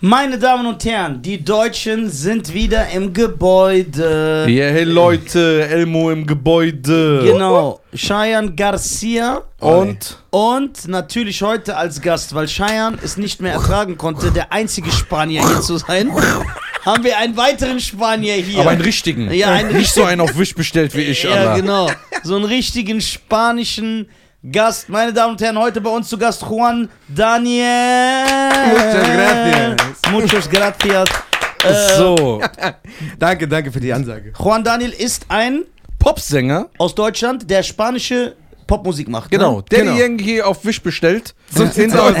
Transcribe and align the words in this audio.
Meine 0.00 0.38
Damen 0.38 0.64
und 0.66 0.84
Herren, 0.84 1.22
die 1.22 1.44
Deutschen 1.44 2.08
sind 2.08 2.54
wieder 2.54 2.88
im 2.90 3.12
Gebäude. 3.12 4.46
Ja, 4.48 4.66
hey 4.66 4.84
Leute, 4.84 5.66
Elmo 5.68 6.12
im 6.12 6.24
Gebäude. 6.24 7.22
Genau. 7.24 7.80
Cheyenne 7.92 8.54
Garcia 8.54 9.42
Und 9.58 10.18
und 10.30 10.86
natürlich 10.86 11.42
heute 11.42 11.76
als 11.76 12.00
Gast, 12.00 12.32
weil 12.32 12.46
Cheyenne 12.46 12.96
es 13.02 13.16
nicht 13.16 13.40
mehr 13.42 13.54
ertragen 13.54 13.98
konnte, 13.98 14.30
der 14.30 14.52
einzige 14.52 14.92
Spanier 14.92 15.44
hier 15.44 15.60
zu 15.62 15.78
sein, 15.78 16.12
haben 16.84 17.02
wir 17.02 17.18
einen 17.18 17.36
weiteren 17.36 17.80
Spanier 17.80 18.34
hier. 18.34 18.60
aber 18.60 18.70
einen 18.70 18.82
richtigen. 18.82 19.32
Ja, 19.32 19.52
einen 19.52 19.76
Nicht 19.76 19.92
so 19.92 20.04
einen 20.04 20.20
auf 20.20 20.38
Wisch 20.38 20.54
bestellt 20.54 20.94
wie 20.94 21.02
ich, 21.02 21.24
Ja, 21.24 21.30
Alter. 21.32 21.54
genau. 21.60 21.90
So 22.22 22.36
einen 22.36 22.44
richtigen 22.44 23.00
spanischen 23.00 24.08
Gast. 24.42 24.88
Meine 24.88 25.12
Damen 25.12 25.32
und 25.32 25.40
Herren, 25.40 25.58
heute 25.58 25.80
bei 25.80 25.90
uns 25.90 26.08
zu 26.08 26.16
Gast 26.16 26.42
Juan 26.42 26.88
Daniel. 27.08 27.64
Muchas 28.70 28.94
gracias. 28.94 30.12
Muchas 30.12 30.48
gracias. 30.50 31.08
Äh, 31.64 31.96
So, 31.96 32.40
Danke, 33.18 33.48
danke 33.48 33.72
für 33.72 33.80
die 33.80 33.92
Ansage. 33.92 34.32
Juan 34.38 34.62
Daniel 34.62 34.90
ist 34.90 35.26
ein 35.28 35.64
Popsänger, 35.98 36.68
aus 36.78 36.94
Deutschland, 36.94 37.50
der 37.50 37.64
spanische 37.64 38.36
Popmusik 38.68 39.08
macht. 39.08 39.30
genau, 39.32 39.56
Ne? 39.58 39.64
der 39.72 39.78
Genau. 39.80 39.94
die 39.94 40.00
irgendwie 40.00 40.42
auf 40.42 40.64
Wisch 40.64 40.80
bestellt. 40.82 41.34
So 41.50 41.64
in, 41.64 41.72
sieht's 41.72 41.94
Deu- 41.96 41.98
aus. 41.98 42.14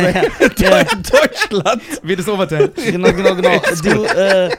Ja, 0.58 0.78
in 0.80 1.02
Deutschland. 1.04 1.82
Wie 2.02 2.16
das 2.16 2.28
Oberteil. 2.28 2.68
genau, 2.70 3.12
genau, 3.12 3.36
genau. 3.36 3.62
Du, 3.84 4.02
äh, 4.04 4.50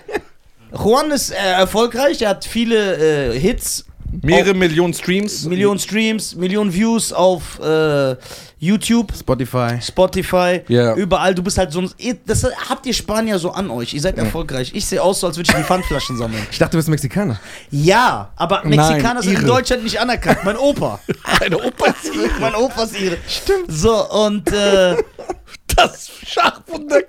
Juan 0.71 1.11
ist 1.11 1.31
äh, 1.31 1.35
erfolgreich, 1.35 2.21
er 2.21 2.29
hat 2.29 2.45
viele 2.45 3.33
äh, 3.33 3.37
Hits, 3.39 3.85
Mehrere 4.21 4.53
Millionen 4.53 4.93
Streams. 4.93 5.45
Millionen 5.45 5.79
Streams, 5.79 6.35
Millionen 6.35 6.73
Views 6.73 7.13
auf 7.13 7.59
äh, 7.59 8.15
YouTube. 8.57 9.13
Spotify. 9.17 9.79
Spotify, 9.81 10.61
Ja. 10.67 10.95
überall. 10.95 11.33
Du 11.35 11.43
bist 11.43 11.57
halt 11.57 11.71
so 11.71 11.81
ein. 11.81 11.89
Das 12.25 12.43
habt 12.69 12.85
ihr 12.85 12.93
Spanier 12.93 13.37
so 13.39 13.51
an 13.51 13.69
euch. 13.69 13.93
Ihr 13.93 14.01
seid 14.01 14.17
erfolgreich. 14.17 14.71
Ich 14.73 14.85
sehe 14.85 15.01
aus, 15.01 15.19
so 15.19 15.27
als 15.27 15.37
würde 15.37 15.49
ich 15.51 15.55
die 15.55 15.63
Pfandflaschen 15.63 16.17
sammeln. 16.17 16.45
Ich 16.51 16.57
dachte, 16.57 16.71
du 16.71 16.77
bist 16.77 16.89
Mexikaner. 16.89 17.39
Ja, 17.71 18.31
aber 18.35 18.61
Nein, 18.65 18.77
Mexikaner 18.77 19.21
sind 19.21 19.33
in 19.33 19.37
Ire. 19.41 19.47
Deutschland 19.47 19.83
nicht 19.83 19.99
anerkannt. 19.99 20.39
Mein 20.43 20.57
Opa. 20.57 20.99
Eine 21.41 21.57
Opa 21.57 21.85
ist 21.87 22.01
hier. 22.13 22.29
mein 22.39 22.55
Opa 22.55 22.83
ist 22.83 22.99
ihre. 22.99 23.17
Stimmt. 23.27 23.65
So, 23.71 24.09
und 24.11 24.51
äh, 24.51 24.97
Das 25.75 26.09
Schachwunder. 26.27 26.99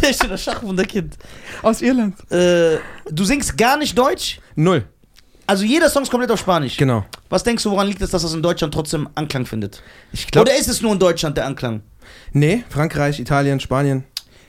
der 0.00 0.10
ist 0.10 0.20
schon 0.20 0.30
das 0.30 0.42
Schachwunderkind. 0.42 1.16
Aus 1.62 1.82
Irland. 1.82 2.14
Äh, 2.30 2.78
du 3.10 3.24
singst 3.24 3.58
gar 3.58 3.76
nicht 3.76 3.98
Deutsch? 3.98 4.38
Null. 4.54 4.84
Also 5.46 5.64
jeder 5.64 5.90
Song 5.90 6.02
ist 6.02 6.10
komplett 6.10 6.30
auf 6.30 6.40
Spanisch. 6.40 6.76
Genau. 6.76 7.04
Was 7.28 7.42
denkst 7.44 7.62
du, 7.62 7.70
woran 7.70 7.86
liegt 7.86 8.00
es, 8.02 8.10
dass 8.10 8.22
das 8.22 8.32
in 8.32 8.42
Deutschland 8.42 8.72
trotzdem 8.72 9.08
Anklang 9.14 9.44
findet? 9.46 9.82
Ich 10.12 10.26
glaube. 10.26 10.48
Oder 10.50 10.58
ist 10.58 10.68
es 10.68 10.80
nur 10.80 10.92
in 10.92 10.98
Deutschland 10.98 11.36
der 11.36 11.46
Anklang? 11.46 11.82
Nee, 12.32 12.64
Frankreich, 12.70 13.18
Italien, 13.20 13.60
Spanien. 13.60 14.04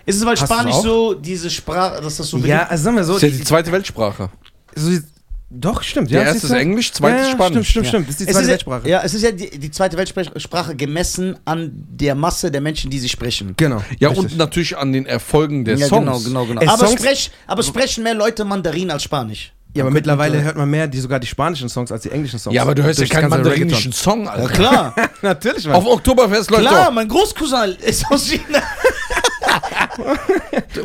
Ist 0.05 0.17
es, 0.17 0.25
weil 0.25 0.35
Hast 0.37 0.51
Spanisch 0.51 0.75
so 0.75 1.13
diese 1.13 1.49
Sprache, 1.49 2.01
dass 2.01 2.17
das 2.17 2.27
so 2.29 2.37
Ja, 2.37 2.67
also 2.67 2.83
sagen 2.83 2.95
wir 2.95 3.03
so. 3.03 3.13
Das 3.13 3.23
ist 3.23 3.31
ja 3.31 3.37
die 3.39 3.43
zweite 3.43 3.71
Weltsprache. 3.71 4.29
so 4.75 4.89
die- 4.89 5.01
doch, 5.49 5.83
stimmt. 5.83 6.09
Der 6.11 6.21
ja, 6.21 6.25
erste 6.25 6.39
siehst 6.41 6.51
du? 6.51 6.55
ist 6.55 6.61
Englisch, 6.61 6.91
zweite 6.91 7.17
ja, 7.17 7.31
Spanisch. 7.31 7.69
Stimmt, 7.69 7.85
stimmt, 7.85 7.85
Ja. 7.85 7.89
stimmt. 7.89 8.07
Das 8.09 8.11
ist 8.15 8.19
die 8.19 8.23
Es 8.25 8.31
zweite 8.31 8.43
ist 8.45 8.49
Weltsprache. 8.51 8.89
Ja, 8.89 9.01
es 9.03 9.13
ist 9.13 9.21
ja 9.21 9.31
die, 9.31 9.57
die 9.59 9.71
zweite 9.71 9.95
Weltsprache 9.97 10.75
gemessen 10.75 11.37
an 11.45 11.71
der 11.73 12.15
Masse 12.15 12.51
der 12.51 12.61
Menschen, 12.61 12.89
die 12.89 12.99
sie 12.99 13.07
sprechen. 13.09 13.53
Genau. 13.55 13.81
Ja, 13.99 14.09
richtig. 14.09 14.31
und 14.31 14.37
natürlich 14.37 14.75
an 14.77 14.91
den 14.91 15.05
Erfolgen 15.05 15.63
der 15.63 15.77
ja, 15.77 15.87
Songs. 15.87 16.23
genau, 16.25 16.45
genau, 16.45 16.59
genau. 16.59 16.71
Aber, 16.73 16.87
Songs- 16.87 16.99
sprech, 17.01 17.31
aber 17.47 17.63
sprechen 17.63 18.03
mehr 18.03 18.15
Leute 18.15 18.43
Mandarin 18.43 18.91
als 18.91 19.03
Spanisch. 19.03 19.53
Ja, 19.75 19.83
aber 19.83 19.91
mittlerweile 19.91 20.41
hört 20.41 20.55
man 20.55 20.69
mehr 20.69 20.87
die 20.87 20.99
sogar 20.99 21.19
die 21.19 21.27
spanischen 21.27 21.67
Songs 21.67 21.91
als 21.91 22.03
die 22.03 22.09
englischen 22.11 22.39
Songs. 22.39 22.55
Ja, 22.55 22.61
aber 22.61 22.73
du 22.75 22.83
hörst 22.83 22.99
ja 22.99 23.05
keinen 23.07 23.29
mandarinischen 23.29 23.91
Song, 23.91 24.23
Ja, 24.25 24.31
Alter. 24.31 24.47
klar. 24.53 24.93
Reggaeton. 24.95 25.15
Natürlich, 25.21 25.65
Mann. 25.65 25.75
Auf 25.75 25.85
Oktoberfest, 25.85 26.49
Leute. 26.49 26.63
klar, 26.63 26.91
mein 26.91 27.07
Großcousin 27.09 27.75
ist 27.85 28.05
aus 28.09 28.25
China. 28.25 28.61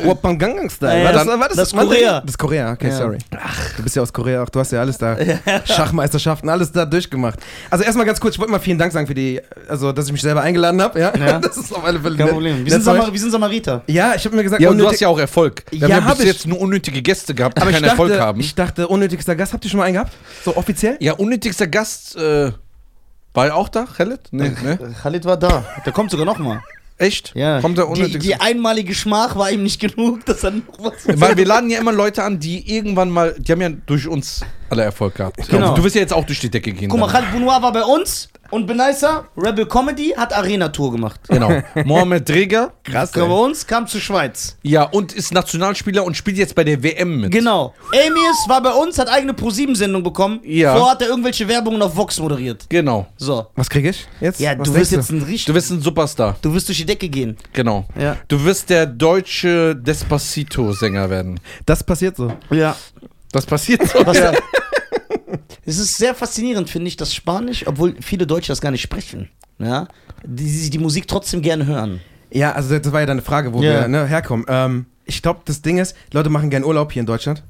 Open 0.05 0.37
Gangnam 0.39 0.69
Style. 0.69 0.99
Ja, 0.99 1.05
war 1.05 1.13
das- 1.13 1.25
das, 1.25 1.39
war 1.39 1.47
das, 1.49 1.57
das 1.57 1.67
ist 1.69 1.75
Mandarin? 1.75 1.99
Korea. 2.03 2.21
Das 2.21 2.29
ist 2.31 2.37
Korea, 2.37 2.71
okay, 2.73 2.89
Ja. 2.89 2.97
sorry. 2.97 3.17
Ach, 3.37 3.73
du 3.77 3.83
bist 3.83 3.95
ja 3.95 4.01
aus 4.01 4.11
Korea, 4.13 4.43
auch 4.43 4.49
du 4.49 4.59
hast 4.59 4.71
ja 4.71 4.79
alles 4.79 4.97
da. 4.97 5.17
Schachmeisterschaften, 5.65 6.49
alles 6.49 6.71
da 6.71 6.85
durchgemacht. 6.85 7.39
Also 7.69 7.83
erstmal 7.83 8.05
ganz 8.05 8.19
kurz, 8.19 8.35
ich 8.35 8.39
wollte 8.39 8.51
mal 8.51 8.59
vielen 8.59 8.77
Dank 8.77 8.91
sagen 8.93 9.07
für 9.07 9.13
die, 9.13 9.41
also 9.67 9.91
dass 9.91 10.05
ich 10.07 10.11
mich 10.11 10.21
selber 10.21 10.41
eingeladen 10.41 10.81
habe. 10.81 10.99
Ja? 10.99 11.13
Ja. 11.17 11.39
Das 11.51 11.57
ist 11.57 11.73
auf 11.75 11.83
alle 11.83 11.99
Fälle 11.99 12.17
Kein. 12.17 12.29
Problem. 12.29 12.63
Wir 12.65 12.71
sind. 12.71 12.83
Samar 12.83 13.11
wir 13.11 13.19
sind 13.19 13.31
Samariter. 13.31 13.81
Ja, 13.87 14.13
ich 14.15 14.23
habe 14.25 14.35
mir 14.35 14.43
gesagt, 14.43 14.61
Ja, 14.61 14.69
und 14.69 14.77
du 14.77 14.87
hast 14.87 14.99
ja 14.99 15.07
auch 15.07 15.19
Erfolg. 15.19 15.63
Wir 15.71 15.87
Ja, 15.87 15.95
haben 15.97 16.05
ja 16.07 16.13
bis 16.13 16.19
ich. 16.21 16.25
jetzt 16.27 16.47
nur 16.47 16.59
unnötige 16.59 17.01
Gäste 17.01 17.33
gehabt, 17.33 17.57
die 17.57 17.61
aber 17.61 17.71
ich 17.71 17.75
keinen 17.75 17.83
dachte, 17.83 18.01
Erfolg 18.03 18.19
haben. 18.19 18.39
ich 18.39 18.55
dachte, 18.55 18.87
unnötigster 18.87 19.35
Gast, 19.35 19.53
habt 19.53 19.63
ihr 19.65 19.69
schon 19.71 19.79
mal 19.79 19.85
einen 19.85 19.95
gehabt? 19.95 20.13
So 20.45 20.55
offiziell? 20.55 20.97
ja, 20.99 21.13
unnötigster 21.13 21.67
Gast, 21.67 22.15
äh, 22.15 22.51
war 23.33 23.45
er 23.47 23.55
auch 23.55 23.69
da, 23.69 23.85
Khaled? 23.85 24.19
Nee, 24.31 24.49
ne? 24.63 24.77
Khalid 25.01 25.25
war 25.25 25.37
da. 25.37 25.63
Der 25.85 25.93
kommt 25.93 26.11
sogar 26.11 26.25
nochmal. 26.25 26.61
Echt? 27.01 27.31
Ja. 27.33 27.59
Kommt 27.61 27.79
der 27.79 27.85
die, 27.85 27.91
unnötigste? 27.91 28.19
die 28.19 28.35
einmalige 28.35 28.93
Schmach 28.93 29.35
war 29.35 29.49
ihm 29.51 29.63
nicht 29.63 29.81
genug, 29.81 30.23
dass 30.25 30.43
er 30.43 30.51
noch 30.51 30.63
was. 30.77 30.93
Weil 31.19 31.35
wir 31.35 31.45
laden 31.47 31.71
ja 31.71 31.79
immer 31.79 31.91
Leute 31.91 32.23
an, 32.23 32.39
die 32.39 32.75
irgendwann 32.75 33.09
mal, 33.09 33.35
die 33.39 33.51
haben 33.51 33.61
ja 33.61 33.69
durch 33.69 34.07
uns 34.07 34.41
alle 34.71 34.83
Erfolg 34.83 35.15
gehabt. 35.15 35.47
Genau. 35.49 35.75
Du 35.75 35.83
wirst 35.83 35.95
ja 35.95 36.01
jetzt 36.01 36.13
auch 36.13 36.25
durch 36.25 36.39
die 36.39 36.49
Decke 36.49 36.71
gehen. 36.71 36.89
Guck 36.89 36.99
mal, 36.99 37.07
dann. 37.07 37.15
Khalid 37.23 37.31
Bounoir 37.31 37.61
war 37.61 37.71
bei 37.71 37.83
uns 37.83 38.29
und 38.51 38.67
Benaisa, 38.67 39.25
Rebel 39.37 39.65
Comedy, 39.65 40.13
hat 40.15 40.33
Arena-Tour 40.33 40.91
gemacht. 40.91 41.19
Genau. 41.29 41.61
Mohamed 41.85 42.27
Dreger, 42.27 42.73
Krass. 42.83 43.11
Kam 43.11 43.29
bei 43.29 43.35
uns, 43.35 43.65
kam 43.65 43.87
zur 43.87 44.01
Schweiz. 44.01 44.57
ja, 44.63 44.83
und 44.83 45.13
ist 45.13 45.33
Nationalspieler 45.33 46.03
und 46.03 46.17
spielt 46.17 46.37
jetzt 46.37 46.53
bei 46.53 46.63
der 46.63 46.83
WM 46.83 47.21
mit. 47.21 47.31
Genau. 47.31 47.73
Amius 47.93 48.45
war 48.47 48.61
bei 48.61 48.71
uns, 48.71 48.97
hat 48.99 49.09
eigene 49.09 49.33
Pro-7-Sendung 49.33 50.03
bekommen. 50.03 50.41
Ja. 50.43 50.73
Vorher 50.75 50.91
hat 50.91 51.01
er 51.01 51.07
irgendwelche 51.09 51.47
Werbungen 51.47 51.81
auf 51.81 51.95
Vox 51.95 52.19
moderiert. 52.19 52.65
Genau. 52.69 53.07
So. 53.17 53.47
Was 53.55 53.69
kriege 53.69 53.89
ich 53.89 54.05
jetzt? 54.19 54.39
Ja, 54.39 54.57
Was 54.57 54.67
du 54.67 54.75
wirst 54.75 54.91
jetzt 54.91 55.11
ein 55.11 55.21
richtig. 55.21 55.45
Du 55.45 55.53
wirst 55.53 55.71
ein 55.71 55.81
Superstar. 55.81 56.35
Du 56.41 56.53
wirst 56.53 56.67
durch 56.67 56.77
die 56.77 56.85
Decke 56.85 57.07
gehen. 57.07 57.37
Genau. 57.53 57.85
Ja. 57.97 58.17
Du 58.27 58.43
wirst 58.43 58.69
der 58.69 58.85
deutsche 58.85 59.75
Despacito-Sänger 59.75 61.09
werden. 61.09 61.39
Das 61.65 61.83
passiert 61.83 62.17
so. 62.17 62.33
Ja. 62.49 62.75
Das 63.31 63.45
passiert 63.45 63.87
so. 63.87 64.05
Was 64.05 64.17
ja. 64.17 64.33
Es 65.71 65.79
ist 65.79 65.95
sehr 65.97 66.13
faszinierend, 66.13 66.69
finde 66.69 66.89
ich, 66.89 66.97
dass 66.97 67.13
Spanisch, 67.15 67.65
obwohl 67.65 67.95
viele 68.01 68.27
Deutsche 68.27 68.51
das 68.51 68.59
gar 68.59 68.71
nicht 68.71 68.81
sprechen, 68.81 69.29
ja, 69.57 69.87
die, 70.25 70.43
die 70.45 70.69
die 70.69 70.77
Musik 70.79 71.07
trotzdem 71.07 71.41
gerne 71.41 71.65
hören. 71.65 72.01
Ja, 72.29 72.51
also 72.51 72.77
das 72.77 72.91
war 72.91 72.99
ja 72.99 73.05
deine 73.05 73.21
Frage, 73.21 73.53
wo 73.53 73.61
Ja. 73.61 73.81
wir 73.81 73.87
ne, 73.87 74.05
herkommen. 74.05 74.45
Ähm, 74.49 74.85
ich 75.05 75.21
glaube, 75.21 75.41
das 75.45 75.61
Ding 75.61 75.77
ist, 75.77 75.95
Leute 76.11 76.29
machen 76.29 76.49
gern 76.49 76.63
Urlaub 76.65 76.91
hier 76.91 76.99
in 76.99 77.05
Deutschland. 77.05 77.41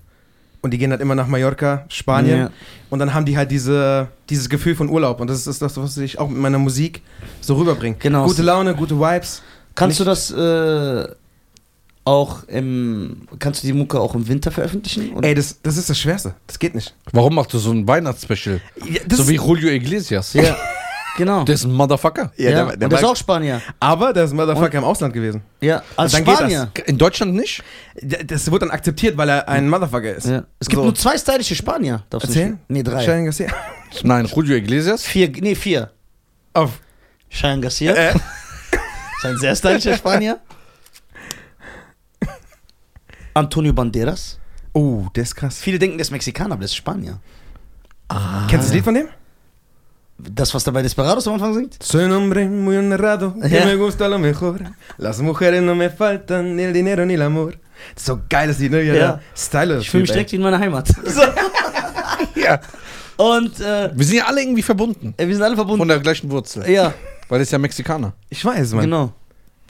Und 0.61 0.71
die 0.71 0.77
gehen 0.77 0.91
halt 0.91 1.01
immer 1.01 1.15
nach 1.15 1.25
Mallorca, 1.25 1.85
Spanien. 1.89 2.37
Ja. 2.39 2.49
Und 2.91 2.99
dann 2.99 3.15
haben 3.15 3.25
die 3.25 3.35
halt 3.35 3.49
diese, 3.49 4.09
dieses 4.29 4.47
Gefühl 4.49 4.75
von 4.75 4.89
Urlaub. 4.89 5.19
Und 5.19 5.27
das 5.27 5.47
ist 5.47 5.59
das, 5.59 5.75
was 5.77 5.97
ich 5.97 6.19
auch 6.19 6.29
mit 6.29 6.37
meiner 6.37 6.59
Musik 6.59 7.01
so 7.41 7.55
rüberbringe. 7.55 7.95
Genau. 7.97 8.25
Gute 8.27 8.43
Laune, 8.43 8.75
gute 8.75 8.99
Vibes. 8.99 9.41
Kannst 9.73 9.99
Nicht- 9.99 10.07
du 10.07 10.11
das 10.11 10.31
äh, 10.31 11.15
auch 12.03 12.43
im, 12.47 13.27
kannst 13.39 13.61
du 13.63 13.67
die 13.67 13.73
Mucke 13.73 13.99
auch 13.99 14.15
im 14.15 14.27
Winter 14.27 14.51
veröffentlichen? 14.51 15.13
Oder? 15.13 15.27
Ey, 15.27 15.35
das, 15.35 15.61
das 15.61 15.77
ist 15.77 15.89
das 15.89 15.99
Schwerste. 15.99 16.33
Das 16.47 16.57
geht 16.57 16.73
nicht. 16.75 16.95
Warum 17.11 17.35
machst 17.35 17.53
du 17.53 17.59
so 17.59 17.71
ein 17.71 17.87
Weihnachtsspecial? 17.87 18.59
Ja, 18.89 19.01
So 19.11 19.27
wie 19.27 19.35
Julio 19.35 19.69
Iglesias. 19.69 20.33
ja, 20.33 20.57
genau. 21.17 21.43
Der 21.45 21.53
ist 21.55 21.63
ein 21.65 21.73
Motherfucker. 21.73 22.31
Ja, 22.37 22.49
Ja, 22.49 22.55
der- 22.55 22.63
und 22.73 22.81
der 22.81 22.89
der 22.89 22.97
ist 22.99 23.05
auch 23.05 23.15
Spanier. 23.15 23.61
Aber 23.79 24.13
der 24.13 24.23
ist 24.23 24.31
ein 24.31 24.37
Motherfucker 24.37 24.77
im 24.79 24.83
Ausland 24.83 25.13
gewesen. 25.13 25.41
Ja, 25.61 25.83
als 25.95 26.13
dann 26.13 26.23
geht 26.25 26.33
Spanier. 26.35 26.71
In 26.87 26.97
Deutschland 26.97 27.33
nicht? 27.35 27.63
Das 28.25 28.49
wurde 28.49 28.65
dann 28.65 28.71
akzeptiert, 28.71 29.15
weil 29.17 29.29
er 29.29 29.47
ein 29.47 29.69
Motherfucker 29.69 30.15
ist. 30.15 30.25
Ja. 30.27 30.43
Es 30.59 30.67
gibt 30.67 30.77
So. 30.79 30.83
nur 30.85 30.95
zwei 30.95 31.17
stylische 31.17 31.55
Spanier. 31.55 32.03
Darfst 32.09 32.29
du 32.29 32.31
Erzähl? 32.33 32.49
nicht? 32.51 32.59
Nee, 32.69 32.83
drei. 32.83 33.03
Cheyenne 33.05 33.25
Garcia. 33.25 33.49
Nein, 34.03 34.25
Julio 34.25 34.55
Iglesias. 34.55 35.03
Vier, 35.03 35.29
nee, 35.39 35.53
vier. 35.53 35.91
Auf. 36.53 36.79
Cheyenne 37.29 37.61
Garcia. 37.61 37.93
Äh, 37.93 38.13
Ist 39.19 39.25
ein 39.25 39.37
sehr 39.37 39.55
stylischer 39.55 39.95
Spanier. 39.95 40.39
Antonio 43.33 43.73
Banderas. 43.73 44.37
oh, 44.73 45.05
der 45.15 45.23
ist 45.23 45.35
krass. 45.35 45.59
Viele 45.59 45.77
denken, 45.79 45.97
der 45.97 46.01
ist 46.03 46.11
Mexikaner, 46.11 46.53
aber 46.53 46.61
der 46.61 46.65
ist 46.65 46.75
Spanier. 46.75 47.19
Kennst 48.49 48.51
du 48.51 48.57
das 48.69 48.73
Lied 48.73 48.83
von 48.83 48.93
dem? 48.93 49.07
Das, 50.17 50.53
was 50.53 50.63
der 50.63 50.71
bei 50.71 50.81
Desperados 50.83 51.27
am 51.27 51.33
Anfang 51.33 51.53
singt? 51.55 51.81
Soy 51.81 52.03
un 52.05 52.11
hombre 52.13 52.45
muy 52.47 52.77
honrado, 52.77 53.33
que 53.41 53.49
Ja. 53.49 53.65
me 53.65 53.75
gusta 53.75 54.07
lo 54.07 54.19
mejor. 54.19 54.59
Las 54.97 55.19
mujeres 55.19 55.63
no 55.63 55.73
me 55.73 55.89
faltan, 55.89 56.55
ni 56.55 56.63
el 56.63 56.73
dinero 56.73 57.05
ni 57.05 57.13
el 57.15 57.21
amor. 57.23 57.53
Das 57.95 58.03
ist 58.03 58.05
so 58.05 58.19
geiles 58.29 58.59
Lied, 58.59 58.71
ne? 58.71 58.83
Ja. 58.83 58.93
Ja. 58.93 59.19
Style 59.35 59.79
Ich 59.79 59.89
fühle 59.89 60.01
mich 60.01 60.11
direkt 60.11 60.31
wie 60.31 60.35
in 60.35 60.43
meiner 60.43 60.59
Heimat. 60.59 60.87
So. 60.87 61.21
Ja. 62.35 62.59
Und 63.17 63.59
äh, 63.59 63.91
Wir 63.95 64.05
sind 64.05 64.17
ja 64.17 64.25
alle 64.25 64.41
irgendwie 64.41 64.61
verbunden. 64.61 65.13
wir 65.17 65.33
sind 65.33 65.43
alle 65.43 65.55
verbunden. 65.55 65.79
Von 65.79 65.87
der 65.87 65.99
gleichen 65.99 66.29
Wurzel. 66.29 66.69
ja, 66.69 66.93
Weil 67.29 67.39
er 67.39 67.43
ist 67.43 67.51
ja 67.51 67.57
Mexikaner. 67.57 68.13
Ich 68.29 68.43
weiß, 68.43 68.73
Mann. 68.73 68.83
genau. 68.85 69.13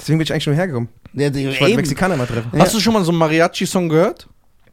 Deswegen 0.01 0.17
bin 0.17 0.23
ich 0.25 0.33
eigentlich 0.33 0.43
schon 0.43 0.53
hergekommen. 0.55 0.89
Ja, 1.13 1.29
die, 1.29 1.45
Ich 1.47 1.61
wollte. 1.61 1.75
Mexikaner 1.77 2.17
mal 2.17 2.25
treffen. 2.27 2.49
Ja. 2.53 2.59
Hast 2.59 2.73
du 2.73 2.79
schon 2.79 2.93
mal 2.93 3.03
so 3.03 3.11
einen 3.11 3.19
Mariachi-Song 3.19 3.87
gehört? 3.87 4.27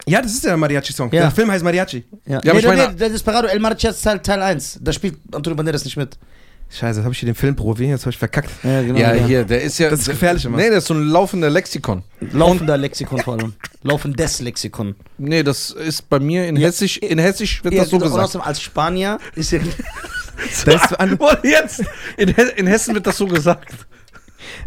Ja, 0.06 0.22
das 0.22 0.32
ist 0.32 0.44
ja 0.44 0.54
ein 0.54 0.60
Mariachi-Song. 0.60 1.12
Ja. 1.12 1.22
Der 1.22 1.30
Film 1.30 1.50
heißt 1.50 1.62
Mariachi. 1.62 2.04
Ja, 2.24 2.34
Ja, 2.34 2.40
nee, 2.44 2.50
aber 2.50 2.58
ich 2.60 2.64
der, 2.64 2.76
meine- 2.76 2.94
der, 2.94 3.08
Desperado 3.10 3.46
El 3.48 3.60
Mariachis 3.60 4.00
Teil, 4.00 4.20
Teil 4.20 4.40
1. 4.42 4.78
Da 4.82 4.92
spielt 4.92 5.16
Antonio 5.32 5.56
Banderas 5.56 5.84
nicht 5.84 5.96
mit. 5.96 6.18
Scheiße, 6.70 7.02
habe 7.02 7.12
ich 7.14 7.18
hier 7.20 7.26
den 7.26 7.34
Filmprofi, 7.34 7.84
jetzt 7.86 8.02
habe 8.02 8.10
ich 8.10 8.18
verkackt. 8.18 8.50
Ja, 8.62 8.82
genau. 8.82 8.98
Ja, 8.98 9.12
hier, 9.12 9.44
der 9.44 9.62
ist 9.62 9.78
ja. 9.78 9.88
Das 9.88 10.00
ist 10.00 10.08
gefährlich 10.10 10.44
immer. 10.44 10.58
Nee, 10.58 10.68
der 10.68 10.78
ist 10.78 10.86
so 10.86 10.92
ein 10.92 11.02
laufender 11.08 11.48
Lexikon. 11.48 12.02
Laufender 12.32 12.76
Lexikon 12.76 13.20
vor 13.20 13.38
allem. 13.38 13.54
Laufendes 13.82 14.40
Lexikon. 14.40 14.94
Nee, 15.16 15.42
das 15.42 15.70
ist 15.70 16.08
bei 16.10 16.18
mir 16.20 16.46
in 16.46 16.56
Hessisch, 16.56 16.98
in 16.98 17.18
Hessisch 17.18 17.64
wird 17.64 17.72
Ja, 17.72 17.82
das 17.82 17.90
so 17.90 17.98
gesagt. 17.98 18.22
außerdem 18.22 18.46
als 18.46 18.60
Spanier 18.60 19.18
ist 19.34 19.50
ja. 19.52 19.60
Das 20.66 20.84
ist 20.84 21.00
an, 21.00 21.18
jetzt, 21.42 21.82
in, 22.18 22.28
He 22.34 22.42
in 22.56 22.66
Hessen 22.66 22.94
wird 22.94 23.06
das 23.06 23.16
so 23.16 23.26
gesagt. 23.26 23.70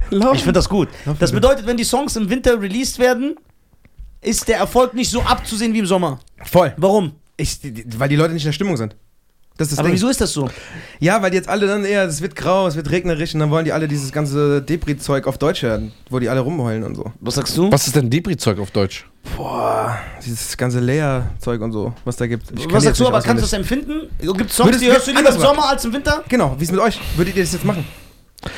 Lauf. 0.10 0.36
Ich 0.36 0.42
finde 0.44 0.54
das 0.60 0.70
gut. 0.70 0.90
Das 1.20 1.32
bedeutet, 1.32 1.66
wenn 1.68 1.78
die 1.78 1.84
Songs 1.84 2.16
im 2.16 2.30
Winter 2.30 2.60
released 2.62 3.00
werden, 3.00 3.36
ist 4.22 4.48
der 4.48 4.58
Erfolg 4.58 4.94
nicht 4.94 5.10
so 5.10 5.22
abzusehen 5.22 5.74
wie 5.74 5.80
im 5.80 5.86
Sommer. 5.86 6.20
Voll. 6.44 6.74
Warum? 6.78 7.14
Ich, 7.38 7.60
die- 7.60 7.72
die- 7.72 8.00
weil 8.00 8.10
die 8.10 8.16
Leute 8.16 8.34
nicht 8.34 8.44
in 8.44 8.50
der 8.50 8.54
Stimmung 8.54 8.78
sind. 8.78 8.96
Das 9.58 9.68
ist 9.68 9.74
das 9.74 9.80
Aber 9.80 9.90
Ding. 9.90 9.96
wieso 9.96 10.10
ist 10.10 10.22
das 10.22 10.32
so? 10.34 10.50
Ja, 11.00 11.22
weil 11.22 11.34
jetzt 11.34 11.48
alle 11.50 11.68
dann 11.68 11.86
eher, 11.86 12.06
es 12.06 12.22
wird 12.22 12.36
grau, 12.36 12.68
es 12.68 12.76
wird 12.76 12.90
regnerisch 12.90 13.34
und 13.34 13.42
dann 13.42 13.52
wollen 13.52 13.66
die 13.66 13.72
alle 13.74 13.88
dieses 13.88 14.12
ganze 14.12 14.62
Depri-Zeug 14.62 15.28
auf 15.28 15.38
Deutsch 15.38 15.62
hören, 15.62 15.92
wo 16.10 16.20
die 16.20 16.30
alle 16.30 16.40
rumheulen 16.40 16.84
und 16.84 16.96
so. 16.96 17.12
Was 17.20 17.36
sagst 17.36 17.58
du? 17.58 17.72
Was 17.72 17.86
ist 17.86 17.96
denn 17.96 18.10
Debris-Zeug 18.10 18.60
auf 18.60 18.72
Deutsch? 18.72 19.06
Boah, 19.38 19.98
dieses 20.26 20.58
ganze 20.58 20.80
Leer-Zeug 20.80 21.62
und 21.62 21.74
so, 21.74 21.94
was 22.06 22.16
da 22.16 22.26
gibt. 22.28 22.46
Was 22.52 22.66
die 22.66 22.80
sagst 22.88 23.02
du, 23.02 23.08
aber 23.08 23.22
kannst 23.22 23.42
du 23.44 23.46
das 23.46 23.54
empfinden? 23.54 24.08
Gibt 24.20 24.50
es 24.50 24.56
Songs, 24.56 24.68
Würdest 24.70 24.84
die 24.84 24.88
hörst 24.92 25.08
du 25.08 25.12
lieber 25.12 25.30
im. 25.30 25.40
Sommer 25.40 25.70
als 25.70 25.86
im 25.86 25.94
Winter? 25.94 26.24
Genau, 26.28 26.56
wie 26.58 26.64
ist 26.64 26.72
mit 26.72 26.80
euch? 26.82 27.00
Würdet 27.16 27.36
ihr 27.36 27.44
das 27.44 27.54
jetzt 27.54 27.66
machen? 27.66 27.86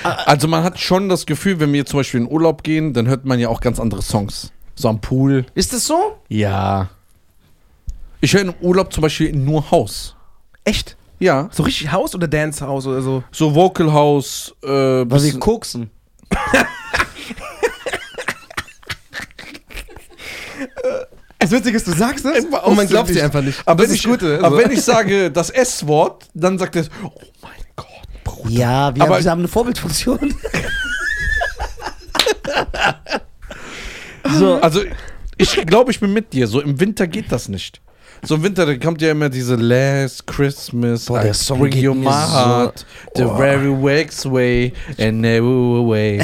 Also 0.03 0.47
man 0.47 0.63
hat 0.63 0.79
schon 0.79 1.09
das 1.09 1.25
Gefühl, 1.25 1.59
wenn 1.59 1.73
wir 1.73 1.85
zum 1.85 1.99
Beispiel 1.99 2.21
in 2.21 2.27
Urlaub 2.31 2.63
gehen, 2.63 2.93
dann 2.93 3.07
hört 3.07 3.25
man 3.25 3.39
ja 3.39 3.49
auch 3.49 3.59
ganz 3.61 3.79
andere 3.79 4.01
Songs. 4.01 4.51
So 4.75 4.87
am 4.89 5.01
Pool. 5.01 5.45
Ist 5.55 5.73
das 5.73 5.85
so? 5.85 6.17
Ja. 6.29 6.89
Ich 8.21 8.33
höre 8.33 8.41
im 8.41 8.53
Urlaub 8.61 8.93
zum 8.93 9.01
Beispiel 9.01 9.33
nur 9.35 9.69
House. 9.71 10.15
Echt? 10.63 10.95
Ja. 11.19 11.49
So 11.51 11.63
richtig 11.63 11.91
Haus 11.91 12.15
oder 12.15 12.27
Dance-Haus 12.27 12.87
oder 12.87 13.01
so? 13.01 13.23
So 13.31 13.53
Vocal 13.53 13.91
House. 13.91 14.53
Äh, 14.63 14.67
Weil 14.67 14.99
wir 15.05 15.05
bisschen- 15.05 15.39
koksen. 15.39 15.89
Das 21.39 21.51
Witzige 21.51 21.75
ist, 21.75 21.85
du 21.87 21.91
sagst 21.91 22.25
es 22.25 22.45
und 22.45 22.75
man 22.75 22.87
glaubt 22.87 23.09
dir 23.09 23.23
einfach 23.23 23.41
nicht. 23.41 23.59
aber 23.65 23.83
das 23.83 23.89
wenn 23.89 23.95
ist 23.95 24.05
ich, 24.05 24.09
Gute. 24.09 24.37
aber 24.39 24.55
also. 24.55 24.57
wenn 24.59 24.71
ich 24.71 24.81
sage 24.81 25.29
das 25.29 25.49
S-Wort, 25.49 26.29
dann 26.33 26.57
sagt 26.57 26.77
er, 26.77 26.85
oh 27.03 27.11
mein. 27.41 27.51
Ja, 28.57 28.93
wir, 28.95 29.01
Aber- 29.03 29.15
haben, 29.15 29.23
wir 29.23 29.31
haben 29.31 29.39
eine 29.39 29.47
Vorbildfunktion. 29.47 30.33
so, 34.37 34.55
Also 34.61 34.81
ich 35.37 35.65
glaube, 35.65 35.91
ich 35.91 35.99
bin 35.99 36.13
mit 36.13 36.33
dir. 36.33 36.47
So 36.47 36.61
im 36.61 36.79
Winter 36.79 37.07
geht 37.07 37.31
das 37.31 37.49
nicht. 37.49 37.81
So 38.25 38.35
im 38.35 38.43
Winter, 38.43 38.65
da 38.65 38.75
kommt 38.77 39.01
ja 39.01 39.11
immer 39.11 39.27
diese 39.29 39.55
Last 39.55 40.25
Christmas, 40.27 41.05
Boah, 41.05 41.19
I 41.19 41.23
der 41.23 41.33
Song 41.33 41.59
bring 41.59 41.71
geht 41.71 41.83
you 41.83 41.93
mir 41.93 42.05
my 42.09 42.11
so- 42.11 42.33
heart, 42.33 42.85
the 43.15 43.25
very 43.25 43.69
wax 43.69 44.25
way 44.25 44.71
and 44.97 45.19
never 45.19 45.79
away. 45.79 46.21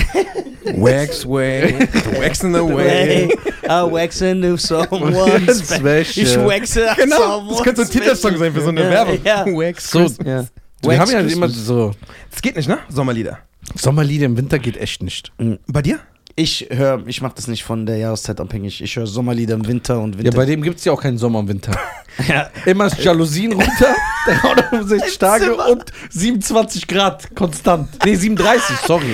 Wax 0.77 1.25
way, 1.25 1.75
waxing 2.19 2.55
away. 2.55 2.87
Hey, 2.87 3.29
I 3.67 3.81
wax 3.91 4.21
into 4.21 4.55
someone 4.55 5.13
special. 5.53 6.23
Ich 6.23 6.37
waxe 6.37 6.85
Genau, 6.95 7.17
someone 7.17 7.49
das 7.55 7.63
könnte 7.63 7.81
so 7.81 7.87
ein 7.87 7.91
Titelsong 7.91 8.37
sein 8.37 8.53
für 8.53 8.61
so 8.61 8.69
eine 8.69 8.81
Werbung. 8.89 9.17
ja. 9.25 9.45
Wax 9.47 9.89
So, 9.91 9.99
Christmas. 9.99 10.47
Ja. 10.83 10.89
wir 10.91 10.99
haben 10.99 11.11
ja 11.11 11.19
immer 11.19 11.49
so 11.49 11.93
Das 12.31 12.41
geht 12.41 12.55
nicht, 12.55 12.69
ne? 12.69 12.79
Sommerlieder. 12.89 13.39
Sommerlieder 13.75 14.25
im 14.25 14.37
Winter 14.37 14.59
geht 14.59 14.77
echt 14.77 15.03
nicht. 15.03 15.31
Bei 15.67 15.81
dir? 15.81 15.99
Ich 16.35 16.67
höre, 16.71 17.03
ich 17.05 17.21
mache 17.21 17.33
das 17.35 17.47
nicht 17.47 17.63
von 17.65 17.85
der 17.85 17.97
Jahreszeit 17.97 18.39
abhängig. 18.39 18.81
Ich 18.81 18.95
höre 18.95 19.07
Sommerlieder 19.07 19.55
im 19.55 19.67
Winter 19.67 19.99
und 19.99 20.15
Ja, 20.15 20.23
Winter. 20.23 20.37
bei 20.37 20.45
dem 20.45 20.61
gibt 20.61 20.77
es 20.79 20.85
ja 20.85 20.93
auch 20.93 21.01
keinen 21.01 21.17
Sommer 21.17 21.39
und 21.39 21.47
Winter. 21.47 21.71
Ja. 22.27 22.49
Immer 22.65 22.87
ist 22.87 23.01
Jalousien 23.01 23.53
runter, 23.53 23.95
365 24.25 25.17
Tage 25.19 25.55
und 25.55 25.85
27 26.09 26.85
Grad 26.87 27.33
konstant. 27.33 27.87
Nee, 28.03 28.15
37, 28.15 28.75
sorry. 28.85 29.05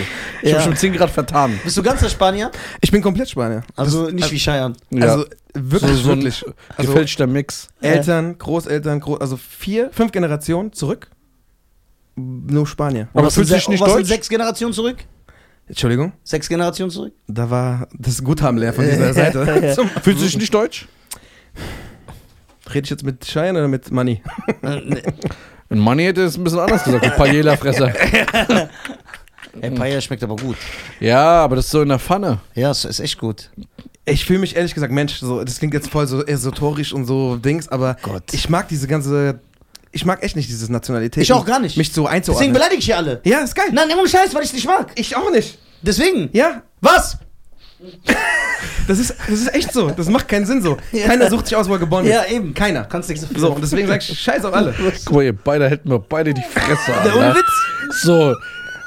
Ich 0.42 0.50
Ja. 0.50 0.56
habe 0.56 0.64
schon 0.66 0.76
10 0.76 0.94
Grad 0.94 1.12
vertan. 1.12 1.60
Bist 1.64 1.78
du 1.78 1.84
ganzer 1.84 2.10
Spanier? 2.10 2.50
Ich 2.82 2.90
bin 2.90 3.04
komplett 3.04 3.30
Spanier. 3.30 3.64
Also 3.76 4.10
nicht 4.10 4.32
wie 4.32 4.40
Cheyenne. 4.40 4.74
Ja. 4.90 5.04
Also 5.06 5.26
wirklich, 5.54 5.92
so, 5.92 5.98
so 5.98 6.12
ein 6.14 6.18
wirklich. 6.24 6.46
Also 6.78 6.92
gefälschter 6.94 7.28
Mix. 7.28 7.68
Eltern, 7.80 8.40
Großeltern, 8.40 9.00
Groß, 9.02 9.22
also 9.22 9.38
vier, 9.38 9.92
fünf 9.92 10.12
Generationen 10.12 10.74
zurück. 10.74 11.10
Nur 12.16 12.66
Spanier. 12.66 13.08
Aber 13.14 13.28
was 13.28 13.36
fühlst 13.36 13.52
du 13.52 13.56
dich 13.56 13.68
nicht 13.68 13.82
was 13.82 13.90
sind 13.90 14.00
deutsch? 14.02 14.08
sechs 14.10 14.30
Generationen 14.30 14.74
zurück? 14.74 14.98
Entschuldigung, 15.68 16.14
Sechs 16.24 16.48
Generationen 16.48 16.92
zurück? 16.92 17.14
da 17.28 17.50
war 17.50 17.88
das 17.98 18.24
Guthaben 18.24 18.58
leer 18.60 18.72
von 18.74 18.86
dieser 18.86 19.14
Seite. 19.14 19.46
Fühlst 20.04 20.22
du 20.22 20.26
dich 20.26 20.38
nicht 20.38 20.54
deutsch? 20.54 20.88
Rede 22.74 22.86
ich 22.86 22.90
jetzt 22.90 23.04
mit 23.04 23.26
Schein 23.26 23.56
oder 23.56 23.68
mit 23.68 23.92
Money? 23.92 24.22
Nee. 24.62 25.02
Und 25.70 25.80
Money 25.80 26.04
hätte 26.04 26.24
es 26.24 26.38
ein 26.38 26.44
bisschen 26.44 26.60
anders 26.60 26.84
gesagt. 26.84 27.06
Du 27.06 27.10
Paella-Fresser. 27.12 27.92
Ey, 29.62 29.72
Paella 29.72 30.02
schmeckt 30.02 30.24
aber 30.24 30.36
gut. 30.36 30.58
Ja, 31.00 31.44
aber 31.44 31.56
das 31.56 31.66
ist 31.66 31.72
so 31.72 31.82
in 31.82 31.90
der 31.90 32.00
Pfanne. 32.00 32.40
Ja, 32.54 32.72
es 32.72 32.86
ist 32.86 33.00
echt 33.00 33.18
gut. 33.18 33.50
Ich 34.06 34.26
fühle 34.26 34.40
mich 34.40 34.56
ehrlich 34.56 34.74
gesagt, 34.74 34.92
Mensch, 34.94 35.16
so, 35.20 35.44
das 35.44 35.58
klingt 35.58 35.74
jetzt 35.74 35.90
voll 35.90 36.06
so 36.08 36.24
esoterisch 36.26 36.94
und 36.94 37.06
so 37.06 37.38
Dings, 37.38 37.68
aber 37.70 37.98
Gott. 38.04 38.24
ich 38.34 38.50
mag 38.50 38.68
diese 38.68 38.88
ganze, 38.88 39.40
ich 39.96 40.06
mag 40.06 40.22
echt 40.24 40.36
nicht 40.36 40.50
dieses 40.50 40.68
Nationalität. 40.70 41.24
Ich 41.24 41.32
auch 41.34 41.46
gar 41.46 41.60
nicht. 41.60 41.78
Mich 41.78 41.92
so 41.94 42.02
Deswegen 42.04 42.16
einzuordnen. 42.16 42.54
beleidige 42.54 42.80
ich 42.80 42.86
hier 42.86 42.98
alle. 42.98 43.22
ja, 43.24 43.40
ist 43.40 43.56
geil. 43.56 43.68
Nein, 43.72 43.88
ohne 43.98 44.08
Scheiß, 44.10 44.36
weil 44.36 44.42
ich 44.44 44.50
es 44.50 44.54
nicht 44.54 44.68
mag. 44.68 44.92
Ich 44.96 45.16
auch 45.16 45.32
nicht. 45.32 45.58
Deswegen. 45.82 46.30
Ja, 46.34 46.62
Was? 46.82 47.18
das 48.88 49.00
ist, 49.00 49.14
das 49.30 49.40
ist 49.42 49.54
echt 49.54 49.72
so. 49.72 49.90
Das 49.92 50.08
macht 50.10 50.28
keinen 50.28 50.46
Sinn 50.46 50.62
so. 50.62 50.78
Ja. 50.92 51.08
Keiner 51.08 51.30
sucht 51.30 51.48
sich 51.48 51.56
aus, 51.56 51.68
wo 51.70 51.74
er 51.74 51.80
geboren 51.80 52.06
Ja, 52.06 52.22
ist. 52.22 52.32
eben. 52.34 52.54
Keiner. 52.54 52.84
Kannst 52.86 53.10
nichts 53.10 53.26
dafür 53.26 53.40
So, 53.40 53.52
und 53.54 53.62
deswegen 53.62 53.88
sag 53.88 54.02
ich 54.02 54.20
Scheiß 54.20 54.44
auf 54.46 54.54
alle. 54.54 54.74
Guck 55.06 55.16
mal, 55.16 55.24
ihr 55.24 55.34
beide 55.34 55.70
hätten 55.70 55.90
mir 55.90 56.00
beide 56.00 56.34
die 56.34 56.42
Fresse 56.44 56.94
an. 56.96 57.04
Der 57.04 57.16
ja. 57.16 57.36
Witz. 57.36 58.02
So, 58.02 58.36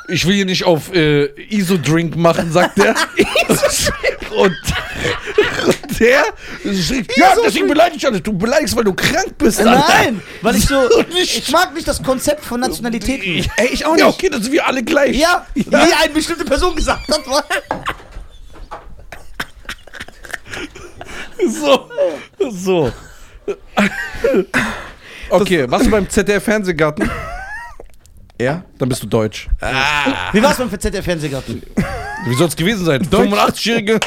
ich 0.08 0.26
will 0.26 0.34
hier 0.34 0.44
nicht 0.46 0.64
auf 0.64 0.92
äh, 0.94 1.26
ISO-Drink 1.54 2.16
machen, 2.16 2.50
sagt 2.52 2.78
er. 2.78 2.94
Und, 4.30 4.52
und 5.66 6.00
der 6.00 6.24
ja, 6.64 7.34
deswegen 7.44 7.66
beleidige 7.68 7.96
ich 7.98 8.06
alle. 8.06 8.20
Du 8.20 8.32
beleidigst, 8.32 8.76
weil 8.76 8.84
du 8.84 8.92
krank 8.94 9.36
bist. 9.38 9.58
Alter. 9.60 9.84
Nein, 9.88 10.22
weil 10.42 10.56
ich 10.56 10.66
so. 10.66 10.88
Ich 11.14 11.50
mag 11.50 11.74
nicht 11.74 11.86
das 11.88 12.02
Konzept 12.02 12.44
von 12.44 12.60
Nationalitäten. 12.60 13.50
Ey, 13.56 13.68
ich 13.72 13.84
auch 13.84 13.96
Ja, 13.96 14.06
nicht. 14.06 14.14
okay, 14.16 14.28
das 14.28 14.42
sind 14.42 14.52
wir 14.52 14.66
alle 14.66 14.82
gleich. 14.82 15.16
Ja, 15.16 15.46
wie 15.54 15.66
eine 15.72 16.12
bestimmte 16.12 16.44
Person 16.44 16.74
gesagt 16.74 17.08
hat. 17.08 17.20
So. 21.46 21.88
So. 22.50 22.92
Okay, 25.30 25.66
was 25.70 25.82
du 25.82 25.90
beim 25.90 26.08
ZDF-Fernsehgarten? 26.08 27.10
Ja? 28.40 28.64
Dann 28.78 28.88
bist 28.88 29.02
du 29.02 29.06
deutsch. 29.06 29.48
Wie 30.32 30.42
war's 30.42 30.58
beim 30.58 30.70
ZDF 30.70 31.04
Fernsehgarten? 31.04 31.62
Wie 32.26 32.34
soll 32.34 32.48
es 32.48 32.56
gewesen 32.56 32.84
sein? 32.84 33.02
85-Jährige? 33.04 33.98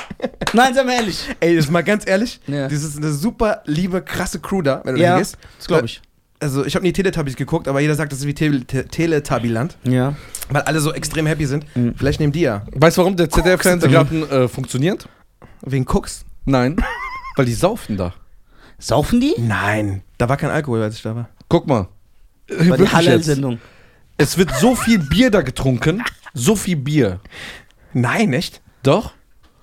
Nein, 0.54 0.74
sei 0.74 0.84
mal 0.84 0.94
ehrlich. 0.94 1.28
Ey, 1.40 1.56
das 1.56 1.66
ist 1.66 1.72
mal 1.72 1.84
ganz 1.84 2.08
ehrlich. 2.08 2.40
Ja. 2.48 2.68
Das 2.68 2.84
ist 2.84 2.98
eine 2.98 3.12
super 3.12 3.62
liebe, 3.66 4.02
krasse 4.02 4.40
Crew 4.40 4.62
da, 4.62 4.82
wenn 4.86 4.96
du 4.96 5.02
Ja, 5.02 5.14
da 5.14 5.20
gehst. 5.20 5.38
das 5.58 5.68
glaube 5.68 5.86
ich. 5.86 6.02
Also, 6.40 6.66
ich 6.66 6.74
habe 6.76 6.84
nie 6.84 6.92
Teletubbies 6.92 7.36
geguckt, 7.36 7.68
aber 7.68 7.80
jeder 7.82 7.94
sagt, 7.96 8.12
das 8.12 8.20
ist 8.20 8.26
wie 8.26 8.34
Te 8.34 8.66
Teletubbyland, 8.88 9.78
Ja. 9.84 10.16
weil 10.50 10.62
alle 10.64 10.80
so 10.80 10.92
extrem 10.94 11.28
happy 11.28 11.46
sind. 11.46 11.66
Vielleicht 11.96 12.20
nehmen 12.20 12.34
die 12.34 12.42
ja. 12.42 12.66
Weißt 12.74 12.98
du, 12.98 13.02
warum 13.02 13.16
der 13.16 13.30
ZDF-Fernsehgarten 13.30 14.30
äh, 14.30 14.48
funktioniert? 14.48 15.08
Wegen 15.62 15.86
Cooks? 15.88 16.26
Nein. 16.46 16.78
Weil 17.36 17.46
die 17.46 17.54
saufen 17.54 17.96
da. 17.98 18.14
Saufen 18.80 19.22
die? 19.22 19.36
Nein. 19.38 20.02
Da 20.18 20.28
war 20.28 20.38
kein 20.38 20.50
Alkohol, 20.50 20.82
als 20.82 20.96
ich 20.96 21.02
da 21.04 21.16
war. 21.16 21.30
Guck 21.48 21.68
mal. 21.68 21.88
Bei 22.48 22.56
der 22.56 22.66
Wirklich 22.66 22.80
jetzt. 22.90 22.94
Halal-Sendung. 22.96 23.60
Es 24.22 24.38
wird 24.38 24.52
so 24.60 24.76
viel 24.76 25.00
Bier 25.00 25.32
da 25.32 25.42
getrunken. 25.42 26.04
So 26.34 26.56
viel 26.56 26.76
Bier. 26.76 27.20
Nein, 27.94 28.34
echt? 28.34 28.62
Doch. 28.84 29.14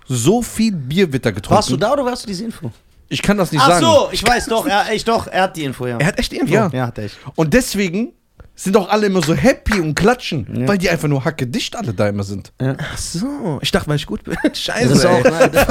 So 0.06 0.42
viel 0.42 0.72
Bier 0.72 1.12
wird 1.12 1.24
da 1.24 1.30
getrunken. 1.30 1.54
Warst 1.56 1.70
du 1.70 1.76
da 1.76 1.92
oder 1.92 2.04
warst 2.04 2.24
du 2.24 2.26
diese 2.26 2.44
Info? 2.44 2.72
Ich 3.08 3.22
kann 3.22 3.36
das 3.38 3.52
nicht 3.52 3.60
Ach 3.62 3.68
sagen. 3.68 3.84
so, 3.86 4.08
ich 4.10 4.26
weiß 4.26 4.46
doch, 4.46 4.66
er, 4.66 4.92
ich 4.92 5.04
doch, 5.04 5.28
er 5.28 5.42
hat 5.44 5.56
die 5.56 5.64
Info, 5.64 5.86
ja. 5.86 5.96
Er 5.98 6.06
hat 6.06 6.18
echt 6.18 6.32
die 6.32 6.38
Info. 6.38 6.52
Ja. 6.52 6.68
Ja, 6.72 6.86
hat 6.88 6.98
er 6.98 7.04
echt. 7.04 7.16
Und 7.36 7.54
deswegen 7.54 8.12
sind 8.56 8.76
auch 8.76 8.88
alle 8.88 9.06
immer 9.06 9.22
so 9.22 9.34
happy 9.34 9.80
und 9.80 9.94
klatschen, 9.94 10.46
Ja. 10.52 10.66
weil 10.68 10.76
die 10.78 10.90
einfach 10.90 11.06
nur 11.08 11.24
hacke 11.24 11.46
dicht 11.46 11.76
alle 11.76 11.94
da 11.94 12.08
immer 12.08 12.24
sind. 12.24 12.52
Ach 12.58 12.98
so. 12.98 13.58
Ich 13.62 13.70
dachte, 13.70 13.88
weil 13.88 13.96
ich 13.96 14.06
gut 14.06 14.24
bin. 14.24 14.36
Scheiße. 14.52 14.88
Das 14.88 14.98
ist 14.98 15.06
auch, 15.06 15.22
nein, 15.24 15.50
das, 15.52 15.66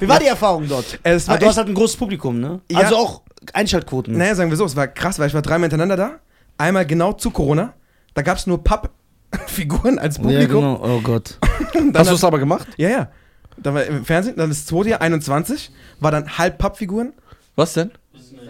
Wie 0.00 0.08
war 0.08 0.20
die 0.20 0.26
Erfahrung 0.26 0.68
dort? 0.68 0.98
Es 1.02 1.26
war 1.26 1.34
Aber 1.34 1.40
du 1.42 1.48
hast 1.48 1.56
halt 1.56 1.68
ein 1.68 1.74
großes 1.74 1.96
Publikum, 1.96 2.38
ne? 2.40 2.60
Ja. 2.70 2.78
Also 2.78 2.96
auch 2.96 3.22
Einschaltquoten. 3.52 4.16
naja, 4.16 4.34
sagen 4.34 4.50
wir 4.50 4.56
so, 4.56 4.64
es 4.64 4.76
war 4.76 4.86
krass, 4.88 5.18
weil 5.18 5.28
ich 5.28 5.34
war 5.34 5.42
dreimal 5.42 5.68
hintereinander 5.68 5.96
da. 5.96 6.18
Einmal 6.58 6.86
genau 6.86 7.12
zu 7.12 7.30
Corona. 7.30 7.74
Da 8.14 8.22
gab 8.22 8.38
es 8.38 8.46
nur 8.46 8.62
Pappfiguren 8.64 9.98
als 9.98 10.16
ja, 10.16 10.22
Publikum. 10.22 10.60
genau. 10.60 10.80
Oh 10.82 11.00
Gott. 11.00 11.38
Hast 11.94 12.10
du 12.10 12.14
es 12.14 12.24
aber 12.24 12.38
gemacht? 12.38 12.68
Ja, 12.76 12.88
ja. 12.88 13.10
Da 13.58 13.72
war 13.72 13.84
im 13.84 14.04
Fernsehen, 14.04 14.36
dann 14.36 14.50
das 14.50 14.66
zweite 14.66 14.90
Jahr 14.90 15.00
21, 15.00 15.70
war 16.00 16.10
dann 16.10 16.38
halb 16.38 16.58
Pappfiguren. 16.58 17.12
Was 17.54 17.72
denn? 17.72 17.90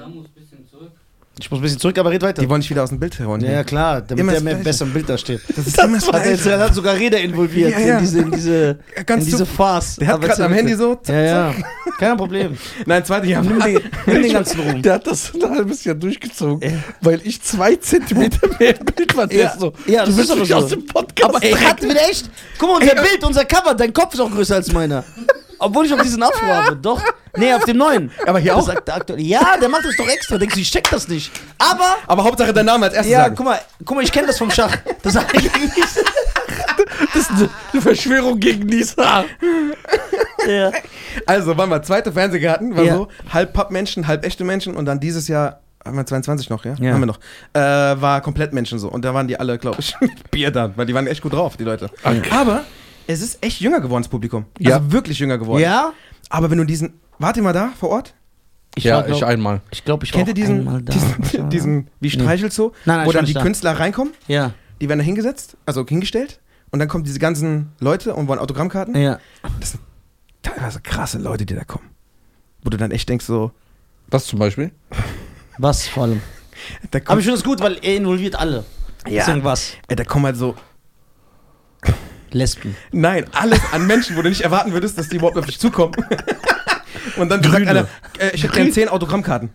Samus 0.07 0.29
bisschen 0.29 0.35
zurück. 0.35 0.36
Ich 1.39 1.51
muss 1.51 1.61
ein 1.61 1.63
bisschen 1.63 1.79
zurück, 1.79 1.99
aber 1.99 2.11
red 2.11 2.23
weiter. 2.23 2.41
Die 2.41 2.49
wollen 2.49 2.61
nicht 2.61 2.71
wieder 2.71 2.83
aus 2.83 2.89
dem 2.89 2.99
Bild 2.99 3.19
heron. 3.19 3.43
ja, 3.43 3.51
ja, 3.53 3.65
klar, 3.65 4.01
damit 4.01 4.21
Immer 4.23 4.33
der 4.33 4.41
das 4.41 4.45
mehr 4.45 4.55
besser 4.55 4.87
im 4.87 4.93
Bild 4.95 5.07
da 5.07 5.19
steht. 5.19 5.43
Das 5.55 5.67
ist 5.67 5.79
immer 5.83 5.99
das 5.99 6.11
Hat 6.11 6.25
jetzt, 6.25 6.47
hat 6.47 6.75
sogar 6.75 6.95
Räder 6.95 7.21
involviert 7.21 7.73
Ja, 7.73 7.79
ja. 7.79 7.95
in 7.99 8.01
diese, 8.05 8.19
in 8.21 8.31
diese, 8.31 8.79
Ganz 9.05 9.25
in 9.27 9.31
diese 9.33 9.45
Farce. 9.45 9.97
Der 9.97 10.09
hat 10.09 10.23
gerade 10.23 10.45
am. 10.47 10.53
Handy 10.55 10.75
so. 10.75 10.95
zack, 10.95 11.15
Ja, 11.15 11.23
ja. 11.51 11.55
Kein 11.99 12.17
Problem. 12.17 12.57
Nein, 12.87 13.05
zweite 13.05 13.27
Jahr. 13.27 13.43
Nimm 13.43 13.61
den, 13.61 13.81
nimm 14.07 14.23
den 14.23 14.33
ganzen 14.33 14.61
Ruhm. 14.61 14.81
Der 14.81 14.95
hat 14.95 15.07
das 15.07 15.33
ein 15.35 15.51
halbes 15.51 15.85
Jahr 15.85 15.95
durchgezogen, 15.95 16.71
Ja. 16.71 16.79
weil 17.03 17.21
ich 17.23 17.43
zwei 17.43 17.77
Zentimeter 17.77 18.49
mehr 18.59 18.79
im 18.79 18.85
Bild 18.87 19.15
war. 19.15 19.31
Ja. 19.31 19.49
ist 19.51 19.61
so, 19.61 19.75
Ja, 19.87 20.07
das 20.07 20.09
du 20.09 20.17
willst 20.17 20.31
ist 20.31 20.31
aber 20.31 20.41
mich 20.41 20.49
so. 20.49 20.55
aus 20.57 20.69
dem 20.69 20.87
Podcast 20.87 21.35
Aber 21.35 21.43
ey, 21.45 21.53
hat 21.53 21.83
wieder 21.83 22.01
echt. 22.09 22.31
Guck 22.59 22.71
mal, 22.71 22.81
unser 22.81 22.95
Bild, 23.03 23.25
unser 23.25 23.45
Cover, 23.45 23.75
dein 23.75 23.93
Kopf 23.93 24.15
ist 24.15 24.21
auch 24.21 24.31
größer 24.31 24.55
als 24.55 24.73
meiner. 24.73 25.05
Obwohl 25.59 25.87
ich 25.87 25.95
auch 25.95 26.01
diesen 26.03 26.23
Afro 26.23 26.47
habe. 26.47 26.77
Doch. 26.83 27.03
Nee, 27.37 27.53
auf 27.53 27.65
dem 27.65 27.77
neuen. 27.77 28.11
Aber 28.27 28.39
hier 28.39 28.53
Das 28.55 28.63
auch? 28.63 28.67
Sagt 28.69 28.89
der 28.89 28.97
aktuell. 28.97 29.21
Ja, 29.21 29.57
der 29.61 29.69
macht 29.69 29.85
das 29.85 29.95
doch 29.97 30.09
extra. 30.09 30.39
Denkst 30.39 30.55
du, 30.55 30.61
ich 30.61 30.71
check 30.71 30.89
das 30.91 31.07
nicht. 31.09 31.31
Aber. 31.59 31.97
Aber 32.07 32.25
Hauptsache 32.25 32.53
dein 32.55 32.65
Name 32.67 32.87
als 32.87 32.95
erstes 32.95 33.13
Ja, 33.13 33.25
sagen. 33.25 33.35
guck 33.37 33.45
mal, 33.47 33.61
guck 33.85 33.97
mal, 33.97 34.03
ich 34.05 34.11
kenne 34.13 34.27
das 34.29 34.39
vom 34.39 34.51
Schach. 34.51 34.75
Das 35.03 35.13
sag 35.13 35.35
ich 35.35 35.43
nicht. 35.43 35.77
Das 37.15 37.23
ist 37.23 37.31
eine, 37.73 37.83
Verschwörung 37.83 38.39
gegen 38.41 38.65
Nisa. 38.67 39.25
Ja. 40.47 40.73
Also, 41.27 41.57
waren 41.57 41.69
wir 41.71 41.83
zweite 41.83 42.13
Fernsehgarten, 42.13 42.77
war 42.77 42.85
Ja. 42.85 42.95
so 42.95 43.09
halb 43.33 43.53
Pappmenschen, 43.53 44.07
halb 44.07 44.25
echte 44.25 44.45
Menschen 44.45 44.75
und 44.77 44.85
dann 44.87 45.01
dieses 45.01 45.29
Jahr, 45.29 45.61
haben 45.85 45.97
wir 45.97 46.07
22 46.07 46.49
noch, 46.51 46.65
ja? 46.65 46.75
Ja. 46.79 46.93
Haben 46.95 47.01
wir 47.01 47.07
noch. 47.07 47.19
Äh, 47.53 47.61
war 48.01 48.21
komplett 48.21 48.53
Menschen 48.53 48.79
so. 48.79 48.89
Und 48.89 49.05
da 49.05 49.13
waren 49.15 49.29
die 49.29 49.39
alle, 49.39 49.59
glaube 49.59 49.81
ich, 49.81 49.95
mit 50.01 50.31
Bier 50.31 50.51
da, 50.51 50.71
weil 50.77 50.87
die 50.87 50.95
waren 50.95 51.07
echt 51.07 51.23
gut 51.23 51.33
drauf, 51.33 51.57
die 51.57 51.65
Leute. 51.65 51.91
Aber 52.31 52.65
es 53.07 53.21
ist 53.23 53.43
echt 53.43 53.61
jünger 53.61 53.81
geworden, 53.81 54.03
das 54.03 54.09
Publikum. 54.11 54.47
Also 54.59 54.71
Ja. 54.71 54.93
wirklich 54.93 55.19
jünger 55.19 55.39
geworden. 55.39 55.61
ja? 55.63 55.93
Aber 56.29 56.51
wenn 56.51 56.59
du 56.59 56.65
diesen, 56.65 56.95
wart 57.19 57.37
ihr 57.37 57.43
mal 57.43 57.53
da 57.53 57.71
vor 57.79 57.91
Ort? 57.91 58.15
Ich 58.75 58.85
ja, 58.85 58.97
war, 58.97 59.03
glaub, 59.05 59.17
ich 59.17 59.25
einmal. 59.25 59.61
ich 59.71 59.85
glaube, 59.85 60.05
ich 60.05 60.13
Kennt 60.13 60.29
ihr 60.29 60.35
diesen, 60.35 60.59
einmal 60.59 60.83
da. 60.83 60.93
diesen, 60.93 61.49
diesen 61.51 61.91
wie 62.01 62.11
Streichelt 62.11 62.53
so, 62.53 62.73
Nein, 62.85 62.99
nein, 62.99 63.07
wo 63.07 63.13
dann 63.13 63.25
die 63.25 63.33
da. 63.33 63.43
Künstler 63.43 63.73
reinkommen, 63.79 64.13
Ja, 64.29 64.53
die 64.81 64.89
werden 64.89 64.99
da 64.99 65.05
hingesetzt, 65.05 65.57
also 65.65 65.87
hingestellt 65.87 66.41
und 66.73 66.79
dann 66.81 66.89
kommen 66.89 67.05
diese 67.05 67.19
ganzen 67.19 67.73
Leute 67.81 68.15
und 68.15 68.29
wollen 68.29 68.39
Autogrammkarten. 68.41 68.95
ja. 68.97 69.19
Teilweise 70.43 70.81
krasse 70.81 71.19
Leute, 71.19 71.45
die 71.47 71.55
da 71.55 71.65
kommen. 71.65 71.89
Wo 72.63 72.71
du 72.71 72.77
dann 72.77 72.91
echt 72.91 73.09
denkst 73.09 73.25
so, 73.25 73.51
Was 74.09 74.27
zum 74.27 74.39
Beispiel? 74.39 74.71
Was 75.59 75.87
vor 75.89 76.05
allem. 76.05 76.21
da 76.91 77.01
Aber 77.07 77.19
ich 77.19 77.25
finde 77.25 77.39
es 77.39 77.45
gut, 77.45 77.61
weil 77.61 77.79
er 77.83 77.97
involviert 77.97 78.37
alle. 78.37 78.65
Ja. 79.09 79.25
Deswegen 79.25 79.43
was? 79.45 79.73
ey, 79.89 79.97
da 79.97 80.05
kommen 80.05 80.27
halt 80.27 80.37
so, 80.37 80.55
Lesben. 82.33 82.77
nein, 82.93 83.25
alles 83.33 83.61
an 83.73 83.87
Menschen, 83.87 84.17
wo 84.17 84.23
du 84.23 84.29
nicht 84.29 84.43
erwarten 84.43 84.73
würdest, 84.73 84.99
dass 84.99 85.09
die 85.09 85.17
überhaupt 85.17 85.39
auf 85.39 85.47
dich 85.47 85.59
zukommen. 85.59 85.93
und 87.17 87.29
dann 87.31 87.43
sagt 87.43 87.55
Grüne. 87.55 87.71
einer, 87.71 87.81
äh, 88.19 88.35
ich 88.35 88.43
hätte 88.43 88.55
gerne 88.55 88.71
10 88.71 88.89
Autogrammkarten. 88.89 89.51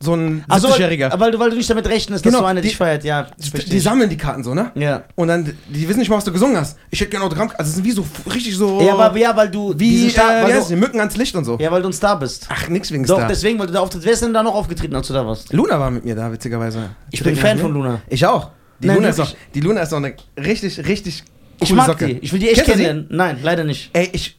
So 0.00 0.14
ein 0.14 0.44
Also, 0.48 0.66
70-Jähriger. 0.68 1.18
weil, 1.20 1.30
du- 1.30 1.38
weil 1.38 1.50
du 1.50 1.56
nicht 1.56 1.70
damit 1.70 1.86
rechnest, 1.86 2.24
dass 2.26 2.32
Genau, 2.32 2.40
so 2.42 2.44
einer 2.46 2.60
die- 2.60 2.66
dich 2.68 2.76
feiert. 2.76 3.04
Ja, 3.04 3.28
Die, 3.38 3.64
die 3.66 3.78
sammeln 3.78 4.10
die 4.10 4.16
Karten 4.16 4.42
so, 4.42 4.52
ne? 4.52 4.72
Ja. 4.74 5.04
Und 5.14 5.28
dann, 5.28 5.56
die 5.68 5.88
wissen 5.88 6.00
nicht 6.00 6.08
mal, 6.08 6.16
was 6.16 6.24
du 6.24 6.32
gesungen 6.32 6.56
hast. 6.56 6.76
Ich 6.90 7.00
hätte 7.00 7.10
gerne 7.12 7.24
Autogramm. 7.24 7.52
Also, 7.56 7.68
es 7.68 7.74
sind 7.76 7.84
wie 7.84 7.92
so, 7.92 8.04
richtig 8.34 8.56
so. 8.56 8.80
Ja, 8.82 8.94
aber, 8.96 9.16
ja, 9.16 9.36
weil 9.36 9.48
du 9.48 9.72
wie, 9.78 10.06
äh, 10.06 10.10
Star, 10.10 10.40
wie 10.40 10.44
weil 10.48 10.54
heißt 10.54 10.70
du, 10.72 10.76
Mücken 10.76 10.98
ans 10.98 11.16
Licht 11.16 11.36
und 11.36 11.44
so. 11.44 11.56
ja, 11.60 11.70
weil 11.70 11.82
du 11.82 11.88
ein 11.88 11.92
Star 11.92 12.18
bist. 12.18 12.48
Ach, 12.50 12.68
nix 12.68 12.90
wegen 12.90 13.04
Doch, 13.04 13.14
Star. 13.18 13.28
deswegen, 13.28 13.60
weil 13.60 13.68
du 13.68 13.74
da 13.74 13.78
auftrittst. 13.80 14.04
Wer 14.04 14.12
ist 14.14 14.22
denn 14.22 14.34
da 14.34 14.42
noch 14.42 14.56
aufgetreten, 14.56 14.96
als 14.96 15.06
du 15.06 15.14
da 15.14 15.24
warst? 15.24 15.52
Luna 15.52 15.78
war 15.78 15.92
mit 15.92 16.04
mir 16.04 16.16
da, 16.16 16.32
witzigerweise. 16.32 16.90
Ich 17.12 17.22
bin 17.22 17.36
Fan 17.36 17.58
von 17.60 17.72
Luna. 17.72 18.00
Ich 18.08 18.26
auch. 18.26 18.50
Die, 18.80 18.88
Nein, 18.88 18.96
Luna, 18.96 19.08
ist 19.10 19.20
auch, 19.20 19.32
die 19.54 19.60
Luna 19.60 19.82
ist 19.82 19.92
auch 19.92 19.98
eine 19.98 20.14
richtig, 20.36 20.84
richtig 20.88 21.22
Ich 21.62 21.72
mag 21.72 21.86
Socke. 21.86 22.06
die. 22.06 22.18
Ich 22.18 22.32
will 22.32 22.40
die 22.40 22.46
echt 22.48 22.56
Kennst 22.56 22.70
du 22.70 22.76
sie? 22.78 22.84
kennenlernen. 22.84 23.16
Nein, 23.16 23.38
leider 23.42 23.64
nicht. 23.64 23.90
Ey, 23.92 24.10
ich. 24.12 24.36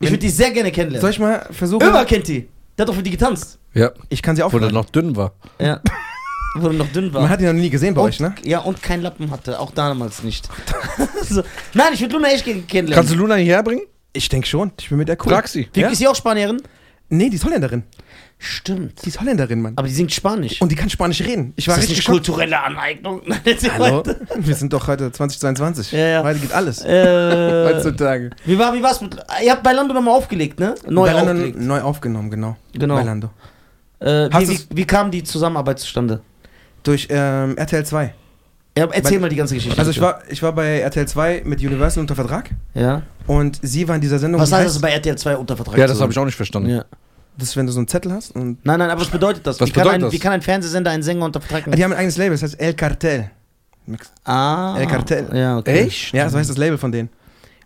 Ich 0.00 0.08
würde 0.10 0.18
die 0.18 0.28
sehr 0.30 0.50
gerne 0.50 0.70
kennenlernen. 0.70 1.00
Soll 1.00 1.10
ich 1.10 1.18
mal 1.18 1.46
versuchen? 1.50 1.86
Ömer 1.86 2.04
kennt 2.04 2.28
die. 2.28 2.48
Der 2.76 2.82
hat 2.82 2.88
doch 2.88 2.94
für 2.96 3.02
die 3.02 3.10
getanzt. 3.10 3.58
Ja. 3.72 3.90
Ich 4.08 4.20
kann 4.22 4.36
sie 4.36 4.42
Wo 4.42 4.48
der 4.48 4.56
aufhören. 4.56 4.74
noch 4.74 4.86
dünn 4.90 5.14
war. 5.16 5.32
Ja. 5.60 5.80
Wo 6.56 6.66
er 6.68 6.72
noch 6.72 6.88
dünn 6.92 7.12
war. 7.14 7.22
Man 7.22 7.30
hat 7.30 7.40
ihn 7.40 7.46
noch 7.46 7.52
nie 7.52 7.70
gesehen 7.70 7.94
bei 7.94 8.00
und, 8.02 8.08
euch, 8.08 8.20
ne? 8.20 8.34
Ja, 8.44 8.58
und 8.60 8.82
kein 8.82 9.00
Lappen 9.02 9.30
hatte. 9.30 9.58
Auch 9.58 9.70
damals 9.72 10.22
nicht. 10.22 10.48
so. 11.22 11.42
Nein, 11.72 11.92
ich 11.94 12.00
würde 12.00 12.14
Luna 12.14 12.28
echt 12.28 12.44
gerne 12.44 12.60
kennenlernen. 12.62 12.94
Kannst 12.94 13.12
du 13.12 13.16
Luna 13.16 13.36
hierher 13.36 13.62
bringen? 13.62 13.82
Ich 14.12 14.28
denke 14.28 14.46
schon. 14.46 14.72
Ich 14.80 14.88
bin 14.88 14.98
mit 14.98 15.08
der 15.08 15.16
cool. 15.24 15.32
Frag 15.32 15.48
sie. 15.48 15.68
Wie 15.72 15.80
Ja? 15.80 15.88
ist 15.88 15.98
sie 15.98 16.06
auch 16.08 16.14
Spanierin? 16.16 16.60
Nee, 17.10 17.28
die 17.28 17.36
ist 17.36 17.44
Holländerin. 17.44 17.82
Stimmt. 18.38 19.04
Die 19.04 19.08
ist 19.08 19.20
Holländerin, 19.20 19.60
Mann. 19.60 19.74
Aber 19.76 19.86
die 19.86 19.94
singt 19.94 20.12
Spanisch. 20.12 20.60
Und 20.60 20.72
die 20.72 20.74
kann 20.74 20.90
Spanisch 20.90 21.20
reden. 21.20 21.52
Ich 21.56 21.68
war 21.68 21.74
ist 21.74 21.84
das 21.84 21.90
richtig 21.90 22.08
nicht 22.08 22.08
kulturelle 22.08 22.60
Aneignung? 22.60 23.22
Hallo? 23.78 24.02
Wir 24.36 24.54
sind 24.54 24.72
doch 24.72 24.86
heute 24.88 25.12
2022. 25.12 25.92
Ja, 25.92 25.98
ja. 25.98 26.24
Heute 26.24 26.40
geht 26.40 26.52
alles. 26.52 26.84
Äh, 26.84 27.66
Heutzutage. 27.72 28.30
wie 28.44 28.58
war, 28.58 28.74
wie 28.74 28.82
war's 28.82 29.00
mit, 29.00 29.16
ihr 29.42 29.52
habt 29.52 29.62
bei 29.62 29.72
Lando 29.72 29.94
nochmal 29.94 30.14
aufgelegt, 30.14 30.58
ne? 30.58 30.74
Neu 30.88 31.06
Bei 31.06 31.12
Lando 31.12 31.32
aufgelegt. 31.32 31.60
Neu 31.60 31.80
aufgenommen, 31.82 32.30
genau. 32.30 32.56
Genau. 32.72 32.96
Bei 32.96 33.02
Lando. 33.02 33.30
Äh, 34.00 34.28
wie, 34.30 34.48
wie, 34.48 34.60
wie 34.70 34.84
kam 34.84 35.10
die 35.10 35.22
Zusammenarbeit 35.22 35.78
zustande? 35.78 36.20
Durch 36.82 37.06
ähm, 37.10 37.56
RTL 37.56 37.84
2. 37.86 38.14
Ja, 38.76 38.86
erzähl 38.90 39.18
Bei- 39.18 39.22
mal 39.22 39.28
die 39.28 39.36
ganze 39.36 39.54
Geschichte. 39.54 39.78
Also 39.78 39.90
ich 39.92 40.00
war, 40.00 40.20
ich 40.28 40.42
war 40.42 40.52
bei 40.52 40.80
RTL 40.80 41.06
2 41.06 41.42
mit 41.44 41.60
Universal 41.60 42.00
unter 42.00 42.14
Vertrag 42.16 42.50
Ja. 42.74 43.02
und 43.26 43.60
sie 43.62 43.86
war 43.86 43.94
in 43.94 44.00
dieser 44.00 44.18
Sendung. 44.18 44.40
Was 44.40 44.50
heißt 44.52 44.66
das 44.74 44.80
bei 44.80 44.90
RTL 44.90 45.16
2 45.16 45.36
unter 45.36 45.56
Vertrag? 45.56 45.78
Ja, 45.78 45.86
das 45.86 46.00
habe 46.00 46.10
ich 46.10 46.18
auch 46.18 46.24
nicht 46.24 46.34
verstanden. 46.34 46.70
Ja. 46.70 46.84
Das 47.36 47.48
ist, 47.48 47.56
wenn 47.56 47.66
du 47.66 47.72
so 47.72 47.78
einen 47.80 47.88
Zettel 47.88 48.12
hast 48.12 48.30
und. 48.34 48.64
Nein, 48.64 48.78
nein, 48.78 48.90
aber 48.90 49.00
was 49.00 49.08
bedeutet 49.08 49.46
das? 49.46 49.60
Was 49.60 49.68
wie, 49.68 49.72
kann 49.72 49.82
bedeutet 49.84 49.98
ein, 49.98 50.00
das? 50.06 50.12
wie 50.12 50.18
kann 50.18 50.32
ein 50.32 50.42
Fernsehsender 50.42 50.90
einen 50.90 51.02
Sänger 51.02 51.24
unter 51.24 51.40
Vertrag 51.40 51.62
Ah, 51.62 51.66
nehmen? 51.70 51.76
Die 51.76 51.84
haben 51.84 51.92
ein 51.92 51.98
eigenes 51.98 52.16
Label, 52.16 52.32
das 52.32 52.42
heißt 52.42 52.60
El 52.60 52.74
Cartel. 52.74 53.30
Ah. 54.24 54.76
El 54.78 54.86
Cartel. 54.86 55.28
Ja, 55.32 55.58
okay. 55.58 55.80
Echt? 55.86 56.12
Ja, 56.14 56.28
so 56.30 56.38
heißt 56.38 56.48
das 56.50 56.56
Label 56.56 56.78
von 56.78 56.90
denen. 56.92 57.10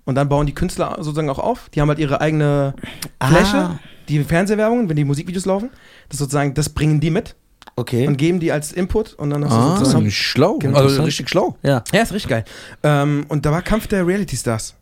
Und 0.05 0.15
dann 0.15 0.29
bauen 0.29 0.47
die 0.47 0.55
Künstler 0.55 0.97
sozusagen 0.99 1.29
auch 1.31 1.39
auf. 1.39 1.69
Die 1.71 1.81
haben 1.81 1.89
halt 1.89 1.99
ihre 1.99 2.21
eigene 2.21 2.75
Fläche, 3.23 3.57
Ah. 3.57 3.79
die 4.09 4.25
Fernsehwerbungen, 4.25 4.89
wenn 4.89 4.97
die 4.97 5.05
Musikvideos 5.05 5.45
laufen. 5.45 5.71
Das 6.09 6.19
sozusagen, 6.19 6.55
das 6.55 6.71
bringen 6.71 6.99
die 7.01 7.11
mit 7.11 7.35
Okay. 7.79 8.07
und 8.09 8.17
geben 8.17 8.41
die 8.41 8.51
als 8.53 8.73
Input 8.73 9.15
und 9.15 9.31
dann 9.31 9.45
hast 9.45 9.53
du 9.53 9.57
Ah, 9.57 9.77
sozusagen. 9.79 10.11
schlau. 10.11 10.59
Genau. 10.59 10.79
Also 10.79 11.03
richtig 11.03 11.29
schlau. 11.29 11.57
Ja. 11.63 11.85
Ja, 11.93 12.03
ist 12.03 12.13
richtig 12.13 12.29
geil. 12.29 12.45
Ähm, 12.83 13.25
und 13.29 13.47
da 13.47 13.53
war 13.53 13.63
Kampf 13.63 13.87
der 13.87 14.07
Reality 14.07 14.37
Stars. 14.37 14.75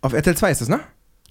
Auf 0.00 0.12
RTL 0.12 0.36
2 0.36 0.50
ist 0.52 0.60
das, 0.60 0.68
ne? 0.68 0.80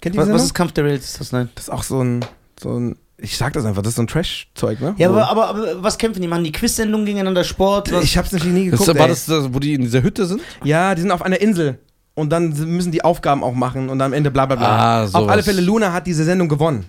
Kennt 0.00 0.14
ihr 0.14 0.20
Was, 0.22 0.30
was 0.30 0.44
ist 0.44 0.54
Kampf 0.54 0.72
der 0.72 0.84
Reality 0.84 1.06
Stars? 1.06 1.32
Nein. 1.32 1.48
Das 1.54 1.64
ist 1.64 1.70
auch 1.70 1.82
so 1.82 2.02
ein, 2.04 2.24
so 2.60 2.78
ein, 2.78 2.96
ich 3.18 3.36
sag 3.36 3.52
das 3.54 3.64
einfach, 3.64 3.82
das 3.82 3.90
ist 3.92 3.96
so 3.96 4.02
ein 4.02 4.06
Trash-Zeug, 4.06 4.80
ne? 4.80 4.94
Ja, 4.98 5.08
aber, 5.08 5.28
aber, 5.30 5.48
aber 5.48 5.82
was 5.82 5.96
kämpfen 5.98 6.22
die? 6.22 6.28
Machen 6.28 6.44
die 6.44 6.52
Quiz-Sendungen 6.52 7.06
gegeneinander 7.06 7.44
Sport? 7.44 7.90
Was? 7.92 8.04
ich 8.04 8.16
hab's 8.18 8.32
natürlich 8.32 8.52
nie 8.54 8.70
Das, 8.70 8.80
geguckt. 8.80 8.98
war 8.98 9.06
ey. 9.06 9.10
das, 9.12 9.26
das, 9.26 9.52
wo 9.52 9.58
die 9.58 9.74
in 9.74 9.82
dieser 9.82 10.02
Hütte 10.02 10.26
sind? 10.26 10.40
Ja, 10.64 10.94
die 10.94 11.00
sind 11.02 11.10
auf 11.10 11.22
einer 11.22 11.40
Insel. 11.40 11.78
Und 12.14 12.30
dann 12.30 12.50
müssen 12.76 12.92
die 12.92 13.02
Aufgaben 13.02 13.42
auch 13.42 13.54
machen 13.54 13.88
und 13.88 14.00
am 14.02 14.12
Ende 14.12 14.30
bla 14.30 14.44
bla 14.44 14.56
bla. 14.56 15.02
Ah, 15.04 15.04
auf 15.10 15.28
alle 15.28 15.42
Fälle, 15.42 15.62
Luna 15.62 15.92
hat 15.92 16.06
diese 16.06 16.24
Sendung 16.24 16.48
gewonnen. 16.48 16.84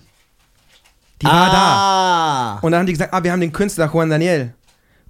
Die 1.22 1.26
war 1.26 1.50
da. 1.50 2.56
ah. 2.56 2.58
Und 2.62 2.72
dann 2.72 2.80
haben 2.80 2.86
die 2.86 2.92
gesagt, 2.92 3.14
ah, 3.14 3.22
wir 3.22 3.32
haben 3.32 3.40
den 3.40 3.52
Künstler 3.52 3.90
Juan 3.92 4.10
Daniel. 4.10 4.52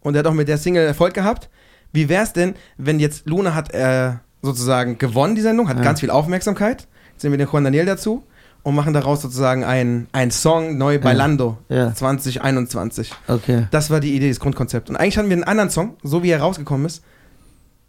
Und 0.00 0.12
der 0.14 0.20
hat 0.20 0.26
auch 0.26 0.34
mit 0.34 0.48
der 0.48 0.58
Single 0.58 0.84
Erfolg 0.86 1.14
gehabt. 1.14 1.48
Wie 1.92 2.08
wär's 2.08 2.32
denn, 2.32 2.54
wenn 2.76 3.00
jetzt 3.00 3.26
Luna 3.26 3.54
hat 3.54 3.72
äh, 3.74 4.12
sozusagen 4.42 4.98
gewonnen, 4.98 5.34
die 5.34 5.40
Sendung, 5.40 5.68
hat 5.68 5.76
Ja. 5.78 5.82
ganz 5.82 6.00
viel 6.00 6.10
Aufmerksamkeit. 6.10 6.86
Jetzt 7.12 7.22
nehmen 7.24 7.38
wir 7.38 7.44
den 7.44 7.52
Juan 7.52 7.64
Daniel 7.64 7.84
dazu 7.86 8.22
und 8.62 8.74
machen 8.74 8.92
daraus 8.94 9.22
sozusagen 9.22 9.64
einen 9.64 10.30
Song 10.30 10.78
neu 10.78 10.98
bei 10.98 11.10
Ja. 11.12 11.16
Lando 11.18 11.58
Ja. 11.68 11.92
2021. 11.94 13.12
Okay. 13.28 13.66
Das 13.70 13.90
war 13.90 14.00
die 14.00 14.14
Idee, 14.16 14.28
das 14.28 14.40
Grundkonzept. 14.40 14.90
Und 14.90 14.96
eigentlich 14.96 15.18
hatten 15.18 15.28
wir 15.28 15.36
einen 15.36 15.44
anderen 15.44 15.70
Song, 15.70 15.96
so 16.02 16.22
wie 16.22 16.30
er 16.30 16.40
rausgekommen 16.40 16.86
ist, 16.86 17.02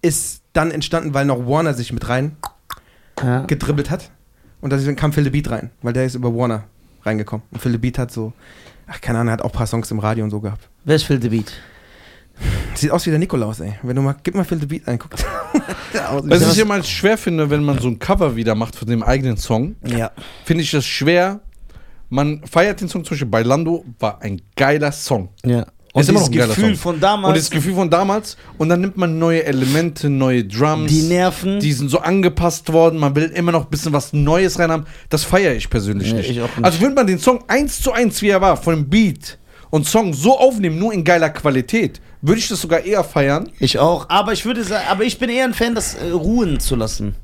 ist 0.02 0.42
dann 0.54 0.72
entstanden, 0.72 1.14
weil 1.14 1.26
noch 1.26 1.48
Warner 1.48 1.74
sich 1.74 1.94
mit 1.94 2.08
rein 2.10 2.36
Ja. 3.24 3.42
gedribbelt 3.46 3.90
hat. 3.90 4.12
Und 4.62 4.72
deswegen 4.72 4.96
kam 4.96 5.14
Phil 5.14 5.24
the 5.24 5.30
Beat 5.30 5.50
rein, 5.50 5.72
weil 5.82 5.94
der 5.94 6.06
ist 6.06 6.16
über 6.16 6.34
Warner 6.36 6.66
reingekommen. 7.06 7.46
Und 7.52 7.62
Phil 7.62 7.72
the 7.72 7.78
Beat 7.78 7.98
hat 7.98 8.12
so, 8.12 8.34
ach 8.88 9.00
keine 9.02 9.20
Ahnung, 9.20 9.30
er 9.30 9.34
hat 9.34 9.42
auch 9.42 9.50
ein 9.52 9.58
paar 9.58 9.68
Songs 9.68 9.90
im 9.92 10.00
Radio 10.00 10.24
und 10.24 10.32
so 10.32 10.40
gehabt. 10.40 10.70
Wer 10.86 10.96
ist 10.96 11.04
Phil 11.04 11.22
the 11.22 11.30
Beat? 11.30 11.52
Sieht 12.76 12.92
aus 12.92 13.06
wie 13.06 13.12
der 13.12 13.20
Nikolaus, 13.20 13.60
ey. 13.60 13.76
Wenn 13.84 13.96
du 13.96 14.02
mal, 14.02 14.16
gib 14.24 14.34
mal 14.36 14.44
Phil 14.44 14.60
the 14.60 14.66
Beat 14.66 14.88
Was 14.88 16.42
was- 16.42 16.54
ich 16.56 16.60
immer 16.60 16.82
schwer 16.84 17.18
finde, 17.18 17.50
wenn 17.50 17.64
man 17.64 17.78
so 17.80 17.88
ein 17.88 18.00
Cover 18.00 18.36
wieder 18.36 18.56
macht 18.56 18.76
von 18.76 18.88
dem 18.88 19.04
eigenen 19.04 19.38
Song, 19.38 19.76
ja. 19.86 20.12
finde 20.44 20.64
ich 20.64 20.72
das 20.72 20.86
schwer. 20.86 21.42
Man 22.10 22.44
feiert 22.46 22.82
den 22.82 22.90
Song 22.90 23.04
zum 23.04 23.12
Beispiel 23.16 23.28
bei 23.30 23.44
Lando, 23.44 23.86
war 24.00 24.22
ein 24.22 24.42
geiler 24.56 24.92
Song. 24.92 25.30
Ja. 25.46 25.66
Ist 25.96 26.12
noch 26.12 26.26
ein 26.26 26.32
dieses 26.32 26.48
Gefühl 26.56 26.76
von 26.76 27.00
damals, 27.00 27.30
Und 27.30 27.38
das 27.38 27.50
Gefühl 27.52 27.76
von 27.76 27.90
damals, 27.90 28.36
und 28.58 28.70
dann 28.70 28.82
nimmt 28.82 28.98
man 28.98 29.20
neue 29.20 29.44
Elemente, 29.46 30.10
neue 30.10 30.44
Drums. 30.44 30.92
die 30.92 31.04
Nerven. 31.04 31.60
Die 31.60 31.72
sind 31.72 31.90
so 31.90 32.00
angepasst 32.00 32.74
worden, 32.74 33.00
man 33.00 33.16
will 33.16 33.26
immer 33.36 33.52
noch 33.52 33.66
ein 33.66 33.70
bisschen 33.70 33.94
was 33.94 34.12
Neues 34.12 34.58
rein 34.58 34.72
haben. 34.72 34.86
Das 35.10 35.24
feiere 35.24 35.54
ich 35.54 35.70
persönlich 35.70 36.12
Nee, 36.12 36.18
nicht. 36.20 36.30
ich 36.32 36.38
nicht. 36.38 36.50
Also 36.64 36.82
würde 36.82 36.96
man 36.96 37.06
den 37.06 37.20
Song 37.20 37.44
eins 37.48 37.80
zu 37.80 37.92
eins, 37.92 38.22
wie 38.24 38.30
er 38.30 38.42
war, 38.42 38.58
von 38.58 38.74
dem 38.76 38.90
Beat 38.90 39.38
und 39.70 39.88
Song 39.88 40.14
so 40.14 40.38
aufnehmen, 40.40 40.80
nur 40.80 40.94
in 40.94 41.04
geiler 41.04 41.30
Qualität, 41.30 42.02
würde 42.22 42.40
ich 42.40 42.48
das 42.48 42.62
sogar 42.62 42.80
eher 42.84 43.04
feiern. 43.04 43.50
ich 43.60 43.78
auch. 43.78 44.10
Aber 44.10 44.34
ich 44.34 44.46
würde 44.46 44.64
sagen, 44.64 44.86
aber 44.90 45.04
ich 45.04 45.20
bin 45.20 45.30
eher 45.30 45.44
ein 45.46 45.54
Fan, 45.54 45.76
das 45.76 45.94
äh, 45.96 46.10
ruhen 46.12 46.60
zu 46.60 46.76
lassen. 46.76 47.16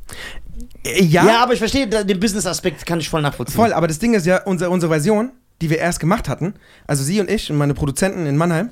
Äh, 0.83 1.03
Ja, 1.05 1.25
Ja, 1.25 1.43
aber 1.43 1.53
ich 1.53 1.59
verstehe 1.59 1.88
den 1.88 2.19
Business-Aspekt, 2.19 2.85
kann 2.85 2.99
ich 2.99 3.09
voll 3.09 3.21
nachvollziehen. 3.23 3.55
voll. 3.55 3.73
Aber 3.73 3.88
das 3.88 3.97
Ding 3.97 4.13
ist 4.13 4.25
ja, 4.27 4.43
unsere, 4.43 4.69
unsere 4.69 4.91
Version, 4.91 5.31
die 5.61 5.69
wir 5.69 5.77
erst 5.79 5.99
gemacht 5.99 6.29
hatten, 6.29 6.53
also 6.87 7.03
sie 7.03 7.19
und 7.19 7.29
ich 7.29 7.51
und 7.51 7.57
meine 7.57 7.73
Produzenten 7.73 8.25
in 8.25 8.37
Mannheim, 8.37 8.69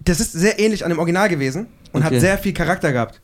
das 0.00 0.20
ist 0.20 0.32
sehr 0.32 0.58
ähnlich 0.58 0.84
an 0.84 0.90
dem 0.90 0.98
Original 0.98 1.28
gewesen 1.28 1.66
und 1.92 2.04
Okay. 2.04 2.14
hat 2.16 2.20
sehr 2.20 2.38
viel 2.38 2.52
Charakter 2.52 2.92
gehabt. 2.92 3.20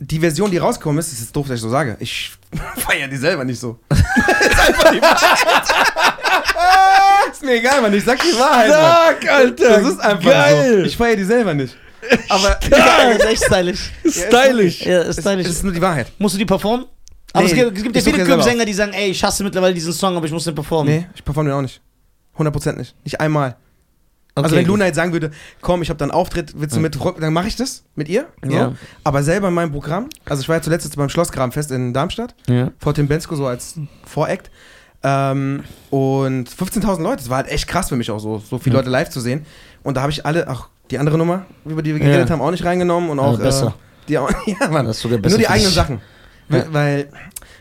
Die 0.00 0.18
Version, 0.18 0.50
die 0.50 0.58
rausgekommen 0.58 0.98
ist, 0.98 1.12
ist 1.12 1.20
jetzt 1.20 1.36
doof, 1.36 1.46
dass 1.46 1.56
ich 1.56 1.60
so 1.62 1.70
sage. 1.70 1.96
Ich 2.00 2.32
feiere 2.76 3.08
die 3.08 3.16
selber 3.16 3.44
nicht 3.44 3.60
so. 3.60 3.78
ist 3.90 4.00
einfach 4.68 4.90
die 4.92 5.00
Wahrheit. 5.00 5.64
ist 7.32 7.42
mir 7.44 7.52
egal, 7.54 7.80
Mann. 7.80 7.94
Ich 7.94 8.04
sag 8.04 8.20
die 8.20 8.36
Wahrheit. 8.38 8.70
Sag, 8.70 9.28
Alter! 9.30 9.80
Das 9.80 9.88
ist 9.92 10.00
einfach 10.00 10.30
geil! 10.30 10.78
so. 10.80 10.84
Ich 10.84 10.96
feiere 10.96 11.16
die 11.16 11.24
selber 11.24 11.54
nicht. 11.54 11.76
Aber 12.28 12.58
Ja, 12.70 13.08
das 13.14 13.18
ist 13.18 13.24
echt 13.26 13.44
stylisch. 13.44 13.90
Stylisch! 14.06 14.80
Ja, 14.82 15.02
ist 15.02 15.20
stylisch. 15.20 15.46
es 15.46 15.52
ist 15.56 15.64
nur 15.64 15.72
die 15.72 15.80
Wahrheit. 15.80 16.08
Musst 16.18 16.34
du 16.34 16.38
die 16.38 16.44
performen? 16.44 16.86
Aber 17.34 17.44
Nee, 17.44 17.50
es 17.50 17.54
gibt, 17.56 17.76
es 17.76 17.82
gibt 17.82 17.96
ja 17.96 18.02
viele 18.02 18.18
ja 18.18 18.24
Clubsänger, 18.24 18.64
die 18.64 18.72
sagen, 18.72 18.92
ey, 18.94 19.10
ich 19.10 19.22
hasse 19.22 19.42
mittlerweile 19.44 19.74
diesen 19.74 19.92
Song, 19.92 20.16
aber 20.16 20.24
ich 20.24 20.32
muss 20.32 20.44
den 20.44 20.54
performen. 20.54 20.94
Nee, 20.94 21.06
ich 21.14 21.22
performe 21.24 21.50
den 21.50 21.56
auch 21.58 21.62
nicht. 21.62 21.80
100% 22.38 22.76
nicht. 22.76 22.94
Nicht 23.04 23.20
einmal. 23.20 23.56
Okay, 24.36 24.44
also 24.44 24.56
wenn. 24.56 24.66
Luna 24.66 24.86
jetzt 24.86 24.96
sagen 24.96 25.12
würde, 25.12 25.30
komm, 25.60 25.82
ich 25.82 25.90
habe 25.90 25.98
da 25.98 26.04
einen 26.04 26.12
Auftritt, 26.12 26.52
willst 26.56 26.74
du 26.74 26.80
mit, 26.80 26.96
dann 27.20 27.32
mache 27.32 27.46
ich 27.48 27.56
das 27.56 27.84
mit 27.96 28.08
ihr. 28.08 28.26
So. 28.42 28.50
Ja. 28.50 28.72
Aber 29.04 29.22
selber 29.22 29.48
in 29.48 29.54
meinem 29.54 29.70
Programm, 29.72 30.08
also 30.24 30.42
ich 30.42 30.48
war 30.48 30.56
ja 30.56 30.62
zuletzt 30.62 30.84
jetzt 30.84 30.96
beim 30.96 31.08
Schlossgrabenfest 31.08 31.70
in 31.72 31.92
Darmstadt, 31.92 32.34
Ja. 32.48 32.70
vor 32.78 32.94
Tim 32.94 33.06
Bensko 33.08 33.36
so 33.36 33.46
als 33.46 33.76
Voract. 34.04 34.50
Ähm, 35.04 35.62
und 35.90 36.48
15.000 36.48 37.02
Leute, 37.02 37.16
das 37.16 37.28
war 37.30 37.38
halt 37.38 37.48
echt 37.48 37.68
krass 37.68 37.88
für 37.90 37.96
mich 37.96 38.10
auch 38.10 38.18
so, 38.20 38.38
so 38.38 38.58
viele 38.58 38.74
Ja. 38.76 38.80
Leute 38.80 38.90
live 38.90 39.10
zu 39.10 39.20
sehen. 39.20 39.44
Und 39.82 39.96
da 39.96 40.02
habe 40.02 40.10
ich 40.12 40.24
alle, 40.24 40.48
auch 40.48 40.68
die 40.90 40.98
andere 40.98 41.18
Nummer, 41.18 41.46
über 41.64 41.82
die 41.82 41.94
wir 41.94 42.00
Ja. 42.00 42.06
geredet 42.10 42.30
haben, 42.30 42.40
auch 42.40 42.50
nicht 42.50 42.64
reingenommen 42.64 43.10
und 43.10 43.18
auch 43.20 43.38
besser. 43.38 43.68
Äh, 43.68 44.08
die 44.08 44.18
auch, 44.18 44.30
ja, 44.46 44.68
Mann. 44.68 44.86
Das 44.86 44.96
ist 44.96 45.02
sogar 45.02 45.18
besser 45.18 45.32
Nur 45.36 45.38
die 45.38 45.48
eigenen. 45.48 45.72
Sachen. 45.72 46.00
Ja. 46.48 46.64
Weil 46.70 47.08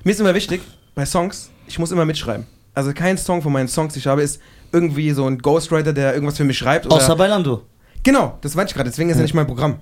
mir 0.03 0.11
ist 0.11 0.19
immer 0.19 0.33
wichtig, 0.33 0.61
bei 0.95 1.05
Songs, 1.05 1.49
ich 1.67 1.79
muss 1.79 1.91
immer 1.91 2.05
mitschreiben. 2.05 2.45
Also 2.73 2.91
kein 2.93 3.17
Song 3.17 3.41
von 3.41 3.51
meinen 3.53 3.67
Songs, 3.67 3.93
die 3.93 3.99
ich 3.99 4.07
habe, 4.07 4.21
ist 4.23 4.39
irgendwie 4.71 5.11
so 5.11 5.25
ein 5.27 5.37
Ghostwriter, 5.37 5.93
der 5.93 6.13
irgendwas 6.13 6.37
für 6.37 6.43
mich 6.43 6.57
schreibt. 6.57 6.85
Oder 6.87 6.95
Außer 6.95 7.15
bei 7.15 7.27
Lando. 7.27 7.63
Genau, 8.03 8.37
das 8.41 8.55
weiß 8.55 8.69
ich 8.69 8.73
gerade, 8.75 8.89
deswegen 8.89 9.09
ist 9.09 9.17
er 9.17 9.23
nicht 9.23 9.33
mein 9.35 9.47
Programm. 9.47 9.75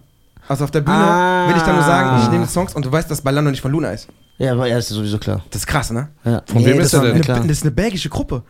Also 0.47 0.63
auf 0.65 0.71
der 0.71 0.81
Bühne 0.81 0.97
Ah. 0.97 1.47
will 1.47 1.55
ich 1.55 1.61
dann 1.63 1.75
nur 1.75 1.83
sagen, 1.85 2.21
ich 2.23 2.29
nehme 2.31 2.45
die 2.45 2.51
Songs 2.51 2.73
und 2.75 2.85
du 2.85 2.91
weißt, 2.91 3.09
dass 3.09 3.21
Ballando 3.21 3.49
nicht 3.51 3.61
von 3.61 3.71
Luna 3.71 3.91
ist. 3.91 4.07
Ja, 4.37 4.51
aber 4.53 4.67
er 4.67 4.79
ist 4.79 4.89
ja 4.89 4.95
sowieso 4.95 5.17
klar. 5.19 5.43
Das 5.51 5.61
ist 5.61 5.67
krass, 5.67 5.91
ne? 5.91 6.09
Ja. 6.25 6.41
Von 6.45 6.65
wem 6.65 6.77
das 6.77 6.87
ist 6.87 6.93
er 6.93 7.01
denn? 7.01 7.11
Eine, 7.13 7.21
Klar. 7.21 7.39
das 7.39 7.47
ist 7.51 7.61
eine 7.63 7.71
belgische 7.71 8.09
Gruppe. 8.09 8.43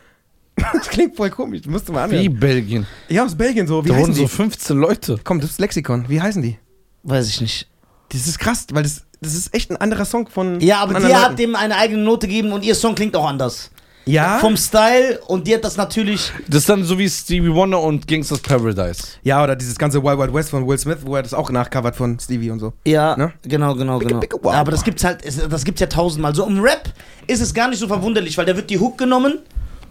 Das 0.74 0.90
klingt 0.90 1.16
voll 1.16 1.30
komisch, 1.30 1.62
musst 1.66 1.88
du 1.88 1.94
mal 1.94 2.10
Wie 2.12 2.18
anhören. 2.18 2.40
Belgien. 2.40 2.86
Ja, 3.10 3.24
aus 3.26 3.36
Belgien 3.36 3.66
so. 3.68 3.84
Wie 3.84 3.90
Da 3.90 3.96
heißen 3.96 4.08
wurden 4.10 4.16
die? 4.16 4.22
so 4.22 4.28
15 4.28 4.78
Leute. 4.78 5.20
Komm, 5.24 5.40
das 5.40 5.52
ist 5.52 5.60
Lexikon. 5.60 6.06
Wie 6.10 6.22
heißen 6.22 6.42
die? 6.42 6.58
Weiß 7.04 7.28
ich 7.30 7.40
nicht. 7.42 7.68
Das 8.10 8.28
ist 8.28 8.38
krass, 8.40 8.68
weil 8.72 8.84
das, 8.84 9.04
das 9.22 9.34
ist 9.36 9.54
echt 9.54 9.70
ein 9.72 9.78
anderer 9.78 10.06
Song 10.06 10.28
von. 10.28 10.60
Ja, 10.60 10.80
aber 10.82 10.94
von 11.00 11.08
die 11.08 11.16
hat 11.16 11.38
dem 11.40 11.56
eine 11.56 11.76
eigene 11.78 12.02
Note 12.04 12.28
gegeben 12.28 12.52
und 12.52 12.64
ihr 12.64 12.76
Song 12.76 12.96
klingt 12.96 13.16
auch 13.16 13.28
anders. 13.28 13.70
Ja? 14.06 14.40
Vom 14.40 14.58
Style 14.58 15.20
und 15.28 15.46
die 15.46 15.54
hat 15.54 15.64
das 15.64 15.78
natürlich. 15.78 16.32
Das 16.48 16.62
ist 16.62 16.70
dann 16.70 16.84
so 16.84 16.98
wie 16.98 17.08
Stevie 17.08 17.54
Wonder 17.54 17.80
und 17.80 18.08
Gangsters 18.08 18.40
Paradise. 18.40 19.04
ja, 19.22 19.44
oder 19.44 19.56
dieses 19.56 19.78
ganze 19.78 20.02
Wild 20.04 20.18
Wild 20.18 20.34
West 20.34 20.50
von 20.50 20.68
Will 20.68 20.78
Smith, 20.80 20.98
wo 21.06 21.16
er 21.16 21.22
das 21.22 21.36
auch 21.36 21.52
nachcovert 21.52 21.96
von 21.96 22.20
Stevie 22.20 22.50
und 22.50 22.60
so. 22.60 22.74
Ja, 22.84 23.16
Ne? 23.16 23.32
genau, 23.44 23.76
genau, 23.76 24.00
Bicke, 24.00 24.08
genau. 24.10 24.20
bicke, 24.22 24.38
wow. 24.42 24.54
Aber 24.56 24.72
das 24.72 24.84
gibt's 24.84 25.04
halt, 25.04 25.24
es- 25.24 25.48
das 25.48 25.64
gibt's 25.64 25.82
ja 25.82 25.88
tausendmal. 25.88 26.34
So 26.34 26.48
im 26.48 26.60
Rap 26.60 26.92
ist 27.28 27.42
es 27.42 27.54
gar 27.54 27.70
nicht 27.70 27.78
so 27.78 27.88
verwunderlich, 27.88 28.36
weil 28.40 28.46
da 28.48 28.56
wird 28.56 28.72
die 28.72 28.80
Hook 28.80 28.98
genommen, 28.98 29.38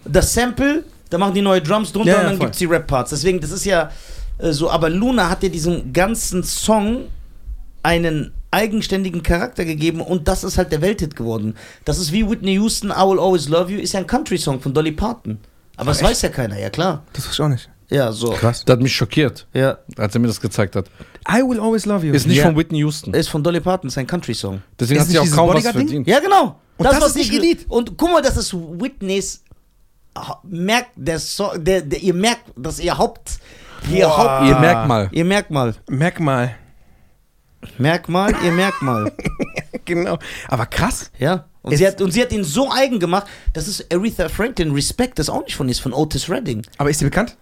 das 0.04 0.34
Sample, 0.34 0.82
da 1.08 1.16
machen 1.16 1.34
die 1.34 1.42
neue 1.42 1.62
Drums 1.62 1.92
drunter 1.92 2.10
Ja, 2.10 2.14
ja, 2.16 2.20
und 2.22 2.26
dann 2.30 2.36
voll. 2.38 2.46
gibt's 2.46 2.58
die 2.58 2.64
Rap-Parts. 2.66 3.10
Deswegen, 3.10 3.40
das 3.40 3.52
ist 3.52 3.64
ja 3.64 3.90
äh, 4.38 4.50
so, 4.52 4.68
aber 4.70 4.90
Luna 4.90 5.30
hat 5.30 5.44
ja 5.44 5.48
diesem 5.50 5.92
ganzen 5.92 6.42
Song 6.42 7.02
einen 7.82 8.32
eigenständigen 8.50 9.22
Charakter 9.22 9.64
gegeben 9.64 10.00
und 10.00 10.26
das 10.28 10.44
ist 10.44 10.58
halt 10.58 10.72
der 10.72 10.80
Welthit 10.80 11.14
geworden. 11.16 11.54
Das 11.84 11.98
ist 11.98 12.12
wie 12.12 12.28
Whitney 12.28 12.54
Houston, 12.54 12.90
I 12.90 13.02
Will 13.06 13.18
Always 13.20 13.48
Love 13.48 13.72
You, 13.72 13.78
ist 13.80 13.92
ja 13.92 14.00
ein 14.00 14.06
Country-Song 14.06 14.60
von 14.60 14.74
Dolly 14.74 14.92
Parton. 14.92 15.38
Aber 15.76 15.92
das 15.92 16.02
weiß 16.02 16.22
ja 16.22 16.28
keiner, 16.28 16.58
ja 16.58 16.68
klar. 16.68 17.04
Das 17.12 17.24
wusste 17.26 17.42
ich 17.42 17.46
auch 17.46 17.48
nicht. 17.50 17.70
Ja, 17.88 18.12
so. 18.12 18.30
Krass. 18.30 18.64
Das 18.64 18.74
hat 18.74 18.82
mich 18.82 18.94
schockiert, 18.94 19.46
Ja, 19.52 19.78
als 19.96 20.14
er 20.14 20.20
mir 20.20 20.28
das 20.28 20.40
gezeigt 20.40 20.76
hat. 20.76 20.86
I 21.28 21.42
will 21.42 21.58
always 21.58 21.86
love 21.86 22.06
you. 22.06 22.12
Ist 22.12 22.26
nicht 22.26 22.36
Ja. 22.38 22.44
von 22.46 22.56
Whitney 22.56 22.78
Houston. 22.78 23.14
ist 23.14 23.28
von 23.28 23.42
Dolly 23.42 23.60
Parton, 23.60 23.88
ist 23.88 23.98
ein 23.98 24.06
Country-Song. 24.06 24.62
Deswegen 24.78 25.00
Ist 25.00 25.06
hat 25.06 25.10
sie 25.12 25.18
auch 25.18 25.36
kaum 25.36 25.54
was 25.54 25.62
verdient. 25.66 26.06
Ja, 26.06 26.20
genau. 26.20 26.56
Und 26.76 26.84
das 26.84 27.06
ist 27.08 27.16
nicht 27.16 27.32
Lied. 27.32 27.66
Und 27.68 27.96
guck 27.96 28.10
mal, 28.12 28.22
das 28.22 28.36
ist 28.36 28.54
Whitneys. 28.54 29.42
Merkt, 30.44 30.90
der 30.96 31.18
so 31.18 31.52
der, 31.56 31.82
der, 31.82 32.00
ihr 32.00 32.14
merkt, 32.14 32.44
dass 32.56 32.80
ihr 32.80 32.96
Haupt. 32.96 33.38
Ihr. 33.90 34.08
Haupt. 34.08 34.48
Ihr. 34.48 34.58
Merkmal. 34.58 35.08
Ihr 35.12 35.24
Merkmal. 35.24 35.74
Merkmal. 35.88 36.56
Merkmal, 37.78 38.34
ihr 38.44 38.52
Merkmal. 38.52 39.12
genau. 39.84 40.18
Aber 40.48 40.66
krass. 40.66 41.10
Ja. 41.18 41.46
Und 41.62 41.76
sie, 41.76 41.86
hat, 41.86 42.00
und 42.00 42.10
sie 42.10 42.22
hat 42.22 42.32
ihn 42.32 42.42
so 42.42 42.70
eigen 42.72 42.98
gemacht, 42.98 43.26
das 43.52 43.68
ist 43.68 43.92
Aretha 43.92 44.28
Franklin. 44.28 44.72
Respect, 44.72 45.18
das 45.18 45.26
ist 45.26 45.30
auch 45.30 45.44
nicht 45.44 45.56
von 45.56 45.68
ihr, 45.68 45.72
ist 45.72 45.80
von 45.80 45.92
Otis 45.92 46.30
Redding. 46.30 46.62
Aber 46.78 46.88
ist 46.88 47.00
die 47.00 47.04
bekannt? 47.04 47.36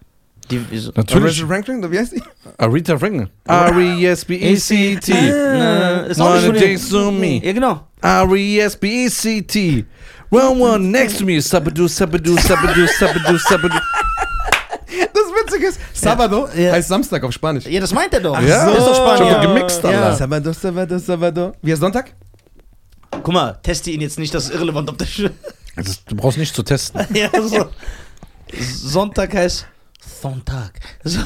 Die, 0.50 0.60
so, 0.78 0.90
Natürlich. 0.94 1.40
Aretha 1.40 1.46
Franklin, 1.46 1.92
wie 1.92 1.98
heißt 1.98 2.12
die? 2.16 2.22
Aretha 2.56 2.98
Franklin. 2.98 3.28
R-E-S-B-E-C-T. 3.46 5.12
äh, 5.12 6.10
ist 6.10 6.20
auch 6.20 6.34
nicht 6.34 6.46
von 6.46 6.54
ihr. 6.56 6.80
to 6.80 7.12
me. 7.12 7.40
Ja, 7.44 7.52
genau. 7.52 7.86
R-E-S-B-E-C-T. 8.02 9.84
One 10.30 10.60
one 10.60 10.90
next 10.90 11.18
to 11.18 11.24
me. 11.24 11.40
Sabadu, 11.40 11.86
sabadu, 11.86 12.36
sabadu, 12.36 12.86
sabadu, 12.86 13.38
sabadu. 13.38 13.78
Das 15.46 15.52
Witzige 15.54 15.66
ist, 15.68 15.80
Sabado 15.94 16.48
Ja. 16.56 16.72
heißt 16.72 16.88
Samstag 16.88 17.22
auf 17.24 17.32
Spanisch. 17.32 17.66
Ja, 17.66 17.80
das 17.80 17.92
meint 17.92 18.12
er 18.14 18.20
doch. 18.20 18.40
Ja. 18.40 18.66
das 18.70 18.78
ist 18.78 18.86
doch 18.86 18.94
Spanier. 18.94 19.32
Schon 19.32 19.42
gemixt, 19.54 19.82
ja. 19.84 19.90
Alter. 19.90 20.16
Sabado, 20.16 20.52
Sabado, 20.52 20.98
Sabado. 20.98 21.52
Wie 21.62 21.70
heißt 21.72 21.80
Sonntag? 21.80 22.12
Guck 23.10 23.32
mal, 23.32 23.58
teste 23.62 23.90
ihn 23.90 24.00
jetzt 24.00 24.18
nicht, 24.18 24.32
das 24.34 24.44
ist 24.44 24.54
irrelevant, 24.54 24.88
ob 24.90 24.98
der 24.98 25.06
Sch 25.06 25.30
Das, 25.76 26.04
du 26.04 26.14
brauchst 26.16 26.38
nicht 26.38 26.54
zu 26.54 26.62
testen. 26.62 27.06
Ja, 27.14 27.30
so. 27.40 27.66
Sonntag 28.60 29.34
heißt 29.34 29.66
Sonntag. 30.22 30.72
So? 31.04 31.20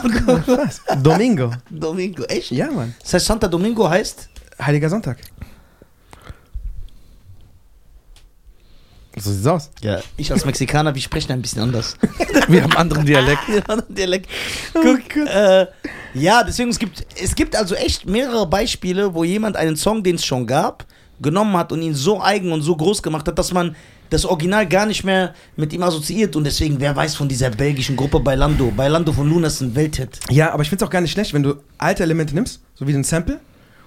Domingo. 1.03 1.53
Domingo, 1.71 2.25
echt? 2.25 2.51
Ja, 2.51 2.71
Mann. 2.71 2.95
Das 3.03 3.15
heißt, 3.15 3.27
Santa 3.27 3.49
Domingo 3.49 3.89
heißt? 3.89 4.29
Heiliger 4.61 4.89
Sonntag. 4.91 5.19
So 9.17 9.31
sieht's 9.31 9.47
aus. 9.47 9.71
Ja. 9.83 10.01
Ich 10.17 10.33
als 10.33 10.45
Mexikaner, 10.45 10.95
wir 10.95 11.03
sprechen 11.03 11.33
ein 11.33 11.43
bisschen 11.43 11.63
anders. 11.63 11.97
Wir 12.49 12.63
haben 12.63 12.71
einen 12.71 12.77
anderen 12.81 13.07
Dialekt. 13.07 13.43
Wir 13.49 13.63
haben 13.69 13.81
einen 13.81 13.95
Dialekt. 13.95 14.29
Guck, 14.73 15.17
äh, 15.17 15.67
ja, 16.15 16.43
deswegen, 16.43 16.71
es 16.71 16.79
gibt, 16.79 17.05
es 17.23 17.35
gibt 17.35 17.55
also 17.55 17.75
echt 17.75 18.07
mehrere 18.07 18.47
Beispiele, 18.47 19.15
wo 19.15 19.25
jemand 19.25 19.57
einen 19.57 19.77
Song, 19.77 20.03
den 20.03 20.17
es 20.17 20.25
schon 20.25 20.47
gab, 20.47 20.87
genommen 21.21 21.57
hat 21.57 21.73
und 21.73 21.83
ihn 21.83 21.95
so 21.95 22.23
eigen 22.23 22.53
und 22.53 22.63
so 22.63 22.75
groß 22.75 23.03
gemacht 23.03 23.27
hat, 23.29 23.39
dass 23.39 23.53
man 23.53 23.77
das 24.11 24.25
Original 24.25 24.67
gar 24.67 24.87
nicht 24.87 25.05
mehr 25.05 25.35
mit 25.57 25.73
ihm 25.73 25.83
assoziiert 25.83 26.37
und 26.37 26.45
deswegen, 26.45 26.81
wer 26.81 26.95
weiß 26.95 27.15
von 27.15 27.29
dieser 27.29 27.51
belgischen 27.51 27.97
Gruppe 27.97 28.21
Bailando. 28.21 28.71
Bailando 28.71 29.13
von 29.13 29.29
Luna 29.29 29.47
ist 29.47 29.61
ein 29.63 29.75
Welthit. 29.75 30.21
Ja, 30.31 30.53
aber 30.53 30.63
ich 30.63 30.69
find's 30.69 30.83
auch 30.83 30.91
gar 30.91 31.01
nicht 31.01 31.13
schlecht, 31.13 31.33
wenn 31.33 31.43
du 31.43 31.57
alte 31.79 32.03
Elemente 32.03 32.35
nimmst, 32.35 32.61
so 32.75 32.87
wie 32.87 32.93
den 32.93 33.05
Sample, 33.05 33.41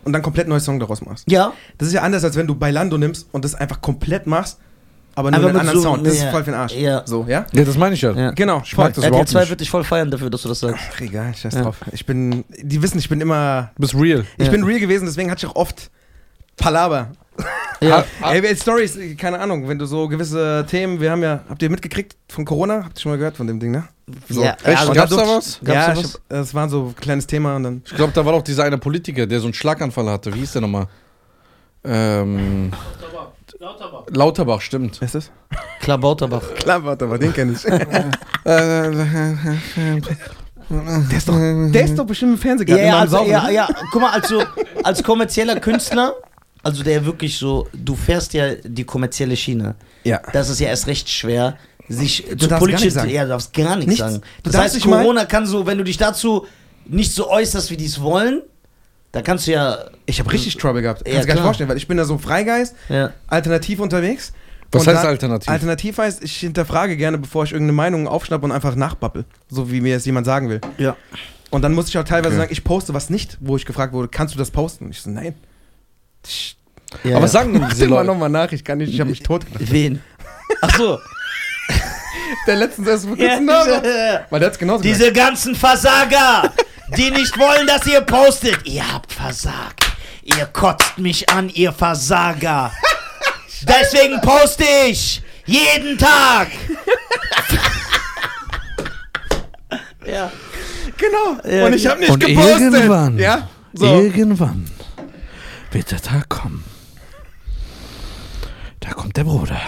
und 0.03 0.13
dann 0.13 0.21
komplett 0.21 0.47
neues 0.47 0.65
Song 0.65 0.79
daraus 0.79 1.01
machst. 1.01 1.29
Ja, 1.29 1.53
Das 1.77 1.88
ist 1.88 1.93
ja 1.93 2.01
anders, 2.01 2.23
als 2.23 2.35
wenn 2.35 2.47
du 2.47 2.55
Bailando 2.55 2.97
nimmst 2.97 3.27
und 3.31 3.45
das 3.45 3.53
einfach 3.53 3.81
komplett 3.81 4.25
machst, 4.25 4.57
aber 5.15 5.32
nur 5.32 5.39
einen 5.49 5.58
anderen 5.60 5.78
so- 5.80 5.84
Sound. 5.84 6.06
Das 6.06 6.17
ja, 6.19 6.25
ist 6.25 6.32
voll 6.32 6.43
für 6.43 6.51
den 6.51 6.60
Arsch. 6.60 6.73
ja. 6.75 7.01
So, 7.06 7.25
ja? 7.28 7.45
Ja, 7.54 7.63
das 7.63 7.78
meine 7.78 7.95
ich 7.95 8.01
ja. 8.01 8.12
Ja. 8.12 8.32
Genau, 8.32 8.62
Ich 8.63 8.75
mag 8.78 8.89
das 8.89 8.97
RTL 8.97 9.10
überhaupt 9.10 9.30
2 9.30 9.39
nicht. 9.41 9.49
wird 9.49 9.62
dich 9.62 9.69
voll 9.69 9.84
feiern 9.84 10.12
dafür, 10.12 10.30
dass 10.30 10.41
du 10.43 10.49
das 10.49 10.60
sagst. 10.60 10.84
Ach, 10.93 11.01
egal, 11.01 11.34
scheiß 11.36 11.54
Ja. 11.56 11.62
drauf. 11.63 11.78
Ich 11.91 12.06
bin, 12.06 12.43
die 12.62 12.82
wissen, 12.82 12.97
ich 12.99 13.10
bin 13.10 13.21
immer, 13.21 13.71
Du 13.75 13.82
bist 13.82 13.95
real. 13.95 14.25
ich 14.38 14.45
Ja. 14.45 14.51
bin 14.51 14.63
real 14.63 14.80
gewesen, 14.80 15.06
deswegen 15.06 15.32
hatte 15.32 15.45
ich 15.45 15.51
auch 15.51 15.56
oft 15.56 15.89
Palaber. 16.58 17.12
Ja. 17.82 18.06
Ey, 18.21 18.56
Stories, 18.56 18.97
keine 19.17 19.39
Ahnung, 19.39 19.67
wenn 19.67 19.78
du 19.78 19.86
so 19.86 20.08
gewisse 20.08 20.65
Themen, 20.69 21.01
wir 21.01 21.12
haben 21.12 21.21
ja, 21.21 21.41
habt 21.49 21.62
ihr 21.62 21.69
mitgekriegt 21.69 22.15
von 22.30 22.45
Corona? 22.45 22.84
Habt 22.86 22.97
ihr 22.97 23.01
schon 23.01 23.12
mal 23.12 23.17
gehört 23.17 23.36
von 23.36 23.45
dem 23.47 23.60
Ding, 23.60 23.71
ne? 23.71 23.84
So. 24.30 24.41
Ja, 24.43 24.51
Echt? 24.63 24.80
also 24.80 24.93
Gab's 24.93 25.10
da 25.12 25.17
was? 25.17 25.60
Gab's 25.62 25.67
ja, 25.67 25.88
da 25.93 25.97
was? 25.97 26.13
hab, 26.13 26.21
das 26.30 26.54
war 26.54 26.69
so 26.69 26.86
ein 26.88 26.95
kleines 26.95 27.28
Thema 27.28 27.58
und 27.58 27.63
dann. 27.63 27.82
Ich 27.86 27.93
glaube, 27.95 28.13
da 28.13 28.25
war 28.25 28.32
doch 28.32 28.41
dieser 28.43 28.63
eine 28.63 28.78
Politiker, 28.78 29.25
der 29.28 29.39
so 29.41 29.47
einen 29.47 29.54
Schlaganfall 29.54 30.10
hatte. 30.10 30.34
Wie 30.34 30.39
hieß 30.39 30.54
der 30.54 30.62
nochmal? 30.62 30.88
Ähm, 31.84 32.71
Lauterbach. 33.65 34.04
Lauterbach, 34.12 34.62
stimmt. 34.62 35.01
Wer 35.01 35.06
ist 35.08 35.15
das? 35.15 35.32
Klar, 35.80 35.97
Bauterbach. 35.97 36.43
Klar, 36.56 36.84
warte 36.86 37.08
mal, 37.08 37.17
den 37.17 37.34
kenne 37.34 37.54
ich. 37.54 37.63
Der 40.69 41.17
ist 41.17 41.28
doch, 41.30 41.36
der 41.38 41.84
ist 41.86 41.95
doch 41.95 42.06
bestimmt 42.08 42.32
im 42.34 42.38
Fernsehen 42.39 42.67
Ja, 42.75 42.97
also, 42.99 43.17
Saufen, 43.17 43.30
ja, 43.32 43.43
ne? 43.43 43.54
ja, 43.54 43.67
guck 43.91 44.01
mal, 44.01 44.10
also 44.13 44.41
als 44.84 45.04
kommerzieller 45.04 45.60
Künstler, 45.60 46.15
also 46.63 46.82
der 46.84 47.06
wirklich 47.06 47.38
so, 47.38 47.67
du 47.71 47.93
fährst 47.95 48.34
ja 48.34 48.56
die 48.56 48.84
kommerzielle 48.84 49.38
Schiene. 49.38 49.75
ja. 50.04 50.19
Das 50.34 50.49
ist 50.49 50.60
ja 50.60 50.69
erst 50.69 50.88
recht 50.88 51.08
schwer, 51.08 51.56
sich 51.88 52.25
zu 52.39 52.47
politisch. 52.47 52.82
nichts 52.82 52.95
sagen. 52.95 53.12
Ja, 53.12 53.23
du 53.23 53.30
darfst 53.30 53.54
gar 53.54 53.75
nichts 53.75 53.89
Nichts. 53.91 53.99
sagen. 53.99 54.21
Du 54.41 54.49
Das 54.49 54.60
heißt, 54.60 54.82
Corona 54.82 55.25
kann 55.25 55.45
so, 55.45 55.67
wenn 55.67 55.78
du 55.78 55.84
dich 55.84 55.97
dazu 55.97 56.47
nicht 56.88 57.13
so 57.13 57.30
äußerst, 57.30 57.69
wie 57.69 57.78
die 57.78 57.86
es 57.86 58.01
wollen, 58.01 58.41
dann 59.15 59.23
kannst 59.23 59.47
du 59.47 59.51
ja. 59.51 59.78
Ich 60.06 60.19
habe 60.19 60.32
richtig 60.32 60.58
Trouble 60.58 60.82
gehabt. 60.82 61.04
Kannst 61.06 61.15
Ja, 61.15 61.21
du 61.21 61.28
gar 61.28 61.34
nicht 61.36 61.43
vorstellen, 61.43 61.69
weil 61.69 61.78
ich 61.78 61.88
bin 61.88 61.97
da 61.97 62.04
so 62.06 62.17
Freigeist, 62.17 62.75
ja. 62.89 63.12
alternativ 63.28 63.80
unterwegs. 63.80 64.34
Was 64.71 64.82
Und 64.82 64.93
heißt 64.93 65.04
da- 65.06 65.08
alternativ? 65.08 65.49
Alternativ 65.49 65.97
heißt, 65.97 66.21
ich 66.23 66.36
hinterfrage 66.38 66.97
gerne, 66.97 67.17
bevor 67.17 67.45
ich 67.45 67.54
irgendeine 67.54 67.75
Meinung 67.78 68.08
aufschnappe 68.08 68.43
und 68.45 68.51
einfach 68.51 68.75
nachbabbel. 68.75 69.23
So 69.49 69.71
wie 69.71 69.80
mir 69.80 69.95
es 69.95 70.06
jemand 70.06 70.25
sagen 70.25 70.49
will. 70.49 70.60
Ja. 70.78 70.97
Und 71.49 71.62
dann 71.62 71.73
muss 71.73 71.88
ich 71.88 71.97
auch 71.97 72.04
teilweise 72.04 72.34
Okay. 72.36 72.41
sagen, 72.43 72.51
ich 72.51 72.63
poste 72.65 72.93
was 72.93 73.10
nicht, 73.10 73.38
wo 73.39 73.56
ich 73.56 73.65
gefragt 73.65 73.93
wurde, 73.93 74.10
kannst 74.10 74.34
du 74.34 74.38
das 74.38 74.51
posten? 74.51 74.89
Ich 74.91 75.01
so, 75.01 75.10
nein. 75.10 75.34
Ja. 77.04 77.15
Aber 77.15 77.23
was 77.23 77.32
sagen 77.32 77.65
diese 77.71 77.88
mal 77.88 78.04
nochmal 78.04 78.30
nach, 78.30 78.51
ich 78.51 78.63
kann 78.63 78.80
nicht, 78.80 78.93
ich 78.93 78.99
habe 78.99 79.10
mich 79.10 79.23
tot 79.23 79.45
gedacht. 79.45 79.71
Wen? 79.71 80.01
Ach 80.62 80.75
so. 80.78 80.97
Der 82.48 82.56
letztens 82.56 82.88
erst 82.88 83.06
vor 83.08 83.17
Ja, 83.17 83.28
kurzem 83.30 83.48
da 83.48 83.54
war. 83.54 83.82
diese, 83.82 84.26
Weil 84.30 84.39
der 84.39 84.50
hat's 84.50 84.60
genauso 84.60 84.84
diese 84.84 85.12
ganzen 85.13 85.56
Versager, 85.56 86.52
die 86.98 87.12
nicht 87.12 87.38
wollen, 87.39 87.65
dass 87.67 87.86
ihr 87.88 88.02
postet. 88.02 88.65
Ihr 88.67 88.91
habt 88.93 89.12
versagt. 89.13 89.86
Ihr 90.24 90.45
kotzt 90.48 90.98
mich 90.98 91.30
an, 91.30 91.50
ihr 91.50 91.71
Versager. 91.71 92.71
Deswegen 93.62 94.19
poste 94.21 94.65
ich 94.88 95.21
jeden 95.45 95.98
Tag. 95.98 96.48
ja. 100.06 100.32
Genau. 100.98 101.38
Ja, 101.50 101.65
und 101.65 101.74
ich 101.74 101.88
habe 101.88 102.00
nicht 102.00 102.10
Und 102.12 102.19
gepostet. 102.19 102.74
irgendwann, 102.74 103.17
Ja? 103.19 103.50
So. 103.74 103.86
irgendwann 103.86 104.69
wird 105.71 105.91
der 105.91 106.02
Tag 106.02 106.30
kommen. 106.30 106.63
Da 108.80 108.91
kommt 108.93 109.17
der 109.17 109.24
Bruder. 109.26 109.60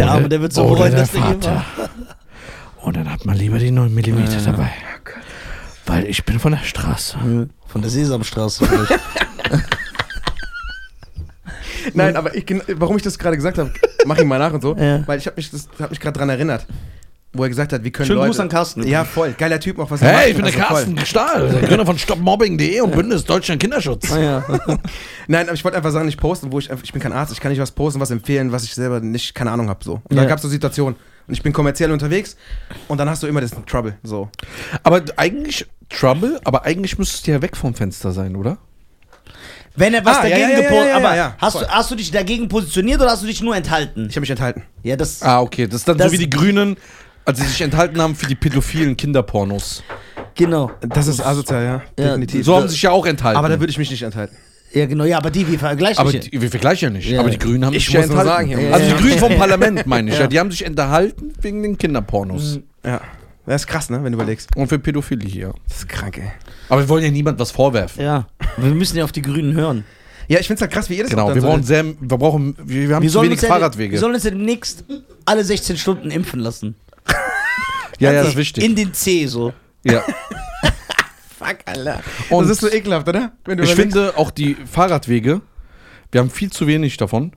Der 0.00 0.10
Arme, 0.10 0.28
der 0.28 0.40
wird 0.40 0.52
so 0.52 0.66
bereuen, 0.66 0.90
der 0.92 1.00
dass 1.00 1.12
der 1.12 1.26
hier 1.26 1.44
war. 1.44 1.64
Und 2.82 2.96
dann 2.96 3.10
hat 3.12 3.26
man 3.26 3.36
lieber 3.36 3.58
die 3.58 3.70
9 3.70 3.94
mm 3.94 4.44
dabei. 4.44 4.70
Weil 5.86 6.06
ich 6.06 6.24
bin 6.24 6.38
von 6.40 6.52
der 6.52 6.60
Straße. 6.64 7.18
Von 7.66 7.82
der 7.82 7.90
Sesamstraße. 7.90 8.66
Nein, 11.94 12.16
aber 12.16 12.34
ich, 12.34 12.44
warum 12.76 12.96
ich 12.96 13.02
das 13.02 13.18
gerade 13.18 13.36
gesagt 13.36 13.58
habe, 13.58 13.72
mach 14.06 14.18
ihn 14.18 14.28
mal 14.28 14.38
nach 14.38 14.52
und 14.52 14.62
so, 14.62 14.76
Ja. 14.76 15.06
weil 15.06 15.18
ich 15.18 15.26
habe 15.26 15.36
mich, 15.36 15.50
das- 15.50 15.68
hab 15.78 15.90
mich 15.90 16.00
gerade 16.00 16.18
dran 16.18 16.28
erinnert. 16.28 16.66
Wo 17.32 17.44
er 17.44 17.48
gesagt 17.48 17.72
hat, 17.72 17.84
wie 17.84 17.90
können 17.92 18.06
Schönen 18.08 18.18
Leute... 18.18 18.30
Gruß 18.30 18.40
an 18.40 18.48
Carsten. 18.48 18.86
Ja, 18.86 19.04
voll. 19.04 19.34
Geiler 19.38 19.60
Typ 19.60 19.78
auch, 19.78 19.90
was 19.90 20.02
er 20.02 20.08
Hey, 20.08 20.16
macht. 20.16 20.26
ich 20.28 20.34
bin 20.36 20.44
der 20.44 20.54
Also 20.54 20.84
voll. 20.86 20.94
Carsten 20.94 21.06
Stahl, 21.06 21.48
der 21.48 21.62
Gründer 21.68 21.86
von 21.86 21.96
StopMobbing.de 21.98 22.80
und 22.80 22.90
Bündnis 22.92 23.24
Deutschland 23.24 23.60
Kinderschutz. 23.62 24.10
Ah, 24.10 24.18
ja. 24.20 24.44
Nein, 25.28 25.46
aber 25.46 25.54
ich 25.54 25.62
wollte 25.64 25.76
einfach 25.76 25.92
Sachen 25.92 26.06
nicht 26.06 26.20
posten, 26.20 26.50
wo 26.50 26.58
ich 26.58 26.70
einfach, 26.70 26.82
ich 26.84 26.92
bin 26.92 27.00
kein 27.00 27.12
Arzt, 27.12 27.32
ich 27.32 27.38
kann 27.40 27.52
nicht 27.52 27.60
was 27.60 27.70
posten, 27.70 28.00
was 28.00 28.10
empfehlen, 28.10 28.50
was 28.50 28.64
ich 28.64 28.74
selber 28.74 28.98
nicht, 29.00 29.34
keine 29.34 29.52
Ahnung 29.52 29.68
habe. 29.68 29.84
So. 29.84 30.00
Und 30.08 30.16
da 30.16 30.22
Ja. 30.22 30.28
gab 30.28 30.38
es 30.38 30.42
so 30.42 30.48
Situationen. 30.48 30.96
Und 31.28 31.34
ich 31.34 31.42
bin 31.44 31.52
kommerziell 31.52 31.92
unterwegs 31.92 32.36
und 32.88 32.98
dann 32.98 33.08
hast 33.08 33.22
du 33.22 33.28
immer 33.28 33.40
das 33.40 33.52
Trouble. 33.66 33.96
So. 34.02 34.28
Aber 34.82 35.00
eigentlich 35.16 35.66
Trouble, 35.88 36.40
aber 36.44 36.64
eigentlich 36.64 36.98
müsstest 36.98 37.26
du 37.28 37.30
ja 37.30 37.40
weg 37.42 37.56
vom 37.56 37.74
Fenster 37.74 38.10
sein, 38.10 38.34
oder? 38.34 38.58
Wenn 39.76 39.94
er 39.94 40.04
was 40.04 40.18
Ah, 40.18 40.22
dagegen 40.22 40.40
ja, 40.40 40.48
ja, 40.48 40.56
gepostet 40.62 40.78
ja, 40.86 40.88
ja, 40.88 40.96
aber 40.96 41.16
ja, 41.16 41.34
hast, 41.38 41.52
voll. 41.52 41.62
du, 41.62 41.68
hast 41.70 41.90
du 41.92 41.94
dich 41.94 42.10
dagegen 42.10 42.48
positioniert 42.48 43.00
oder 43.00 43.10
hast 43.12 43.22
du 43.22 43.28
dich 43.28 43.40
nur 43.40 43.54
enthalten? 43.54 44.06
Ich 44.10 44.16
habe 44.16 44.20
mich 44.22 44.30
enthalten. 44.30 44.64
Ja, 44.82 44.96
das. 44.96 45.22
Ah, 45.22 45.40
okay. 45.40 45.66
Das 45.68 45.76
ist 45.76 45.88
dann 45.88 45.96
Das- 45.96 46.08
so 46.08 46.12
wie 46.12 46.18
die 46.18 46.28
Grünen, 46.28 46.76
als 47.24 47.38
sie 47.38 47.46
sich 47.46 47.60
enthalten 47.60 48.00
haben 48.00 48.14
für 48.14 48.26
die 48.26 48.34
pädophilen 48.34 48.96
Kinderpornos. 48.96 49.82
Genau. 50.34 50.70
Das 50.80 51.06
ist 51.06 51.20
asozial, 51.20 51.62
ja. 51.64 51.82
Ja, 51.98 52.08
Definitiv. 52.10 52.44
So 52.46 52.56
haben 52.56 52.68
sie 52.68 52.74
sich 52.74 52.82
ja 52.82 52.90
auch 52.90 53.06
enthalten. 53.06 53.38
aber 53.38 53.48
da 53.48 53.60
würde 53.60 53.70
ich 53.70 53.78
mich 53.78 53.90
nicht 53.90 54.02
enthalten. 54.02 54.36
Ja, 54.72 54.86
genau. 54.86 55.04
Ja, 55.04 55.18
aber 55.18 55.30
die, 55.30 55.46
wir 55.48 55.58
vergleichen 55.58 55.98
aber 55.98 56.12
nicht. 56.12 56.32
die, 56.32 56.40
wir 56.40 56.48
vergleichen 56.50 56.90
ja 56.92 56.96
nicht. 56.98 57.10
Ja. 57.10 57.20
Aber 57.20 57.30
die 57.30 57.38
Grünen 57.38 57.64
haben 57.64 57.74
Ich 57.74 57.86
sich 57.86 57.94
ja 57.94 58.02
enthalten. 58.02 58.26
sagen, 58.28 58.46
hier- 58.48 58.72
also 58.72 58.86
die 58.96 59.02
Grünen 59.02 59.18
vom 59.18 59.34
Parlament, 59.36 59.86
meine 59.86 60.10
ich. 60.10 60.14
Ja. 60.16 60.22
Ja. 60.22 60.26
Die 60.28 60.38
haben 60.38 60.50
sich 60.50 60.64
enthalten 60.64 61.32
wegen 61.40 61.62
den 61.62 61.76
Kinderpornos. 61.76 62.60
Ja. 62.84 63.00
Das 63.46 63.62
ist 63.62 63.66
krass, 63.66 63.90
ne, 63.90 63.96
wenn 64.04 64.12
du 64.12 64.18
überlegst. 64.18 64.48
Und 64.56 64.68
für 64.68 64.78
Pädophilie 64.78 65.28
hier. 65.28 65.52
Das 65.68 65.78
ist 65.78 65.88
krank, 65.88 66.18
ey. 66.18 66.30
Aber 66.68 66.82
wir 66.82 66.88
wollen 66.88 67.02
ja 67.04 67.10
niemand 67.10 67.38
was 67.40 67.50
vorwerfen. 67.50 68.00
Ja, 68.04 68.28
wir 68.58 68.70
müssen 68.72 68.96
ja 68.96 69.02
auf 69.02 69.10
die 69.12 69.22
Grünen 69.22 69.54
hören. 69.54 69.84
Ja, 70.28 70.38
ich 70.38 70.46
find's 70.46 70.62
halt 70.62 70.70
krass, 70.70 70.88
wie 70.88 70.94
ihr 70.98 71.02
das 71.02 71.10
Genau, 71.10 71.34
wir 71.34 71.40
so- 71.40 71.48
brauchen 71.48 71.64
sehr, 71.64 71.84
wir 71.84 71.96
brauchen, 72.18 72.54
wir, 72.62 72.88
wir 72.90 72.94
haben 72.94 73.02
Wir 73.02 73.10
zu 73.10 73.18
wenig 73.22 73.32
uns 73.32 73.42
ja, 73.42 73.48
Fahrradwege. 73.48 73.90
wir 73.92 73.98
sollen 73.98 74.14
uns 74.14 74.22
ja 74.22 74.30
demnächst 74.30 74.84
alle 75.24 75.42
16 75.42 75.76
Stunden 75.78 76.12
impfen 76.12 76.38
lassen. 76.38 76.76
Ja, 78.00 78.12
ja, 78.12 78.20
das 78.22 78.30
ist 78.30 78.36
wichtig. 78.36 78.64
In 78.64 78.74
den 78.74 78.92
C 78.92 79.26
so. 79.26 79.52
ja. 79.84 80.02
Fuck, 81.38 81.58
Alter. 81.64 82.00
Und 82.28 82.42
das 82.44 82.50
ist 82.52 82.60
so 82.60 82.70
ekelhaft, 82.70 83.08
oder? 83.08 83.32
Wenn 83.46 83.56
du 83.56 83.64
ich 83.64 83.72
überlegst. 83.72 83.96
finde 83.96 84.18
auch 84.18 84.30
die 84.30 84.56
Fahrradwege, 84.70 85.40
wir 86.12 86.20
haben 86.20 86.28
viel 86.30 86.50
zu 86.52 86.66
wenig 86.66 86.98
davon. 86.98 87.32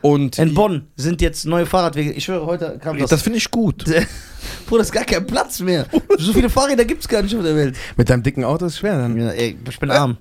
Und 0.00 0.38
In 0.38 0.52
Bonn 0.54 0.88
sind 0.96 1.20
jetzt 1.20 1.46
neue 1.46 1.64
Fahrradwege. 1.64 2.10
Ich 2.12 2.24
schwöre, 2.24 2.44
heute 2.46 2.78
kam 2.82 2.98
das. 2.98 3.10
das 3.10 3.22
finde 3.22 3.38
ich 3.38 3.48
gut. 3.50 3.84
Bruder, 4.66 4.82
ist 4.82 4.90
gar 4.92 5.04
kein 5.04 5.26
Platz 5.26 5.60
mehr. 5.60 5.86
So 6.18 6.32
viele 6.32 6.50
Fahrräder 6.50 6.84
gibt 6.84 7.02
es 7.02 7.08
gar 7.08 7.22
nicht 7.22 7.36
auf 7.36 7.42
der 7.42 7.54
Welt. 7.54 7.76
Mit 7.96 8.08
deinem 8.10 8.22
dicken 8.24 8.42
Auto 8.44 8.66
ist 8.66 8.78
schwer 8.78 8.98
dann. 8.98 9.16
Ja, 9.20 9.30
ey, 9.30 9.56
ich 9.68 9.78
bin 9.78 9.90
arm. 9.92 10.16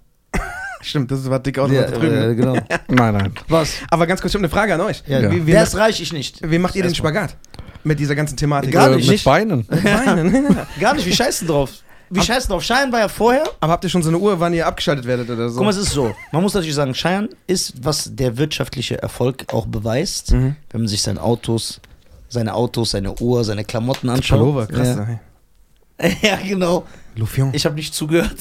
Stimmt, 0.82 1.10
das 1.10 1.28
war 1.28 1.40
dick 1.40 1.58
Auto 1.58 1.74
Ja, 1.74 1.84
da 1.90 1.98
drüben. 1.98 2.16
äh, 2.32 2.36
genau. 2.36 2.54
Nein, 2.90 3.14
nein. 3.14 3.34
Was? 3.48 3.74
Aber 3.90 4.06
ganz 4.06 4.22
kurz, 4.22 4.34
ich 4.34 4.36
habe 4.36 4.46
eine 4.46 4.50
Frage 4.54 4.76
an 4.76 4.82
euch. 4.82 5.02
Ja, 5.08 5.20
Ja. 5.20 5.32
Wie, 5.32 5.48
wie, 5.48 5.52
Der 5.52 5.62
macht, 5.62 5.68
ist 5.74 5.80
reich, 5.80 6.00
ich 6.02 6.14
nicht. 6.14 6.48
wie 6.48 6.60
macht 6.60 6.76
ihr 6.76 6.84
den. 6.84 6.94
Spagat? 6.94 7.38
Mit 7.86 8.00
dieser 8.00 8.16
ganzen 8.16 8.36
Thematik. 8.36 8.72
Gar 8.74 8.92
Äh, 8.92 8.96
nicht. 8.98 9.10
Mit 9.10 9.24
Beinen. 9.24 9.66
Weinen. 9.70 10.58
Gar 10.80 10.96
nicht, 10.96 11.06
wir 11.06 11.14
scheißen 11.16 11.48
drauf. 11.48 11.70
Wir 12.10 12.22
scheißen 12.22 12.50
drauf. 12.50 12.64
Schein 12.64 12.92
war 12.92 13.00
ja 13.00 13.08
vorher. 13.08 13.44
Aber 13.60 13.74
habt 13.74 13.84
ihr 13.84 13.90
schon 13.90 14.04
so 14.04 14.10
eine 14.10 14.18
Uhr, 14.20 14.40
wann 14.40 14.54
ihr 14.54 14.68
abgeschaltet 14.68 15.06
werdet 15.06 15.30
oder 15.30 15.50
so? 15.50 15.56
Guck 15.58 15.66
mal, 15.66 15.70
es 15.72 15.78
ist 15.78 15.92
so. 15.92 16.14
Man 16.32 16.42
muss 16.44 16.54
natürlich 16.54 16.76
sagen, 16.76 16.94
Scheiern 16.94 17.30
ist, 17.48 17.74
was 17.84 18.10
der 18.14 18.38
wirtschaftliche 18.38 19.02
Erfolg 19.02 19.46
auch 19.54 19.66
beweist, 19.66 20.32
Mhm. 20.32 20.56
wenn 20.72 20.82
man 20.82 20.88
sich 20.88 21.02
seine 21.02 21.22
Autos, 21.22 21.80
seine 22.30 22.54
Autos, 22.54 22.92
seine 22.92 23.16
Uhr, 23.20 23.44
seine 23.44 23.64
Klamotten 23.64 24.10
anschaut. 24.10 24.40
Pullover, 24.40 24.68
krass. 24.68 24.98
Ja, 26.02 26.10
ja 26.22 26.36
genau. 26.48 26.86
Lufion. 27.16 27.52
Ich 27.54 27.66
habe 27.66 27.76
nicht 27.76 27.94
zugehört. 27.94 28.36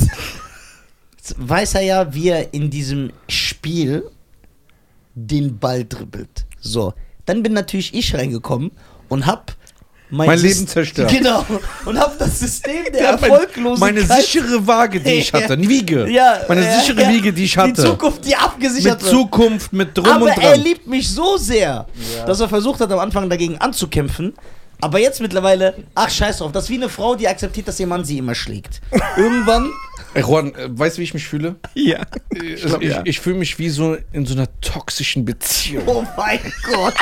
Jetzt 1.16 1.37
weiß 1.38 1.74
er 1.76 1.83
ja, 1.83 2.14
wie 2.14 2.28
er 2.28 2.52
in 2.52 2.68
diesem 2.70 3.12
Spiel 3.28 4.04
den 5.14 5.59
Ball 5.59 5.85
dribbelt. 5.85 6.44
So, 6.61 6.92
dann 7.24 7.42
bin 7.42 7.52
natürlich 7.54 7.94
ich 7.94 8.14
reingekommen 8.14 8.72
und 9.08 9.26
hab 9.26 9.52
mein, 10.10 10.28
Mein 10.28 10.38
Leben 10.38 10.68
zerstört. 10.68 11.10
Genau. 11.10 11.44
Und 11.86 11.98
hab 11.98 12.16
das 12.18 12.38
System 12.38 12.84
der 12.92 13.02
Ja, 13.02 13.10
Erfolglosigkeit. 13.12 13.78
Meine 13.80 14.02
sichere 14.02 14.64
Waage, 14.66 15.00
die 15.00 15.10
ich 15.10 15.32
hatte. 15.32 15.54
Eine 15.54 15.68
Wiege. 15.68 16.08
ja, 16.10 16.40
Meine 16.46 16.64
ja, 16.64 16.78
sichere 16.80 17.02
ja, 17.02 17.08
Wiege, 17.08 17.32
die 17.32 17.44
ich 17.44 17.52
Die 17.54 17.58
hatte. 17.58 17.82
Zukunft, 17.82 18.24
die 18.24 18.36
abgesichert 18.36 19.02
Mit. 19.02 19.10
Zukunft, 19.10 19.72
mit 19.72 19.96
drum 19.96 20.06
Aber 20.06 20.24
und 20.26 20.30
er 20.38 20.52
dran. 20.52 20.60
liebt 20.60 20.86
mich 20.86 21.08
so 21.10 21.36
sehr, 21.36 21.86
dass 22.26 22.38
er 22.38 22.48
versucht 22.48 22.80
hat, 22.80 22.92
am 22.92 22.98
Anfang 23.00 23.28
dagegen 23.28 23.58
anzukämpfen. 23.58 24.34
Aber 24.80 24.98
jetzt 24.98 25.20
mittlerweile, 25.20 25.74
ach 25.94 26.10
scheiß 26.10 26.38
drauf, 26.38 26.52
das 26.52 26.64
ist 26.64 26.70
wie 26.70 26.74
eine 26.74 26.90
Frau, 26.90 27.14
die 27.14 27.26
akzeptiert, 27.26 27.66
dass 27.66 27.80
ihr 27.80 27.86
Mann 27.86 28.04
sie 28.04 28.18
immer 28.18 28.34
schlägt. 28.34 28.82
Irgendwann, 29.16 29.70
Ey, 30.12 30.22
Juan, 30.22 30.54
äh, 30.54 30.68
weißt 30.70 30.96
du, 30.96 31.00
wie 31.00 31.04
ich 31.04 31.14
mich 31.14 31.26
fühle? 31.26 31.56
Ja. 31.74 32.02
Ich, 32.30 32.62
glaub, 32.62 32.82
ich, 32.82 32.90
ja. 32.90 33.00
ich 33.04 33.18
fühle 33.18 33.36
mich 33.36 33.58
wie 33.58 33.70
so 33.70 33.96
in 34.12 34.26
so 34.26 34.34
einer 34.34 34.48
toxischen 34.60 35.24
Beziehung. 35.24 35.84
oh 35.86 36.04
mein 36.16 36.40
Gott. 36.70 36.94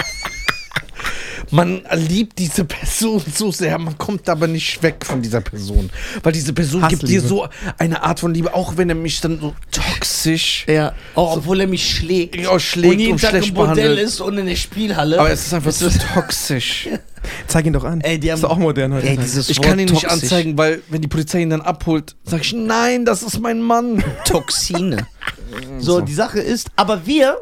Man 1.50 1.83
liebt 1.92 2.38
diese 2.38 2.64
Person 2.64 3.22
so 3.35 3.50
sehr, 3.50 3.78
man 3.78 3.98
kommt 3.98 4.28
aber 4.28 4.46
nicht 4.46 4.83
weg 4.83 5.05
von 5.05 5.20
dieser 5.22 5.40
Person. 5.40 5.90
Weil 6.22 6.33
diese 6.33 6.52
Person 6.52 6.81
gibt 6.88 7.02
dir 7.02 7.20
Hassliebe. 7.22 7.28
so 7.28 7.48
eine 7.78 8.02
Art 8.02 8.20
von 8.20 8.33
Liebe, 8.33 8.55
auch 8.55 8.76
wenn 8.76 8.88
er 8.88 8.94
mich 8.94 9.20
dann 9.20 9.40
so 9.40 9.55
toxisch 9.70 10.64
Ja, 10.68 10.94
oh, 11.14 11.35
obwohl 11.37 11.61
er 11.61 11.66
mich 11.66 11.88
schlägt. 11.96 12.37
Ja, 12.37 12.59
schlägt 12.59 12.92
und 12.94 12.98
jeden 13.00 13.12
und 13.12 13.20
Tag 13.20 13.31
schlecht 13.31 13.48
im 13.48 13.55
Bordell 13.55 13.74
behandelt. 13.76 14.07
ist 14.07 14.20
und 14.20 14.38
in 14.38 14.46
der 14.46 14.57
Spielhalle. 14.57 15.18
Aber 15.18 15.31
es 15.31 15.46
ist 15.46 15.55
einfach 15.55 15.72
so 15.72 15.90
toxisch. 16.14 16.88
Zeig 17.46 17.66
ihn 17.66 17.72
doch 17.72 17.85
an. 17.85 18.00
Ey, 18.00 18.18
die 18.18 18.31
haben- 18.31 18.37
ist 18.37 18.42
doch 18.44 18.50
auch 18.50 18.59
modern 18.59 18.94
heute. 18.94 19.07
Ey, 19.09 19.16
dieses 19.16 19.48
Ich 19.48 19.59
Wort 19.59 19.66
kann 19.68 19.78
ihn 19.78 19.88
nicht 19.90 20.02
toxisch. 20.02 20.22
anzeigen, 20.22 20.59
weil 20.59 20.83
wenn 20.88 21.02
die 21.02 21.09
Polizei 21.09 21.40
ihn 21.42 21.50
dann 21.50 21.61
abholt, 21.61 22.16
sag 22.24 22.40
ich, 22.40 22.52
nein, 22.52 23.05
das 23.05 23.22
ist 23.22 23.38
mein 23.40 23.61
Mann. 23.61 24.02
Toxine. 24.24 25.07
so, 25.78 26.00
die 26.00 26.14
Sache 26.14 26.40
ist, 26.40 26.70
aber 26.76 27.07
wir 27.07 27.37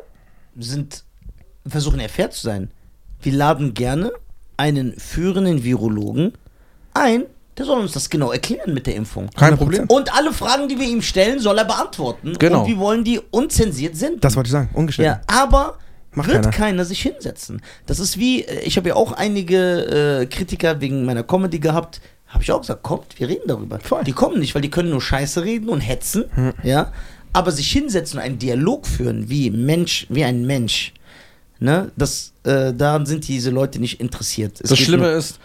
sind, 0.59 1.05
versuchen 1.67 2.01
ja 2.01 2.09
fair 2.09 2.31
zu 2.31 2.43
sein. 2.43 2.71
Wir 3.23 3.33
laden 3.33 3.75
gerne 3.75 4.13
einen 4.57 4.95
führenden 4.99 5.65
Virologen 5.65 6.33
ein, 6.95 7.25
der 7.57 7.67
soll 7.67 7.81
uns 7.81 7.93
das 7.93 8.09
genau 8.09 8.33
erklären 8.33 8.73
mit 8.73 8.87
der 8.87 8.95
Impfung. 8.95 9.29
Kein 9.37 9.55
100%. 9.55 9.57
Problem. 9.57 9.85
Und 9.89 10.15
alle 10.15 10.33
Fragen, 10.33 10.69
die 10.69 10.79
wir 10.79 10.87
ihm 10.87 11.03
stellen, 11.03 11.41
soll 11.41 11.59
er 11.59 11.65
beantworten. 11.65 12.35
Genau. 12.39 12.63
Und 12.63 12.69
wir 12.69 12.79
wollen 12.79 13.05
die 13.05 13.21
unzensiert 13.31 13.97
senden. 13.97 14.21
Das 14.21 14.37
wollte 14.37 14.49
ich 14.49 14.53
sagen, 14.53 14.71
ungestellt. 14.73 15.07
Ja, 15.07 15.21
aber 15.27 15.79
Macht 16.13 16.29
wird 16.29 16.43
keiner. 16.43 16.57
keiner. 16.57 16.85
sich 16.85 17.03
hinsetzen. 17.03 17.61
Das 17.87 17.99
ist 17.99 18.19
wie, 18.19 18.43
äh, 18.43 18.61
ich 18.61 18.77
habe 18.77 18.89
ja 18.89 18.97
auch 18.97 19.13
einige 19.13 20.21
äh, 20.23 20.27
Kritiker 20.27 20.81
wegen 20.81 21.05
meiner 21.05 21.23
Comedy 21.23 21.59
gehabt. 21.59 22.01
Habe 22.29 22.43
ich 22.43 22.53
auch 22.53 22.61
gesagt, 22.61 22.83
kommt, 22.83 23.19
wir 23.19 23.29
reden 23.29 23.47
darüber. 23.47 23.79
Voll. 23.81 24.05
Die 24.05 24.13
kommen 24.13 24.39
nicht, 24.39 24.55
weil 24.55 24.63
die 24.63 24.71
können 24.71 24.91
nur 24.91 25.03
Scheiße 25.03 25.43
reden 25.43 25.69
und 25.69 25.81
hetzen, 25.81 26.27
ja. 26.63 26.93
Aber 27.33 27.51
sich 27.51 27.71
hinsetzen 27.71 28.19
und 28.19 28.25
einen 28.25 28.39
Dialog 28.39 28.87
führen, 28.87 29.29
wie 29.29 29.51
Mensch, 29.51 30.07
wie 30.11 30.25
ein 30.25 30.47
Mensch, 30.47 30.93
ne, 31.61 31.93
das, 31.97 32.33
äh, 32.45 32.73
daran 32.75 33.07
sind 33.07 33.29
diese 33.29 33.51
Leute 33.51 33.79
nicht 33.79 34.01
interessiert. 34.01 34.61
Es 34.61 34.71
Das 34.71 34.79
Schlimme 34.79 35.05
nur- 35.09 35.13
ist, 35.13 35.39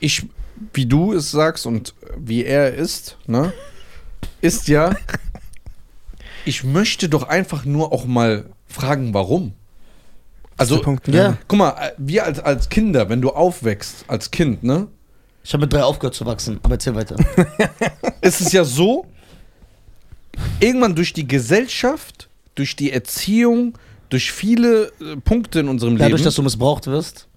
ich, 0.00 0.26
wie 0.74 0.86
du 0.86 1.12
es 1.12 1.30
sagst 1.30 1.66
und 1.66 1.94
wie 2.16 2.44
er 2.44 2.74
ist, 2.74 3.16
ne, 3.26 3.52
ist 4.40 4.68
ja, 4.68 4.94
ich 6.44 6.64
möchte 6.64 7.08
doch 7.08 7.24
einfach 7.28 7.64
nur 7.64 7.92
auch 7.92 8.04
mal 8.06 8.46
fragen, 8.66 9.14
warum. 9.14 9.52
Also, 10.56 10.80
Punkt. 10.80 11.06
Ja. 11.06 11.38
guck 11.46 11.58
mal, 11.58 11.92
wir 11.98 12.24
als, 12.24 12.40
als 12.40 12.68
Kinder, 12.68 13.08
wenn 13.08 13.20
du 13.20 13.30
aufwächst, 13.30 14.04
als 14.08 14.30
Kind, 14.32 14.64
ne, 14.64 14.88
Ich 15.44 15.52
habe 15.52 15.62
mit 15.62 15.72
drei 15.72 15.84
aufgehört 15.84 16.14
zu 16.16 16.26
wachsen, 16.26 16.58
aber 16.64 16.74
erzähl 16.74 16.96
weiter. 16.96 17.14
ist 18.22 18.40
es 18.40 18.50
ja 18.52 18.64
so, 18.64 19.06
irgendwann 20.60 20.96
durch 20.96 21.12
die 21.12 21.28
Gesellschaft, 21.28 22.28
durch 22.56 22.74
die 22.74 22.90
Erziehung, 22.92 23.78
durch 24.08 24.32
viele 24.32 24.92
äh, 25.00 25.16
Punkte 25.24 25.60
in 25.60 25.68
unserem 25.68 25.96
Dadurch, 25.98 26.20
Leben. 26.20 26.24
dass 26.24 26.34
du 26.34 26.42
missbraucht 26.42 26.86
wirst. 26.86 27.28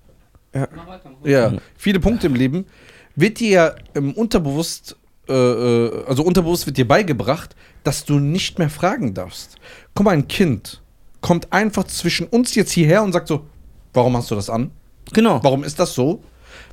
Weiter. 0.53 1.11
Ja, 1.23 1.53
viele 1.77 1.99
Punkte 1.99 2.27
im 2.27 2.35
Leben, 2.35 2.65
wird 3.15 3.39
dir 3.39 3.49
ja 3.49 3.75
im 3.93 4.13
Unterbewusst, 4.13 4.97
äh, 5.29 5.33
äh, 5.33 6.03
also 6.07 6.23
unterbewusst 6.23 6.65
wird 6.65 6.77
dir 6.77 6.87
beigebracht, 6.87 7.55
dass 7.83 8.03
du 8.05 8.19
nicht 8.19 8.59
mehr 8.59 8.69
fragen 8.69 9.13
darfst. 9.13 9.55
Guck 9.95 10.05
mal, 10.05 10.11
ein 10.11 10.27
Kind 10.27 10.81
kommt 11.21 11.51
einfach 11.53 11.85
zwischen 11.85 12.27
uns 12.27 12.53
jetzt 12.55 12.71
hierher 12.71 13.01
und 13.03 13.13
sagt 13.13 13.27
so, 13.27 13.45
warum 13.93 14.17
hast 14.17 14.29
du 14.31 14.35
das 14.35 14.49
an? 14.49 14.71
Genau. 15.13 15.41
Warum 15.43 15.63
ist 15.63 15.79
das 15.79 15.93
so? 15.93 16.21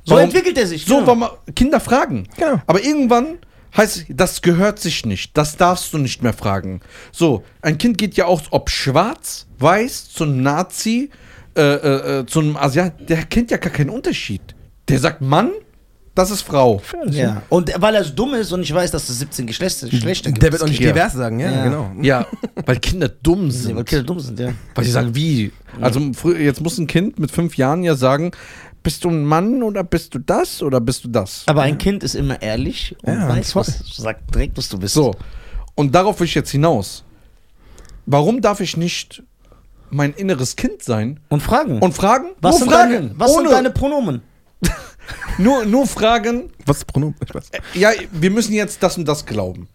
So 0.03 0.15
Warum- 0.15 0.25
entwickelt 0.25 0.57
er 0.57 0.67
sich. 0.67 0.85
So, 0.85 0.95
genau. 0.99 1.07
warum 1.07 1.25
Kinder 1.55 1.79
fragen. 1.79 2.27
Genau. 2.35 2.61
Aber 2.67 2.83
irgendwann 2.83 3.37
heißt 3.75 4.05
das 4.09 4.41
gehört 4.41 4.79
sich 4.79 5.05
nicht. 5.05 5.37
Das 5.37 5.57
darfst 5.57 5.93
du 5.93 5.97
nicht 5.97 6.21
mehr 6.23 6.33
fragen. 6.33 6.81
So, 7.11 7.43
ein 7.61 7.77
Kind 7.77 7.97
geht 7.97 8.15
ja 8.15 8.25
auch, 8.25 8.41
ob 8.51 8.69
schwarz, 8.69 9.47
weiß, 9.59 10.09
zu 10.09 10.23
einem 10.23 10.41
Nazi, 10.41 11.09
äh, 11.55 11.61
äh, 11.61 12.19
äh, 12.19 12.25
zu 12.25 12.39
einem 12.39 12.57
Asiat, 12.57 13.09
der 13.09 13.23
kennt 13.25 13.51
ja 13.51 13.57
gar 13.57 13.71
keinen 13.71 13.89
Unterschied. 13.89 14.41
Der 14.87 14.99
sagt 14.99 15.21
Mann, 15.21 15.51
das 16.15 16.31
ist 16.31 16.41
Frau. 16.41 16.81
Ja. 17.11 17.43
Und 17.49 17.71
weil 17.79 17.95
er 17.95 18.03
so 18.03 18.13
dumm 18.13 18.33
ist 18.33 18.51
und 18.51 18.61
ich 18.61 18.73
weiß, 18.73 18.91
dass 18.91 19.07
es 19.07 19.19
17 19.19 19.47
Geschlechter, 19.47 19.87
Geschlechter 19.87 20.31
gibt. 20.31 20.43
Der 20.43 20.51
wird 20.51 20.61
auch 20.63 20.67
nicht 20.67 20.81
Ja. 20.81 20.91
divers 20.91 21.13
sagen, 21.13 21.39
ja, 21.39 21.49
Ja. 21.51 21.63
genau. 21.63 21.91
Ja, 22.01 22.27
weil 22.65 22.77
Kinder 22.77 23.07
dumm 23.07 23.45
Ja, 23.45 23.51
sind. 23.51 23.75
weil 23.77 23.83
Kinder 23.85 24.03
dumm 24.03 24.19
sind, 24.19 24.39
ja. 24.39 24.51
Weil 24.75 24.83
die 24.83 24.91
sagen, 24.91 25.15
wie? 25.15 25.51
Also 25.79 25.99
jetzt 26.37 26.61
muss 26.61 26.77
ein 26.77 26.87
Kind 26.87 27.19
mit 27.19 27.31
fünf 27.31 27.55
Jahren 27.55 27.83
ja 27.83 27.95
sagen, 27.95 28.31
bist 28.83 29.03
du 29.03 29.09
ein 29.09 29.23
Mann 29.25 29.61
oder 29.63 29.83
bist 29.83 30.13
du 30.15 30.19
das 30.19 30.61
oder 30.63 30.79
bist 30.81 31.03
du 31.03 31.09
das? 31.09 31.43
Aber 31.47 31.61
ein 31.63 31.77
Kind 31.77 32.03
ist 32.03 32.15
immer 32.15 32.41
ehrlich 32.41 32.95
und 33.03 33.13
Ja, 33.13 33.27
weiß, 33.29 33.51
voll. 33.53 33.61
was, 33.61 33.79
sagt 33.97 34.33
direkt, 34.33 34.57
was 34.57 34.69
du 34.69 34.77
bist. 34.79 34.93
So, 34.93 35.15
und 35.75 35.93
darauf 35.93 36.19
will 36.19 36.25
ich 36.25 36.35
jetzt 36.35 36.51
hinaus. 36.51 37.03
Warum 38.05 38.41
darf 38.41 38.59
ich 38.59 38.75
nicht 38.77 39.23
mein 39.91 40.13
inneres 40.13 40.55
Kind 40.55 40.81
sein 40.83 41.19
Und 41.29 41.41
fragen. 41.41 41.79
und 41.79 41.93
fragen? 41.93 42.29
was, 42.41 42.51
Nur 42.53 42.59
sind 42.59 42.71
fragen. 42.71 42.91
deine, 42.93 43.11
was 43.19 43.31
sind 43.33 43.41
ohne, 43.41 43.49
deine 43.49 43.69
Pronomen? 43.71 44.21
nur, 45.37 45.65
nur 45.65 45.85
fragen, 45.87 46.51
Was 46.65 46.77
ist 46.77 46.85
Pronomen? 46.87 47.15
Spaß. 47.27 47.51
ja, 47.73 47.91
wir 48.11 48.31
müssen 48.31 48.53
jetzt 48.53 48.81
das 48.83 48.97
und 48.97 49.05
das 49.07 49.25
glauben. 49.25 49.67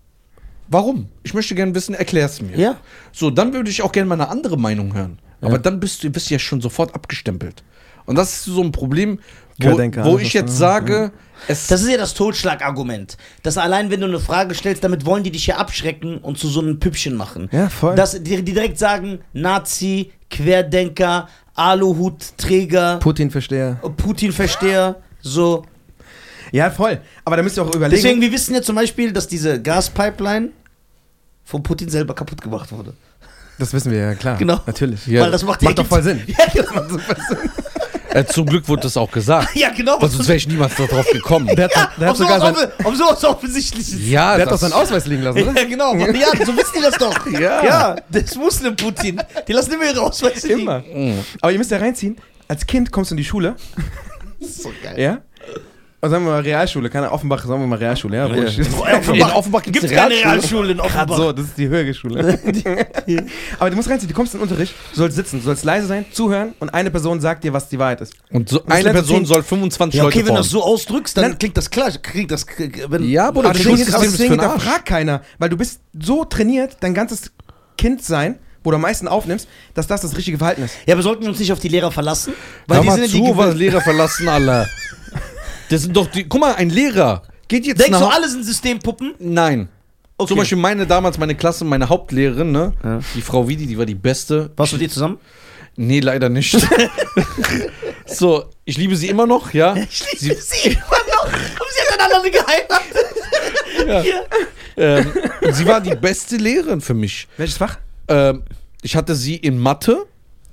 Warum? 0.69 1.09
Ich 1.23 1.35
möchte 1.35 1.55
gerne 1.55 1.75
wissen, 1.75 1.95
erklär 1.95 2.27
es 2.27 2.41
mir. 2.41 2.57
Ja. 2.59 2.77
So, 3.13 3.31
dann 3.31 3.53
würde 3.53 3.69
ich 3.71 3.83
auch 3.83 3.93
gerne 3.93 4.09
mal 4.09 4.15
eine 4.15 4.29
andere 4.29 4.57
Meinung 4.57 4.95
hören. 4.95 5.19
Aber 5.41 5.59
dann 5.59 5.79
bist 5.79 6.03
du, 6.03 6.09
bist 6.11 6.31
du 6.31 6.35
ja 6.35 6.39
schon 6.39 6.63
sofort 6.63 6.95
abgestempelt. 6.95 7.63
Und 8.07 8.17
das 8.17 8.33
ist 8.33 8.45
so 8.45 8.63
ein 8.63 8.73
Problem, 8.73 9.19
wo, 9.59 9.69
Querdenker, 9.69 10.05
wo 10.05 10.19
ich 10.19 10.33
jetzt 10.33 10.57
sage, 10.57 11.13
es 11.47 11.67
Das 11.67 11.83
ist 11.83 11.91
ja 11.91 11.97
das 11.97 12.15
Totschlagargument. 12.15 13.17
Dass 13.43 13.59
allein, 13.59 13.91
wenn 13.91 14.01
du 14.01 14.07
eine 14.07 14.21
Frage 14.21 14.55
stellst, 14.55 14.83
damit 14.85 15.05
wollen 15.05 15.23
die 15.23 15.31
dich 15.31 15.47
ja 15.47 15.57
abschrecken 15.57 16.19
und 16.19 16.39
zu 16.39 16.49
so 16.49 16.61
einem 16.61 16.79
Püppchen 16.81 17.15
machen. 17.15 17.49
Ja, 17.53 17.69
voll. 17.69 17.95
Dass 17.95 18.13
die, 18.13 18.43
die 18.43 18.53
direkt 18.53 18.79
sagen, 18.79 19.21
Nazi, 19.33 20.13
Querdenker, 20.31 21.29
Aluhutträger, 21.55 22.99
Putin-Versteher. 22.99 23.81
Putin-Versteher, 23.97 24.97
so. 25.21 25.65
Ja, 26.53 26.71
voll. 26.71 27.01
Aber 27.25 27.37
da 27.37 27.43
müsst 27.43 27.57
ihr 27.57 27.63
auch 27.63 27.75
überlegen. 27.75 28.03
Deswegen, 28.03 28.21
wir 28.21 28.33
wissen 28.33 28.55
ja 28.55 28.63
zum 28.63 28.77
Beispiel, 28.77 29.13
dass 29.13 29.27
diese 29.29 29.61
Gaspipeline 29.61 30.51
von 31.45 31.63
Putin 31.63 31.89
selber 31.89 32.15
kaputt 32.15 32.41
gemacht 32.41 32.73
wurde. 32.73 32.95
das 33.59 33.73
wissen 33.73 33.93
wir 33.93 33.99
ja, 33.99 34.15
klar. 34.15 34.37
Genau. 34.39 34.61
Natürlich. 34.67 35.07
Ja. 35.07 35.23
Weil 35.23 35.31
das 35.31 35.45
macht, 35.45 35.63
Macht 35.63 35.79
doch 35.79 35.87
voll 35.87 36.03
Sinn. 36.03 36.23
Ja, 36.27 36.47
genau. 36.53 36.99
Äh, 38.15 38.25
zum 38.25 38.47
Glück 38.47 38.67
wurde 38.69 38.83
das 38.83 38.97
auch 38.97 39.11
gesagt. 39.11 39.55
Ja, 39.55 39.71
genau. 39.71 40.01
Weil 40.01 40.09
sonst 40.09 40.27
wäre 40.29 40.37
ich 40.37 40.49
niemals 40.49 40.75
darauf 40.77 41.07
gekommen. 41.11 41.47
Der 41.55 41.65
hat, 41.67 41.75
ja, 41.75 41.91
der 42.01 42.09
hat 42.09 42.17
sogar 42.17 42.41
sowas, 42.41 42.59
sein, 42.59 42.87
auf, 42.87 42.97
sowas 42.97 43.25
Offensichtliches. 43.25 43.95
Ja, 44.09 44.37
der 44.37 44.47
hat 44.47 44.53
doch 44.53 44.59
seinen 44.59 44.73
Ausweis 44.73 45.07
liegen 45.07 45.23
lassen, 45.23 45.43
oder? 45.43 45.61
Ja, 45.61 45.69
genau. 45.69 45.95
Ja, 45.97 46.07
so 46.45 46.57
wissen 46.57 46.73
die 46.77 46.83
das 46.83 46.95
doch. 46.97 47.15
Ja. 47.31 47.65
Ja, 47.65 47.97
das 48.11 48.35
Muslim-Putin. 48.37 49.21
Die 49.49 49.53
lassen 49.53 49.73
immer 49.73 49.85
ihre 49.85 50.01
Ausweise 50.01 50.47
liegen. 50.49 50.61
Immer. 50.61 50.83
Aber 51.41 51.53
ihr 51.53 51.59
müsst 51.59 51.71
ja 51.71 51.79
reinziehen, 51.79 52.17
als 52.49 52.67
Kind 52.67 52.91
kommst 52.93 53.11
du 53.11 53.15
in 53.15 53.19
die 53.19 53.25
Schule, 53.25 53.57
Das 54.41 54.49
ist 54.51 54.63
so 54.63 54.73
geil. 54.83 54.99
ja? 55.01 55.19
Sagen 56.09 56.25
wir 56.25 56.33
mal 56.33 56.41
Realschule, 56.41 56.91
keine 56.91 57.11
Offenbach, 57.11 57.45
sagen 57.45 57.61
wir 57.61 57.67
mal 57.67 57.79
Realschule, 57.79 58.17
ja? 58.17 58.29
Wo 58.31 58.35
ich- 58.43 58.59
In 58.59 59.23
Offenbach 59.23 59.63
gibt's 59.63 59.81
Gibt 59.81 59.93
eine 59.93 60.01
keine 60.15 60.15
Realschule? 60.15 60.73
In 60.73 60.81
Offenbach. 60.81 61.17
so, 61.17 61.33
das 61.33 61.47
ist 61.47 61.59
die 61.59 61.69
höhere 61.69 61.93
Schule. 61.95 62.39
Aber 63.59 63.71
du 63.71 63.77
musst 63.77 63.89
reinziehen, 63.89 64.09
du 64.09 64.15
kommst 64.15 64.35
in 64.35 64.41
den 64.41 64.49
Unterricht, 64.49 64.75
du 64.93 64.97
sollst 64.99 65.17
sitzen, 65.17 65.39
du 65.41 65.45
sollst 65.45 65.65
leise 65.65 65.87
sein, 65.87 66.05
zuhören 66.13 66.55
und 66.61 66.73
eine 66.73 66.91
Person 66.91 67.21
sagt 67.21 67.45
dir, 67.45 67.53
was 67.53 67.69
die 67.69 67.79
Wahrheit 67.79 68.01
ist. 68.01 68.15
Und 68.31 68.49
so 68.49 68.63
eine 68.67 68.91
Person 68.93 69.25
soll 69.27 69.43
25 69.43 69.99
Ja, 69.99 70.05
okay, 70.05 70.19
Leute 70.19 70.27
wenn 70.29 70.35
du 70.35 70.41
das 70.41 70.51
so 70.51 70.63
ausdrückst, 70.63 71.17
dann 71.17 71.31
Nein. 71.31 71.39
klingt 71.39 71.57
das 71.57 71.71
klar. 71.71 71.91
Klingt 72.03 72.31
das, 72.31 72.47
wenn, 72.89 73.05
Ja, 73.09 73.31
Bruder, 73.31 73.51
Aber 73.51 73.59
das 73.59 73.67
aber 73.95 74.05
ist 74.05 74.15
deswegen 74.15 74.31
hinterfragt 74.33 74.87
keiner, 74.87 75.23
weil 75.39 75.49
du 75.49 75.57
bist 75.57 75.81
so 75.99 76.25
trainiert, 76.25 76.77
dein 76.81 76.95
ganzes 76.95 77.33
Kindsein, 77.77 78.39
wo 78.63 78.71
du 78.71 78.77
am 78.77 78.83
meisten 78.83 79.09
aufnimmst, 79.09 79.47
dass 79.75 79.87
das 79.87 80.01
das 80.01 80.17
richtige 80.17 80.39
Verhalten 80.39 80.63
ist. 80.63 80.75
Ja, 80.87 80.95
aber 80.95 81.03
sollten 81.03 81.23
wir 81.23 81.29
uns 81.29 81.39
nicht 81.39 81.53
auf 81.53 81.59
die 81.61 81.69
Lehrer 81.69 81.91
verlassen? 81.93 82.33
Hör 82.69 82.81
die 82.81 82.87
mal 82.87 82.95
sind 82.95 83.05
ja 83.05 83.11
zu, 83.11 83.33
die 83.33 83.37
was 83.37 83.55
Lehrer 83.55 83.81
verlassen 83.81 84.29
alle. 84.29 84.67
Das 85.71 85.83
sind 85.83 85.97
doch 85.97 86.07
die. 86.07 86.25
Guck 86.25 86.41
mal, 86.41 86.55
ein 86.55 86.71
Lehrer 86.71 87.23
geht 87.49 87.67
jetzt 87.67 87.81
Denkst 87.81 87.99
du, 87.99 88.05
nach. 88.05 88.15
alle 88.15 88.29
sind 88.29 88.45
Systempuppen? 88.45 89.15
Nein. 89.19 89.69
Okay. 90.17 90.29
Zum 90.29 90.39
Beispiel 90.39 90.59
meine 90.59 90.87
damals, 90.87 91.19
meine 91.19 91.35
Klasse, 91.35 91.65
meine 91.65 91.89
Hauptlehrerin, 91.89 92.53
ne? 92.53 92.73
Ja. 92.85 93.01
Die 93.15 93.21
Frau 93.21 93.49
Widi, 93.49 93.67
die 93.67 93.77
war 93.77 93.87
die 93.87 93.97
beste. 93.97 94.51
Warst 94.57 94.73
du 94.73 94.77
mit 94.77 94.89
dir 94.89 94.93
zusammen? 94.93 95.19
Nee, 95.77 95.99
leider 96.01 96.29
nicht. 96.29 96.57
so, 98.07 98.45
ich 98.65 98.79
liebe 98.79 98.95
sie 98.95 99.09
immer 99.09 99.27
noch, 99.27 99.53
ja. 99.53 99.75
Ich 99.75 100.21
liebe 100.21 100.37
sie 100.41 100.69
immer 100.69 100.79
noch. 100.81 101.25
Aber 101.25 101.67
sie 101.69 101.93
hat 101.93 102.01
einander 102.01 102.31
geheiratet. 102.31 104.15
Ähm, 104.77 105.13
und 105.43 105.55
sie 105.55 105.67
war 105.67 105.81
die 105.81 105.95
beste 105.95 106.37
Lehrerin 106.37 106.81
für 106.81 106.95
mich. 106.95 107.29
Welches 107.37 107.57
Fach? 107.57 107.79
Ähm, 108.09 108.43
ich 108.83 108.97
hatte 108.97 109.15
sie 109.15 109.37
in 109.37 109.59
Mathe. 109.59 110.07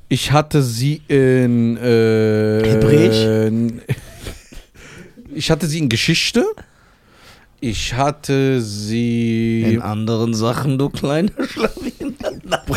Ich 0.10 0.32
hatte 0.32 0.62
sie 0.62 1.02
in. 1.08 1.78
Äh, 1.78 2.64
Hebräisch? 2.68 3.86
Ich 5.34 5.52
hatte 5.52 5.68
sie 5.68 5.80
in 5.80 5.90
Geschichte. 5.90 6.46
Ich 7.60 7.94
hatte 7.94 8.62
sie. 8.62 9.62
In 9.74 9.82
anderen 9.82 10.34
Sachen, 10.34 10.78
du 10.78 10.90
kleiner 10.90 11.32
Schlawin. 11.48 11.92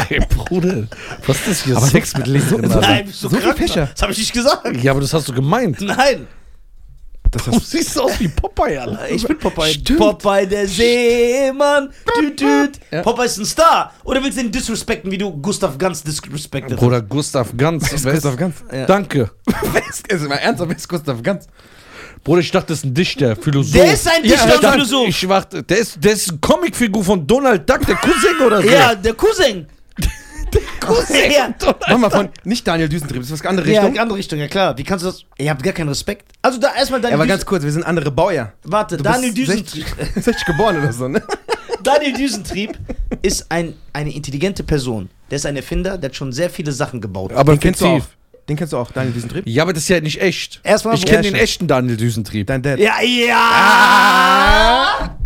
Hey, 0.08 0.20
Bruder, 0.28 0.86
was 1.26 1.38
ist 1.38 1.48
das 1.48 1.64
hier? 1.64 1.76
Aber 1.76 1.86
Sex 1.86 2.16
mit 2.16 2.26
Lehrerin, 2.26 2.64
Alter. 2.66 2.80
Nein, 2.80 3.06
bist 3.06 3.22
du 3.22 3.28
So 3.28 3.30
viele 3.30 3.42
krank? 3.42 3.58
Fächer. 3.58 3.88
Das 3.92 4.02
habe 4.02 4.12
ich 4.12 4.18
nicht 4.18 4.32
gesagt. 4.32 4.82
Ja, 4.82 4.92
aber 4.92 5.00
das 5.00 5.12
hast 5.14 5.28
du 5.28 5.32
gemeint. 5.32 5.80
Nein. 5.80 6.26
Das 7.30 7.44
Du 7.44 7.58
siehst 7.58 7.98
aus 7.98 8.20
wie 8.20 8.28
Popeye, 8.28 8.78
Alter. 8.78 9.10
Ich 9.10 9.26
bin 9.26 9.38
Popeye. 9.38 9.72
Stimmt. 9.72 9.98
Popeye 9.98 10.46
der 10.46 10.68
Seemann. 10.68 11.88
Düt, 12.20 12.40
düt. 12.40 12.80
Ja. 12.92 13.02
Popeye 13.02 13.24
ist 13.26 13.38
ein 13.38 13.46
Star. 13.46 13.92
Oder 14.04 14.22
willst 14.22 14.38
du 14.38 14.42
ihn 14.42 14.52
disrespekten, 14.52 15.10
wie 15.10 15.18
du 15.18 15.32
Gustav 15.32 15.76
Ganz 15.78 16.02
disrespektet 16.02 16.78
Bruder, 16.78 17.02
Gustav 17.02 17.56
Ganz. 17.56 17.92
ist 17.92 18.04
Gustav 18.04 18.36
Ganz. 18.36 18.56
Ja. 18.72 18.86
Danke. 18.86 19.30
Wer 19.72 19.88
ist, 19.88 20.06
ist 20.06 20.28
mal 20.28 20.36
ernsthaft, 20.36 20.68
wer 20.70 20.76
ist 20.76 20.88
Gustav 20.88 21.22
Ganz? 21.22 21.48
Bruder, 22.24 22.40
ich 22.40 22.50
dachte, 22.50 22.68
das 22.68 22.78
ist 22.78 22.84
ein 22.84 22.94
Dichter, 22.94 23.36
Philosoph. 23.36 23.72
Der 23.74 23.92
ist 23.92 24.08
ein 24.08 24.22
Dichter 24.22 24.44
und 24.54 24.62
dachte, 24.64 24.72
Philosoph. 24.72 25.08
Ich 25.08 25.28
warte, 25.28 25.62
der 25.62 25.78
ist, 25.78 26.02
der 26.02 26.12
ist 26.12 26.30
eine 26.30 26.38
Comicfigur 26.38 27.04
von 27.04 27.26
Donald 27.26 27.68
Duck, 27.68 27.84
der 27.86 27.96
Cousin 27.96 28.46
oder 28.46 28.62
so. 28.62 28.68
Ja, 28.68 28.94
der 28.94 29.12
Cousin. 29.14 29.66
der 30.54 30.60
Cousin. 30.80 31.16
Ja, 31.30 31.54
Mach 31.90 31.98
mal 31.98 32.10
von, 32.10 32.28
nicht 32.44 32.66
Daniel 32.66 32.88
Düsentrieb, 32.88 33.20
das 33.20 33.30
ist 33.30 33.40
was 33.40 33.46
andere 33.46 33.70
ja 33.70 33.82
Richtung. 33.82 33.98
andere 34.00 34.18
Richtung, 34.18 34.38
ja 34.38 34.48
klar. 34.48 34.76
Wie 34.78 34.84
kannst 34.84 35.04
du 35.04 35.10
das? 35.10 35.22
Ihr 35.38 35.50
habt 35.50 35.62
gar 35.62 35.74
keinen 35.74 35.88
Respekt. 35.90 36.32
Also 36.40 36.58
da 36.58 36.74
erstmal 36.74 37.00
Daniel 37.00 37.14
aber 37.16 37.24
Düsen- 37.24 37.28
ganz 37.28 37.44
kurz, 37.46 37.62
wir 37.64 37.72
sind 37.72 37.82
andere 37.84 38.10
Baujahr. 38.10 38.52
Warte, 38.62 38.96
Du 38.96 39.02
Daniel 39.02 39.34
Düsentrieb. 39.34 39.84
60, 40.14 40.24
60 40.24 40.46
geboren 40.46 40.78
oder 40.78 40.92
so, 40.92 41.08
ne? 41.08 41.22
Daniel 41.82 42.14
Düsentrieb 42.14 42.78
ist 43.20 43.44
ein, 43.50 43.74
eine 43.92 44.14
intelligente 44.14 44.62
Person. 44.64 45.10
Der 45.30 45.36
ist 45.36 45.44
ein 45.44 45.56
Erfinder, 45.56 45.98
der 45.98 46.08
hat 46.08 46.16
schon 46.16 46.32
sehr 46.32 46.48
viele 46.48 46.72
Sachen 46.72 47.00
gebaut. 47.02 47.32
aber 47.34 47.52
Den 47.52 47.60
kennst 47.60 47.82
du 47.82 47.86
auch. 47.86 48.02
Den 48.48 48.56
kennst 48.56 48.72
du 48.72 48.76
auch, 48.76 48.90
Daniel 48.92 49.14
Düsentrieb? 49.14 49.44
Ja, 49.46 49.62
aber 49.62 49.72
das 49.72 49.84
ist 49.84 49.88
ja 49.88 50.00
nicht 50.00 50.20
echt. 50.20 50.60
Erstmal 50.64 50.94
ich 50.96 51.06
kenne 51.06 51.22
den 51.22 51.34
echten 51.34 51.66
Daniel 51.66 51.96
Düsentrieb. 51.96 52.46
Dein 52.46 52.62
Dad. 52.62 52.78
Ja, 52.78 53.00
ja. 53.02 55.10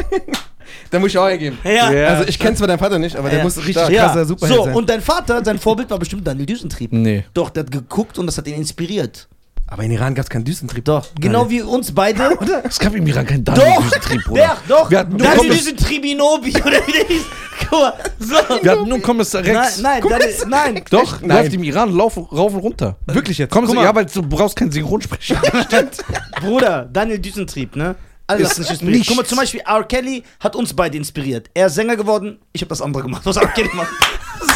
Da 0.90 0.98
muss 0.98 1.11
ich 1.11 1.18
auch 1.18 1.24
eingeben. 1.24 1.59
Ja. 1.64 1.92
Ja. 1.92 2.07
Also 2.09 2.24
ich 2.26 2.38
kenne 2.38 2.57
zwar 2.57 2.66
deinen 2.66 2.78
Vater 2.78 2.98
nicht, 2.98 3.14
aber 3.14 3.28
der 3.28 3.40
Ja. 3.40 3.44
muss 3.44 3.59
richtig 3.59 3.74
krasser 3.74 4.20
ja. 4.20 4.24
Superheld 4.24 4.57
So, 4.59 4.64
sein. 4.64 4.74
und 4.74 4.88
dein 4.88 5.02
Vater, 5.02 5.44
sein 5.44 5.59
Vorbild 5.59 5.90
war 5.90 5.98
bestimmt 5.98 6.26
Daniel 6.26 6.46
Düsentrieb. 6.46 6.92
Nee. 6.94 7.24
Doch, 7.35 7.50
der 7.50 7.64
hat 7.64 7.70
geguckt 7.70 8.18
und 8.18 8.26
das 8.26 8.38
hat 8.38 8.46
ihn 8.46 8.54
inspiriert. 8.54 9.28
aber 9.66 9.83
in 9.83 9.90
Iran 9.90 10.14
gab 10.14 10.24
es 10.24 10.31
keinen 10.31 10.46
Düsentrieb. 10.46 10.87
Doch, 10.87 11.09
genau 11.20 11.50
wie 11.50 11.61
uns 11.61 11.92
beide. 11.92 12.31
Es 12.64 12.78
gab 12.78 12.94
im 12.94 13.07
Iran 13.07 13.26
keinen 13.26 13.44
Daniel 13.44 13.66
Doch, 13.76 13.83
Düsentrieb, 13.83 14.24
Bruder. 14.24 14.40
der, 14.40 14.57
doch. 14.76 14.90
Wir 14.90 14.98
hatten 15.00 15.11
nur 15.16 15.26
Daniel 15.26 15.52
Düsentriebinobi 15.52 16.52
oder 16.62 16.81
wie 16.87 16.92
der 16.92 17.07
hieß. 17.07 17.22
Guck 17.70 17.81
mal, 17.81 17.92
so. 18.18 18.35
Wir 18.62 18.70
hatten 18.72 18.88
nur 18.88 19.00
Kommissar 19.02 19.42
Nein, 19.42 19.57
Rex. 19.57 19.81
nein, 19.81 20.02
Daniel, 20.09 20.35
nein. 20.48 20.85
Doch, 20.90 21.20
Nein. 21.20 21.42
läuft 21.44 21.54
im 21.54 21.62
Iran 21.64 21.92
lauf, 21.94 22.16
rauf 22.16 22.54
und 22.54 22.61
runter. 22.61 22.96
Wirklich 23.07 23.38
jetzt? 23.38 23.50
Komm, 23.52 23.66
Guck 23.66 23.76
ja, 23.76 23.94
weil 23.94 24.07
du 24.07 24.22
brauchst 24.22 24.57
keinen 24.57 24.70
Synchronsprecher. 24.72 25.40
Bruder, 26.40 26.88
Daniel 26.92 27.18
Düsentrieb, 27.18 27.76
ne? 27.76 27.94
Alles 28.26 28.52
Ist 28.52 28.59
mich 28.59 28.70
inspiriert. 28.70 28.98
nichts. 28.98 29.09
Guck 29.09 29.16
mal, 29.16 29.24
zum 29.26 29.38
Beispiel 29.38 29.61
R. 29.66 29.85
Kelly 29.85 30.22
hat 30.40 30.54
uns 30.54 30.74
beide 30.74 30.96
inspiriert. 30.98 31.48
Er 31.54 31.66
ist 31.68 31.74
Sänger 31.76 31.96
geworden, 31.96 32.38
ich 32.52 32.61
habe 32.61 32.68
das 32.68 32.83
andere 32.83 33.02
gemacht, 33.04 33.22
was 33.24 33.37
R. 33.37 33.48
Kelly 33.48 33.70
macht. 33.74 33.88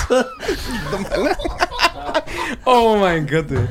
Oh 2.65 2.97
mein 2.99 3.27
Gott, 3.27 3.47
ey. 3.51 3.67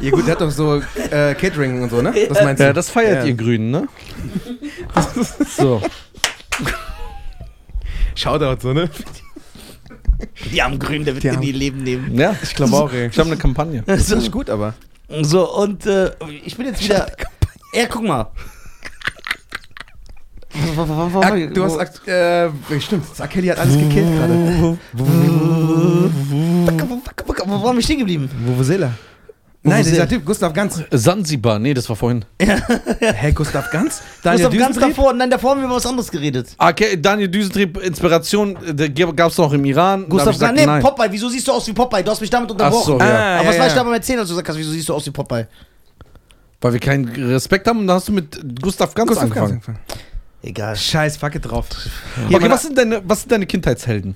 Ja 0.00 0.10
gut, 0.10 0.26
der 0.26 0.32
hat 0.34 0.40
doch 0.40 0.50
so 0.50 0.82
äh, 1.10 1.34
Catering 1.34 1.82
und 1.82 1.90
so, 1.90 2.02
ne? 2.02 2.12
Das 2.28 2.42
meinst 2.42 2.60
du? 2.60 2.64
Ja, 2.66 2.72
das 2.72 2.90
feiert 2.90 3.22
Ja. 3.22 3.24
ihr 3.24 3.34
Grünen, 3.34 3.70
ne? 3.70 3.88
so. 5.56 5.80
Shoutout 8.16 8.60
so, 8.60 8.72
ne? 8.72 8.90
Die 10.50 10.60
armen 10.62 10.78
Grünen, 10.78 11.04
der 11.04 11.14
wird 11.14 11.24
Die 11.24 11.28
in 11.28 11.40
die 11.40 11.52
Leben 11.52 11.82
nehmen. 11.82 12.18
Ja, 12.18 12.34
Ich 12.42 12.54
glaube 12.54 12.74
auch, 12.74 12.92
ey. 12.92 13.08
ich 13.08 13.18
habe 13.18 13.28
eine 13.28 13.38
Kampagne. 13.38 13.82
Das 13.86 14.00
ist 14.00 14.16
nicht 14.16 14.32
gut, 14.32 14.50
aber. 14.50 14.74
So, 15.22 15.54
und 15.56 15.86
äh, 15.86 16.10
ich 16.44 16.56
bin 16.56 16.66
jetzt 16.66 16.82
wieder. 16.82 17.06
Ja, 17.72 17.86
guck 17.88 18.02
mal. 18.02 18.26
Ak 21.20 21.54
du 21.54 21.64
hast. 21.64 21.78
Ak 21.78 22.08
äh, 22.08 22.50
stimmt, 22.80 23.04
R. 23.18 23.28
Kelly 23.28 23.48
hat 23.48 23.58
alles 23.58 23.74
gekillt 23.76 24.10
gerade. 24.10 24.78
Wo 27.46 27.62
waren 27.62 27.76
wir 27.76 27.82
stehen 27.82 27.98
geblieben? 27.98 28.30
Vuvuzela. 28.44 28.92
Nein, 29.68 29.84
dieser 29.84 30.08
Typ, 30.08 30.24
Gustav 30.24 30.52
Ganz. 30.52 30.82
Sansibar, 30.90 31.58
nee, 31.58 31.74
das 31.74 31.88
war 31.88 31.96
vorhin. 31.96 32.24
Hä, 32.40 33.32
Gustav 33.32 33.70
Ganz? 33.70 34.00
Daniel 34.22 34.44
Daniel 34.44 34.60
ganz 34.60 34.78
davor, 34.78 35.12
nein, 35.12 35.30
davor 35.30 35.50
haben 35.50 35.60
wir 35.60 35.66
über 35.66 35.76
was 35.76 35.86
anderes 35.86 36.10
geredet. 36.10 36.48
Ah, 36.58 36.70
Okay, 36.70 36.96
Daniel 37.00 37.28
Düsentrieb, 37.28 37.76
Inspiration, 37.78 38.56
der 38.72 38.88
gab 38.90 39.30
es 39.30 39.38
noch 39.38 39.52
im 39.52 39.64
Iran. 39.64 40.08
Gustav 40.08 40.34
sagt, 40.36 40.54
nee, 40.56 40.64
nein. 40.66 40.82
Popeye, 40.82 41.08
wieso 41.10 41.28
siehst 41.28 41.46
du 41.48 41.52
aus 41.52 41.66
wie 41.66 41.72
Popeye? 41.72 42.02
Du 42.02 42.10
hast 42.10 42.20
mich 42.20 42.30
damit 42.30 42.50
unterbrochen. 42.50 42.94
Ach 43.00 43.04
so, 43.04 43.10
ja. 43.10 43.18
Ah, 43.18 43.38
Aber 43.40 43.48
was 43.48 43.54
ja, 43.56 43.60
war 43.60 43.66
ich 43.68 43.72
ja. 43.72 43.78
da 43.78 43.84
beim 43.84 43.92
Erzählen, 43.94 44.18
als 44.20 44.28
du 44.28 44.34
gesagt 44.34 44.48
hast, 44.48 44.56
wieso 44.58 44.70
siehst 44.70 44.88
du 44.88 44.94
aus 44.94 45.04
wie 45.06 45.10
Popeye? 45.10 45.46
Weil 46.60 46.72
wir 46.72 46.80
keinen 46.80 47.04
Respekt 47.08 47.66
haben 47.66 47.80
und 47.80 47.86
dann 47.86 47.96
hast 47.96 48.08
du 48.08 48.12
mit 48.12 48.38
Gustav 48.62 48.94
Ganz 48.94 49.08
Gustav 49.08 49.24
Ganz 49.30 49.36
angefangen. 49.36 49.52
angefangen. 49.52 49.78
Egal. 50.42 50.76
Scheiß, 50.76 51.16
fuck 51.16 51.34
it 51.34 51.44
drauf. 51.44 51.66
Okay, 52.26 52.38
meine- 52.38 52.50
was 52.54 52.62
sind, 52.62 52.78
deine, 52.78 53.02
was 53.04 53.20
sind 53.20 53.32
deine 53.32 53.46
Kindheitshelden? 53.46 54.14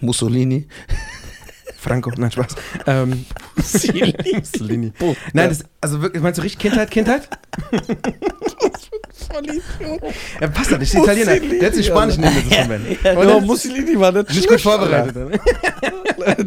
Mussolini. 0.00 0.66
Franco, 1.84 2.10
nein, 2.16 2.30
Spaß. 2.30 2.54
Ähm, 2.86 3.26
Mussolini. 3.56 4.92
Nein, 5.34 5.48
das, 5.50 5.64
also 5.82 6.00
wirklich, 6.00 6.22
meinst 6.22 6.38
du 6.38 6.42
richtig 6.42 6.58
Kindheit, 6.60 6.90
Kindheit? 6.90 7.28
Er 10.40 10.48
passt 10.48 10.70
halt, 10.70 10.82
ist 10.82 10.94
Italiener. 10.94 11.38
Der 11.38 11.66
hat 11.66 11.74
sich 11.74 11.86
Spanisch 11.86 12.16
nehmen 12.16 12.34
müssen 12.34 12.68
Ben. 12.68 12.96
Ja, 13.02 13.40
Mussolini 13.40 13.98
war 13.98 14.12
nicht, 14.12 14.30
Nicht 14.30 14.48
gut 14.48 14.60
vorbereitet. 14.60 15.16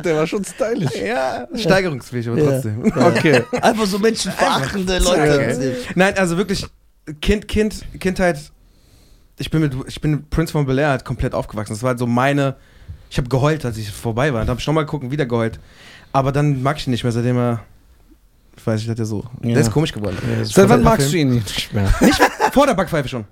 Der 0.05 0.15
war 0.15 0.27
schon 0.27 0.43
stylisch. 0.43 0.95
Ja, 0.95 1.47
steigerungsfähig, 1.53 2.27
aber 2.29 2.37
Ja. 2.39 2.51
trotzdem. 2.51 2.85
Okay. 2.95 3.43
Einfach 3.61 3.85
so 3.85 3.99
menschenverachtende 3.99 4.99
Leute. 4.99 5.75
Nein, 5.95 6.17
also 6.17 6.37
wirklich, 6.37 6.65
Kind, 7.21 7.47
Kind, 7.47 7.81
Kindheit. 7.99 8.39
Ich 9.39 9.49
bin 9.49 9.61
mit, 9.61 9.73
ich 9.87 9.99
bin 10.01 10.11
mit 10.11 10.29
Prince 10.29 10.51
von 10.51 10.65
Bel 10.65 10.79
Air 10.79 10.89
halt 10.89 11.05
komplett 11.05 11.33
aufgewachsen. 11.33 11.73
Das 11.73 11.83
war 11.83 11.89
halt 11.89 11.99
so 11.99 12.07
meine. 12.07 12.55
Ich 13.09 13.17
habe 13.17 13.29
geheult, 13.29 13.63
als 13.65 13.77
ich 13.77 13.89
vorbei 13.91 14.33
war. 14.33 14.43
Da 14.45 14.49
habe 14.51 14.59
ich 14.59 14.67
nochmal 14.67 14.85
gucken, 14.85 15.11
wieder 15.11 15.25
geheult. 15.25 15.59
Aber 16.13 16.31
dann 16.31 16.61
mag 16.61 16.77
ich 16.77 16.87
ihn 16.87 16.91
nicht 16.91 17.03
mehr, 17.03 17.11
seitdem 17.13 17.37
er. 17.37 17.61
Ich 18.57 18.65
weiß 18.65 18.79
nicht, 18.81 18.89
hat 18.89 18.99
er 18.99 19.05
so. 19.05 19.23
Ja. 19.43 19.49
Der 19.53 19.61
ist 19.61 19.71
komisch 19.71 19.93
geworden. 19.93 20.17
Seit 20.43 20.67
wann 20.67 20.81
magst 20.83 21.07
du 21.07 21.11
Film. 21.11 21.29
ihn 21.29 21.35
nicht 21.35 21.73
mehr? 21.73 21.87
Vor 22.51 22.65
der 22.65 22.73
Backpfeife 22.73 23.07
schon. 23.07 23.25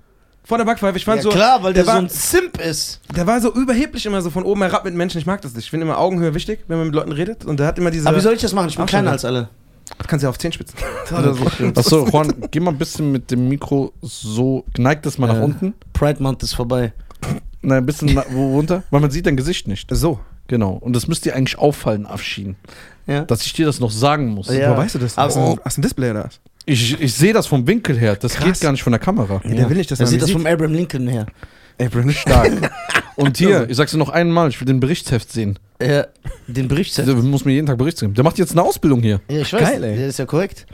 Vor 0.44 0.58
der 0.58 0.64
Backpfeife. 0.64 0.96
Ich 0.96 1.04
fand 1.04 1.16
Ja, 1.18 1.22
so. 1.24 1.30
klar, 1.30 1.62
weil 1.62 1.72
der, 1.72 1.82
der 1.84 1.92
so 1.92 1.98
ein 1.98 2.08
Simp 2.08 2.60
ist. 2.60 3.00
Der 3.14 3.26
war 3.26 3.40
so 3.40 3.52
überheblich 3.52 4.06
immer 4.06 4.22
so 4.22 4.30
von 4.30 4.44
oben 4.44 4.62
herab 4.62 4.84
mit 4.84 4.94
Menschen. 4.94 5.18
Ich 5.18 5.26
mag 5.26 5.40
das 5.42 5.52
nicht. 5.54 5.64
Ich 5.64 5.70
finde 5.70 5.84
immer 5.86 5.98
Augenhöhe 5.98 6.32
wichtig, 6.34 6.60
wenn 6.68 6.78
man 6.78 6.86
mit 6.86 6.94
Leuten 6.94 7.10
redet. 7.12 7.44
Und 7.44 7.58
der 7.58 7.66
hat 7.66 7.78
immer 7.78 7.90
diese. 7.90 8.06
Aber 8.08 8.16
wie 8.16 8.20
soll 8.20 8.34
ich 8.34 8.40
das 8.42 8.52
machen? 8.52 8.68
Ich 8.68 8.76
bin 8.76 8.82
Abstand 8.84 9.02
kleiner 9.02 9.10
als 9.12 9.24
alle. 9.24 9.48
kannst 10.06 10.22
du 10.22 10.26
ja 10.26 10.30
auf 10.30 10.38
10 10.38 10.52
spitzen. 10.52 10.78
Achso, 11.74 12.06
Juan, 12.06 12.32
geh 12.52 12.60
mal 12.60 12.70
ein 12.70 12.78
bisschen 12.78 13.10
mit 13.10 13.28
dem 13.32 13.48
Mikro 13.48 13.92
so, 14.02 14.64
neig 14.78 15.02
das 15.02 15.18
mal 15.18 15.26
nach 15.26 15.34
Ja. 15.36 15.42
unten. 15.42 15.74
Pride 15.92 16.22
Month 16.22 16.44
ist 16.44 16.54
vorbei. 16.54 16.92
Nein, 17.66 17.78
ein 17.78 17.86
bisschen 17.86 18.14
wo 18.30 18.54
runter, 18.54 18.82
weil 18.90 19.00
man 19.00 19.10
sieht 19.10 19.26
dein 19.26 19.36
Gesicht 19.36 19.66
nicht. 19.68 19.88
So. 19.94 20.20
Genau. 20.48 20.74
Und 20.74 20.94
das 20.94 21.08
müsste 21.08 21.30
dir 21.30 21.34
eigentlich 21.36 21.58
auffallen, 21.58 22.06
Afshin. 22.06 22.54
Ja. 23.08 23.22
Dass 23.24 23.44
ich 23.44 23.52
dir 23.52 23.66
das 23.66 23.80
noch 23.80 23.90
sagen 23.90 24.28
muss. 24.28 24.48
Ja. 24.48 24.72
Wo 24.72 24.76
weißt 24.76 24.94
du 24.94 24.98
das? 25.00 25.18
Aber- 25.18 25.26
Aus 25.26 25.34
dem, 25.34 25.60
aus 25.64 25.74
dem 25.74 25.82
Display 25.82 26.10
oder 26.10 26.24
was? 26.24 26.40
Ich, 26.66 27.00
ich 27.00 27.14
sehe 27.14 27.32
das 27.32 27.46
vom 27.48 27.66
Winkel 27.66 27.98
her. 27.98 28.14
Das 28.16 28.34
Krass. 28.34 28.44
geht 28.44 28.60
gar 28.60 28.72
nicht 28.72 28.82
von 28.82 28.92
der 28.92 29.00
Kamera. 29.00 29.40
Ja, 29.44 29.54
der 29.54 29.68
will 29.70 29.76
nicht, 29.76 29.90
dass 29.90 29.98
Er 30.00 30.04
man 30.04 30.10
sieht 30.10 30.20
das 30.22 30.28
sieht. 30.28 30.36
vom 30.36 30.46
Abraham 30.46 30.72
Lincoln 30.74 31.08
her. 31.08 31.26
Bro, 31.78 32.00
nicht 32.02 32.18
Stark. 32.20 32.52
Und 33.16 33.36
hier, 33.38 33.68
ich 33.68 33.76
sag's 33.76 33.90
dir 33.92 33.98
noch 33.98 34.08
einmal, 34.10 34.48
ich 34.48 34.60
will 34.60 34.66
den 34.66 34.78
Berichtsheft 34.80 35.30
sehen. 35.32 35.58
Ja, 35.82 36.06
den 36.46 36.68
Bericht. 36.68 36.96
Der 36.98 37.06
muss 37.16 37.44
mir 37.44 37.52
jeden 37.52 37.66
Tag 37.66 37.78
Bericht 37.78 37.98
geben. 38.00 38.14
Der 38.14 38.24
macht 38.24 38.38
jetzt 38.38 38.52
eine 38.52 38.62
Ausbildung 38.62 39.00
hier. 39.02 39.20
Ja, 39.28 39.40
ich 39.40 39.52
weiß. 39.52 39.60
Geil, 39.60 39.84
ey. 39.84 39.96
Der 39.96 40.06
ist 40.08 40.18
ja 40.18 40.26
korrekt. 40.26 40.66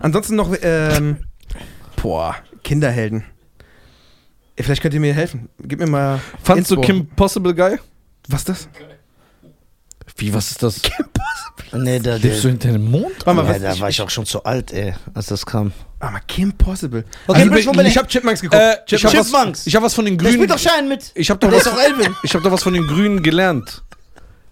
Ansonsten 0.00 0.34
noch, 0.36 0.54
ähm, 0.62 1.16
boah, 2.00 2.36
Kinderhelden. 2.64 3.24
Vielleicht 4.58 4.82
könnt 4.82 4.94
ihr 4.94 5.00
mir 5.00 5.12
helfen. 5.14 5.48
Gib 5.62 5.78
mir 5.80 5.86
mal. 5.86 6.20
Fandst 6.42 6.70
du. 6.70 6.80
Kim 6.80 7.06
Possible 7.06 7.54
geil? 7.54 7.78
Was 8.28 8.40
ist 8.40 8.48
das? 8.48 8.68
Wie, 10.16 10.32
was 10.32 10.50
ist 10.50 10.62
das? 10.62 10.80
Nee, 11.72 11.98
da, 11.98 12.16
Lebst 12.16 12.44
du 12.44 12.48
hinter 12.48 12.72
dem 12.72 12.90
Mond? 12.90 13.26
Warte 13.26 13.34
mal, 13.34 13.44
ja, 13.44 13.54
was? 13.54 13.62
da 13.62 13.72
ich, 13.72 13.80
war 13.80 13.88
ich 13.88 14.00
auch 14.00 14.08
schon 14.08 14.24
zu 14.24 14.44
alt, 14.44 14.72
ey, 14.72 14.94
als 15.14 15.26
das 15.26 15.44
kam. 15.44 15.72
Ah, 15.98 16.10
mal 16.10 16.20
Kim 16.20 16.52
Possible. 16.52 17.04
Okay, 17.26 17.42
also, 17.42 17.54
ich, 17.56 17.66
Berlin. 17.66 17.86
ich 17.86 17.98
hab 17.98 18.08
Chipmunks 18.08 18.40
geguckt. 18.40 18.62
Äh, 18.62 18.76
ich 18.88 19.04
hab 19.04 19.12
was, 19.12 19.26
Chipmunks. 19.26 19.66
ich 19.66 19.74
hab 19.74 19.82
was 19.82 19.94
von 19.94 20.04
den 20.04 20.16
Der 20.16 20.30
Grünen. 20.30 20.34
spielt 20.44 20.50
doch 20.50 20.58
Schein 20.58 20.88
mit. 20.88 21.10
Ich 21.14 21.28
hab 21.28 21.40
doch 21.40 21.50
was, 21.50 21.58
ist 21.58 21.66
doch 21.66 21.78
Elvin. 21.78 22.14
ich 22.22 22.34
hab 22.34 22.42
doch 22.42 22.52
was 22.52 22.62
von 22.62 22.72
den 22.72 22.86
Grünen 22.86 23.22
gelernt. 23.22 23.82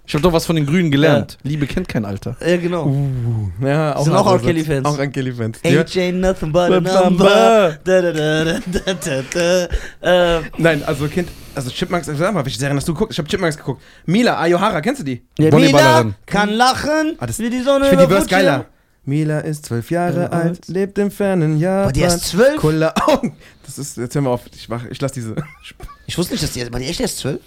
Ich 0.07 0.15
hab 0.15 0.21
doch 0.21 0.33
was 0.35 0.45
von 0.45 0.55
den 0.57 0.67
Grünen 0.67 0.91
gelernt. 0.91 1.39
Liebe 1.45 1.67
kennt 1.67 1.89
kein 1.89 2.05
Alter. 2.05 2.37
Ja, 2.47 2.59
genau. 2.59 2.85
Uh, 2.87 3.49
ja, 3.65 3.99
Sind 4.03 4.13
ein 4.13 4.19
auch 4.19 4.33
R. 4.33 4.39
Kelly-Fans. 4.39 4.85
Auch 4.87 4.99
R. 4.99 5.07
Kelly-Fans. 5.09 5.61
Ja. 5.65 5.81
Age 5.81 5.97
ain't 5.97 6.13
nothing 6.21 6.53
but 6.53 6.71
a 6.71 6.81
number. 7.09 7.79
Da, 7.83 8.03
da, 8.03 8.13
da, 8.13 8.45
da, 8.45 8.59
da, 8.85 8.93
da, 9.33 9.69
da. 10.03 10.37
Äh, 10.39 10.43
Nein, 10.59 10.83
also 10.85 11.09
Kind, 11.09 11.31
also 11.55 11.71
Chipmunks, 11.71 12.07
sag 12.07 12.35
mal, 12.35 12.45
welche 12.45 12.59
Serien 12.59 12.77
hast 12.77 12.87
du 12.87 12.93
geguckt? 12.93 13.13
Ich 13.13 13.19
hab 13.19 13.27
Chipmunks 13.27 13.57
geguckt. 13.57 13.81
Mila 14.05 14.39
Ayohara, 14.39 14.83
kennst 14.83 15.01
du 15.01 15.05
die? 15.05 15.23
ja, 15.39 15.51
Mila 15.55 16.13
kann 16.27 16.51
lachen, 16.51 17.17
Ah, 17.19 17.27
das- 17.27 17.39
wie 17.39 17.49
die 17.49 17.63
Sonne 17.63 17.85
Ich 17.85 17.89
finde 17.91 18.05
die 18.05 18.11
Verse 18.13 18.25
Rutsche. 18.25 18.37
geiler. 18.37 18.67
Mila 19.07 19.41
ist 19.41 19.67
zwölf 19.67 19.91
Jahre 19.91 20.23
Ja, 20.23 20.27
alt, 20.29 20.67
lebt 20.69 20.99
im 20.99 21.11
fernen 21.11 21.59
Japan. 21.59 21.83
Aber 21.85 21.93
die 21.93 22.03
ist 22.03 22.21
zwölf? 22.27 22.57
Coole 22.57 22.95
Augen. 23.07 23.37
Das 23.67 23.79
ist, 23.79 23.97
jetzt 23.97 24.15
hören 24.15 24.25
wir 24.25 24.31
auf, 24.31 24.43
ich, 24.55 24.69
mach, 24.69 24.85
ich 24.91 25.01
lass 25.01 25.13
diese. 25.13 25.35
Ich 26.07 26.19
wusste 26.19 26.35
nicht, 26.35 26.43
dass 26.45 26.53
die, 26.53 26.71
war 26.71 26.79
die 26.79 26.85
echt 26.87 27.01
erst 27.01 27.17
zwölf? 27.19 27.41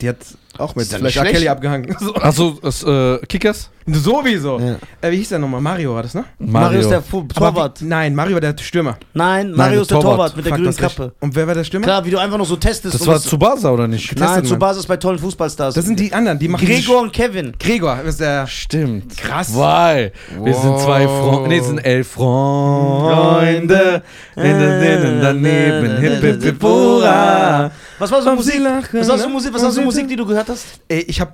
Die 0.00 0.08
hat 0.08 0.18
auch 0.58 0.74
mit 0.74 0.86
Ist 0.86 1.16
R. 1.16 1.24
Kelly 1.24 1.48
abgehangen. 1.48 1.94
So. 2.06 2.14
Achso, 2.14 2.58
das 2.62 2.82
äh, 2.82 3.18
Kickers? 3.26 3.70
Sowieso. 3.86 4.58
Ja. 4.58 4.76
Äh, 5.00 5.12
wie 5.12 5.16
hieß 5.16 5.28
der 5.30 5.38
nochmal? 5.38 5.60
Mario 5.60 5.94
war 5.94 6.02
das, 6.02 6.14
ne? 6.14 6.24
Mario, 6.38 6.80
ist 6.80 6.90
der 6.90 7.00
Fu 7.02 7.22
Torwart. 7.22 7.80
wie, 7.80 7.84
nein, 7.86 8.14
Mario 8.14 8.34
war 8.34 8.40
der 8.40 8.56
Stürmer. 8.58 8.98
Nein, 9.14 9.52
Mario 9.52 9.74
der 9.74 9.82
ist 9.82 9.90
der 9.90 10.00
Torwart. 10.00 10.16
Torwart 10.16 10.36
mit 10.36 10.46
der 10.46 10.52
grünen. 10.52 10.76
Kappe. 10.76 11.12
Und 11.20 11.34
wer 11.34 11.46
war 11.46 11.54
der 11.54 11.64
Stürmer? 11.64 11.84
Klar, 11.84 12.04
wie 12.04 12.10
du 12.10 12.18
einfach 12.18 12.36
noch 12.36 12.46
so 12.46 12.56
testest. 12.56 12.94
Das 12.94 13.00
und 13.02 13.06
war 13.08 13.20
Tsubasa 13.20 13.70
oder 13.70 13.86
nicht? 13.86 14.08
getestet, 14.08 14.36
Nein, 14.36 14.44
zu 14.44 14.58
Basis 14.58 14.86
bei 14.86 14.96
tollen 14.96 15.18
Fußballstars. 15.18 15.74
Das 15.74 15.84
sind 15.84 16.00
die 16.00 16.12
anderen, 16.12 16.38
die 16.38 16.48
machen 16.48 16.66
Gregor 16.66 17.00
und 17.00 17.12
Kevin. 17.12 17.54
Gregor 17.58 18.02
ist 18.02 18.20
der. 18.20 18.46
Stimmt. 18.46 19.16
Krass. 19.16 19.54
Weil 19.56 20.12
wir 20.42 20.54
sind 20.54 20.80
zwei 20.80 21.06
Freunde. 21.06 21.48
Nee, 21.48 21.58
es 21.58 21.66
sind 21.66 21.78
elf 21.78 22.08
Freunde. 22.08 24.02
Daneben. 24.34 25.98
Hip, 25.98 26.22
hip, 26.22 26.42
hip, 26.42 26.62
hurra. 26.62 27.70
Was 27.98 28.10
war 28.10 28.22
so 28.22 28.30
sie 28.30 28.36
Musik? 28.36 28.60
lachen, 28.60 29.00
Was 29.00 29.08
war 29.08 29.18
so 29.18 29.26
ne? 29.26 29.32
Musik, 29.32 29.54
was 29.54 29.62
war 29.62 29.70
so 29.70 29.82
Musik, 29.82 30.08
die 30.08 30.16
du 30.16 30.26
gehört 30.26 30.48
hast? 30.48 30.80
Ey, 30.88 31.00
ich 31.02 31.20
habe 31.20 31.32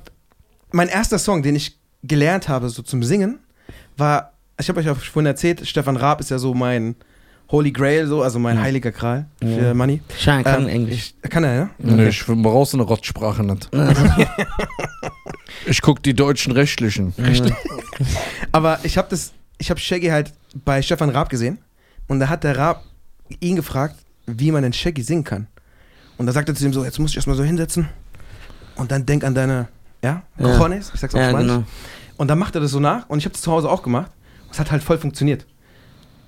mein 0.71 0.89
erster 0.89 1.19
Song, 1.19 1.43
den 1.43 1.57
ich 1.57 1.77
gelernt 2.03 2.49
habe, 2.49 2.69
so 2.69 2.83
zum 2.83 3.03
Singen, 3.03 3.39
war, 3.97 4.33
ich 4.59 4.69
habe 4.69 4.81
euch 4.81 4.89
auch 4.89 4.97
vorhin 4.97 5.27
erzählt, 5.27 5.67
Stefan 5.67 5.97
Raab 5.97 6.21
ist 6.21 6.31
ja 6.31 6.39
so 6.39 6.55
mein 6.55 6.97
Holy 7.51 7.71
Grail, 7.71 8.07
so, 8.07 8.23
also 8.23 8.39
mein 8.39 8.61
heiliger 8.61 8.93
Gral 8.93 9.27
für 9.41 9.75
Money. 9.75 10.01
Schein 10.19 10.43
Ähm, 10.47 10.89
Ich, 10.89 11.15
kann 11.29 11.45
er, 11.45 11.55
ja? 11.55 11.71
Nö, 11.79 12.09
ich 12.09 12.25
brauchst 12.27 12.73
eine 12.75 12.83
Rotzsprache 12.83 13.45
nicht. 13.45 13.69
ich 15.67 15.83
guck 15.83 16.03
die 16.03 16.15
deutschen 16.15 16.53
Rechtlichen. 16.53 17.13
Aber 18.53 18.81
ich 18.85 18.97
habe 18.97 19.09
das, 19.11 19.33
ich 19.59 19.69
habe 19.71 19.79
Shaggy 19.79 20.09
halt 20.09 20.33
bei 20.65 20.81
Stefan 20.81 21.11
Raab 21.11 21.29
gesehen 21.29 21.59
und 22.09 22.21
da 22.21 22.29
hat 22.29 22.43
der 22.45 22.57
Raab 22.57 22.85
ihn 23.41 23.57
gefragt, 23.57 23.97
wie 24.27 24.51
man 24.51 24.63
den 24.63 24.73
Shaggy 24.73 25.03
singen 25.03 25.25
kann. 25.25 25.47
Und 26.19 26.27
da 26.27 26.33
sagt 26.33 26.49
er 26.49 26.55
zu 26.55 26.65
ihm 26.65 26.73
so, 26.73 26.85
jetzt 26.85 26.99
musst 26.99 27.11
du 27.11 27.15
dich 27.15 27.17
erstmal 27.19 27.37
so 27.37 27.43
hinsetzen 27.45 27.89
und 28.77 28.91
dann 28.93 29.07
denk 29.07 29.25
an 29.25 29.35
deine, 29.35 29.69
ja, 30.05 30.23
Ja. 30.39 30.57
Cojones, 30.57 30.91
ich 30.95 31.01
sag's 31.01 31.15
auf 31.15 31.21
Ja, 31.21 31.31
Spanisch. 31.31 31.49
genau. 31.53 31.65
Und 32.17 32.29
dann 32.29 32.39
macht 32.39 32.55
er 32.55 32.61
das 32.61 32.71
so 32.71 32.81
nach 32.81 33.09
und 33.09 33.19
ich 33.19 33.25
habe 33.25 33.33
das 33.33 33.43
zu 33.43 33.51
Hause 33.51 33.69
auch 33.71 33.83
gemacht. 33.83 34.11
Es 34.51 34.59
hat 34.61 34.71
halt 34.71 34.83
voll 34.83 34.99
funktioniert. 34.99 35.47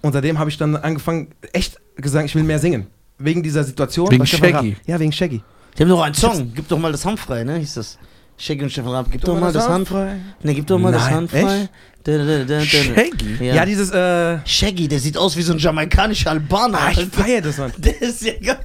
Und 0.03 0.13
seitdem 0.13 0.39
habe 0.39 0.51
ich 0.51 0.57
dann 0.59 0.77
angefangen, 0.77 1.29
echt 1.53 1.79
gesagt, 1.97 2.27
ich 2.27 2.35
will 2.35 2.43
mehr 2.43 2.59
singen. 2.59 2.87
Wegen 3.19 3.43
dieser 3.43 3.63
Situation. 3.65 4.11
Wegen 4.11 4.27
Shaggy. 4.27 4.53
Raab. 4.53 4.65
Ja, 4.87 4.99
wegen 4.99 5.13
Shaggy. 5.13 5.43
Die 5.79 5.83
haben 5.83 5.89
doch 5.89 6.03
einen 6.03 6.15
Song. 6.15 6.53
Gib 6.55 6.69
doch 6.69 6.79
mal 6.79 6.91
das 6.93 7.05
Hand 7.07 7.21
frei, 7.21 7.45
ne? 7.45 7.57
Hieß 7.59 7.75
das. 7.75 7.99
Shaggy 8.37 8.65
und 8.65 8.71
Stefan 8.71 8.91
Raab. 8.91 9.07
Gib 9.11 9.21
doch 9.23 9.39
mal 9.39 9.53
das 9.53 9.69
Hand 9.69 9.87
frei. 9.89 10.17
Ne, 10.43 10.55
gib 10.55 10.67
doch 10.67 10.79
mal 10.79 10.91
das 10.91 11.03
Nein, 11.05 11.15
Hand 11.15 11.31
frei. 11.31 11.69
Da, 12.03 12.19
da, 12.19 12.45
da. 12.45 12.61
Shaggy? 12.61 13.37
Ja. 13.47 13.55
Ja, 13.55 13.65
dieses, 13.65 13.91
äh, 13.93 14.39
Shaggy, 14.45 14.89
der 14.89 14.99
sieht 14.99 15.17
aus 15.17 15.37
wie 15.37 15.43
so 15.43 15.53
ein 15.53 15.59
jamaikanischer 15.59 16.31
Albaner. 16.33 16.79
ah, 16.81 16.91
ich 16.91 17.07
feier 17.07 17.41
das, 17.41 17.59
Mann. 17.59 17.73
Der 17.79 18.03
ist 18.03 18.23
ja 18.23 18.33
geil. 18.43 18.59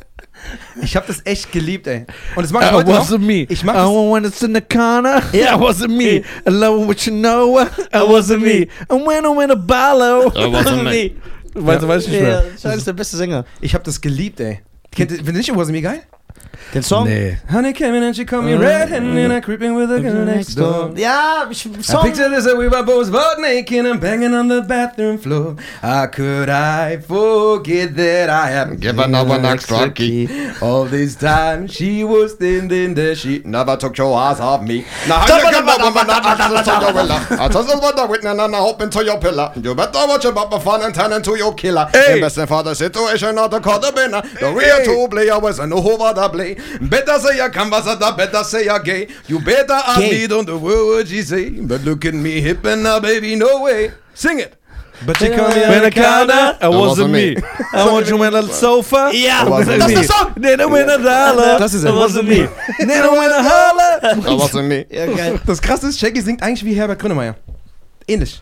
Ich 0.82 0.96
habe 0.96 1.06
das 1.08 1.22
echt 1.26 1.52
geliebt, 1.52 1.88
ey. 1.88 2.06
Und 2.36 2.44
das 2.44 2.52
mache 2.52 2.66
ich 2.66 2.72
I 2.72 2.74
heute 2.74 2.90
noch. 2.92 3.10
wasn't 3.10 3.20
me. 3.20 3.46
Ich 3.50 3.64
mach 3.64 3.74
I 3.74 3.78
das- 3.78 3.90
when 4.14 4.24
it's 4.26 4.42
in 4.42 4.54
the 4.56 4.62
corner. 4.62 5.22
Ja. 5.34 5.56
I 5.56 5.60
wasn't 5.60 5.90
me. 5.96 6.04
I 6.48 6.50
love 6.50 6.88
what 6.88 7.00
you 7.06 7.14
know. 7.14 7.60
I 7.60 7.98
wasn't 7.98 8.40
me. 8.40 8.68
And 8.88 9.06
when 9.06 9.24
I'm 9.26 9.44
in 9.44 9.52
a 9.52 9.56
ballo. 9.56 10.28
I 10.36 10.46
wasn't 10.52 10.84
me. 10.84 11.12
Weißt 11.54 11.84
du, 11.84 11.88
weiß 11.88 12.04
ich 12.06 12.10
nicht 12.12 12.22
Ja, 12.22 12.44
mehr. 12.64 12.76
Ist 12.76 12.88
der 12.88 12.94
beste 12.94 13.18
Sänger. 13.18 13.44
Ich 13.60 13.74
habe 13.74 13.84
das 13.84 14.00
geliebt, 14.00 14.40
ey. 14.40 14.60
Kennt 14.92 15.12
ihr, 15.12 15.18
findet 15.18 15.36
ihr 15.48 15.54
nicht 15.54 15.56
Was 15.56 15.70
Me 15.70 15.82
geil? 15.82 16.02
Den 16.72 16.84
Song? 16.84 17.08
Nee. 17.08 17.38
Honey 17.50 17.74
came 17.74 17.96
in 17.96 18.04
and 18.04 18.16
she 18.16 18.26
called 18.26 18.46
me 18.46 18.54
uh, 18.54 18.60
red-handed 18.60 19.18
and 19.18 19.34
I 19.34 19.38
uh, 19.38 19.42
creeping 19.42 19.74
with 19.74 19.92
a 19.92 19.96
uh, 19.96 20.00
girl 20.00 20.24
next 20.26 20.54
door. 20.54 20.94
Ja, 20.96 21.50
ich, 21.50 21.66
I 21.66 21.82
Song. 21.82 22.04
pictured 22.04 22.30
this 22.30 22.46
that 22.46 22.56
we 22.56 22.68
were 22.68 22.84
both 22.84 23.12
butt 23.12 23.40
naked 23.40 23.88
and 23.88 24.00
banging 24.00 24.36
on 24.36 24.50
the 24.50 24.62
bathroom 24.62 25.18
floor. 25.18 25.56
How 25.82 26.06
could 26.06 26.48
I 26.48 26.98
forget 26.98 27.96
that 27.96 28.30
I 28.30 28.52
haven't 28.52 28.82
given 28.82 29.14
her 29.14 29.26
an 29.36 29.46
extra 29.46 29.90
key? 29.90 30.30
All 30.62 30.86
this 30.86 31.16
time 31.16 31.66
she 31.66 32.04
was 32.04 32.34
standing 32.34 32.94
there, 32.94 33.16
she 33.16 33.42
never 33.46 33.76
took 33.76 33.98
your 33.98 34.16
eyes 34.16 34.40
off 34.40 34.62
me. 34.62 34.86
Now 35.08 35.26
how 35.26 35.38
you 35.38 35.44
get 35.50 35.66
that 35.66 35.80
woman 35.82 36.06
that 36.06 36.24
access 36.24 36.66
to 36.66 36.86
your 36.86 36.94
villa? 36.94 37.28
I 37.32 37.48
just 37.48 37.82
what 37.82 37.96
the 37.96 38.06
witness 38.06 38.40
and 38.40 38.56
I 38.56 38.60
hope 38.60 38.80
into 38.84 39.04
your 39.04 39.20
pillar. 39.20 39.52
You 39.56 39.74
better 39.74 40.06
watch 40.08 40.24
your 40.24 40.34
butt 40.34 40.52
before 40.52 40.84
and 40.84 40.94
turn 40.94 41.14
into 41.14 41.36
your 41.36 41.56
killer. 41.56 41.90
Hey. 41.92 42.16
Investing 42.16 42.46
for 42.46 42.62
the 42.62 42.76
situation, 42.76 43.34
not 43.34 43.50
the 43.50 43.60
call 43.60 43.80
the 43.80 43.92
winner. 43.96 44.22
The 44.40 44.54
real 44.54 44.86
two 44.86 45.08
player 45.10 45.40
was 45.40 45.58
an 45.58 45.74
over 45.74 46.14
the 46.14 46.29
play. 46.30 46.56
Better 46.82 47.20
say 47.20 47.38
you 47.38 47.50
canvas, 47.52 47.86
the 47.86 48.14
better 48.18 48.44
say 48.44 48.66
you 48.66 48.80
gay. 48.84 49.08
You 49.28 49.40
better 49.40 49.80
Gay. 49.98 50.12
me, 50.22 50.28
don't 50.28 50.46
the 50.46 50.58
word 50.58 51.08
she 51.08 51.22
say. 51.24 51.50
But 51.50 51.82
look 51.82 52.06
at 52.06 52.14
me 52.14 52.42
hip 52.42 52.66
and 52.66 52.84
now, 52.84 53.00
baby, 53.00 53.36
no 53.36 53.62
way. 53.64 53.92
Sing 54.14 54.40
it. 54.40 54.56
But 55.06 55.16
she 55.18 55.30
come 55.30 55.50
When 55.50 55.86
I 55.86 55.90
counter, 55.92 56.58
I 56.62 56.68
wasn't 56.68 57.12
me. 57.12 57.38
I 57.74 57.86
want 57.90 58.10
you 58.10 58.22
in 58.22 58.34
a 58.36 58.44
sofa. 58.44 59.12
Ja, 59.14 59.46
I 59.46 59.50
wasn't 59.50 59.80
das 59.80 59.88
me. 60.36 60.42
Then 60.42 60.60
I 60.60 60.66
win 60.66 60.90
a 60.90 60.98
dollar. 60.98 61.58
Das 61.58 61.74
ist 61.74 61.86
I 61.86 61.88
er. 61.88 61.94
wasn't 61.94 62.28
me. 62.28 62.50
Then 62.80 63.04
I 63.06 63.10
win 63.10 63.32
a 63.32 63.42
holler. 63.42 64.00
That 64.02 64.18
wasn't 64.38 64.68
me. 64.68 64.86
Ja, 64.92 65.06
geil. 65.06 65.40
Das 65.46 65.62
krasse 65.62 65.88
ist, 65.88 65.98
Shaggy 66.00 66.20
singt 66.22 66.44
eigentlich 66.44 66.66
wie 66.66 66.74
Herbert 66.74 67.00
Grönemeyer. 67.00 67.36
Ähnlich. 68.08 68.42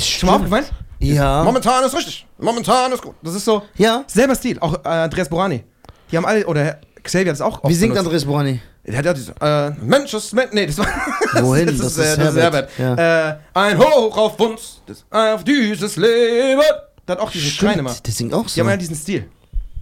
Schon 0.00 0.28
mal 0.28 0.36
aufgefallen? 0.36 0.64
Ja. 0.98 1.44
Momentan 1.44 1.84
ist 1.84 1.94
richtig. 1.94 2.26
Momentan 2.38 2.90
ist 2.90 3.02
gut. 3.02 3.14
Das 3.22 3.34
ist 3.36 3.44
so 3.44 3.62
Ja. 3.76 4.02
selber 4.08 4.34
Stil. 4.34 4.58
Auch 4.58 4.74
äh, 4.84 4.88
Andreas 4.88 5.28
Borani. 5.28 5.62
Die 6.10 6.16
haben 6.16 6.26
alle, 6.26 6.44
oder 6.44 6.80
Xavier 7.04 7.28
hat 7.30 7.34
es 7.36 7.40
auch 7.40 7.62
Wie 7.62 7.66
oft 7.68 7.74
singt 7.76 7.92
benutzt. 7.94 8.06
Andres 8.08 8.24
Borani? 8.24 8.60
Der 8.86 8.98
hat 8.98 9.04
ja 9.06 9.14
diese, 9.14 9.32
äh, 9.40 9.70
Mensch 9.82 10.12
ist 10.12 10.32
Mensch, 10.34 10.50
nee, 10.52 10.66
das 10.66 10.76
war, 10.78 10.86
Wohin? 11.42 11.66
das, 11.66 11.78
Das 11.78 11.86
ist, 11.92 11.98
ist 11.98 12.04
äh, 12.04 12.16
das 12.18 12.34
ist 12.34 12.40
Herbert. 12.40 12.70
Herbert. 12.76 13.38
Äh, 13.54 13.58
ein 13.58 13.78
Hoch 13.78 14.16
auf 14.18 14.38
uns, 14.40 14.80
das, 14.86 15.04
auf 15.10 15.44
dieses 15.44 15.96
Leben. 15.96 16.60
Der 17.06 17.16
hat 17.16 17.20
auch 17.22 17.30
diesen 17.30 17.50
Schrein 17.50 17.78
immer. 17.78 17.94
Der 18.04 18.12
singt 18.12 18.34
auch 18.34 18.44
Die 18.46 18.50
so. 18.50 18.60
haben 18.60 18.68
ja 18.70 18.76
diesen 18.76 18.96
Stil. 18.96 19.26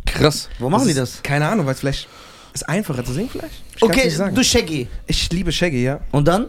Krass. 0.07 0.49
Wo 0.59 0.69
machen 0.69 0.85
die 0.85 0.91
ist- 0.91 0.99
das? 0.99 1.23
Keine 1.23 1.49
Ahnung, 1.49 1.67
weil 1.67 1.75
es 1.75 1.81
vielleicht 1.81 2.09
ist 2.53 2.69
einfacher 2.69 3.05
zu 3.05 3.13
singen 3.13 3.31
vielleicht. 3.31 3.55
Ich 3.77 3.83
Okay, 3.83 4.13
du 4.35 4.45
Shaggy. 4.45 4.87
Ich 5.07 5.31
liebe 5.33 5.51
Shaggy, 5.53 5.85
ja. 5.85 6.01
Und 6.11 6.29
dann? 6.29 6.47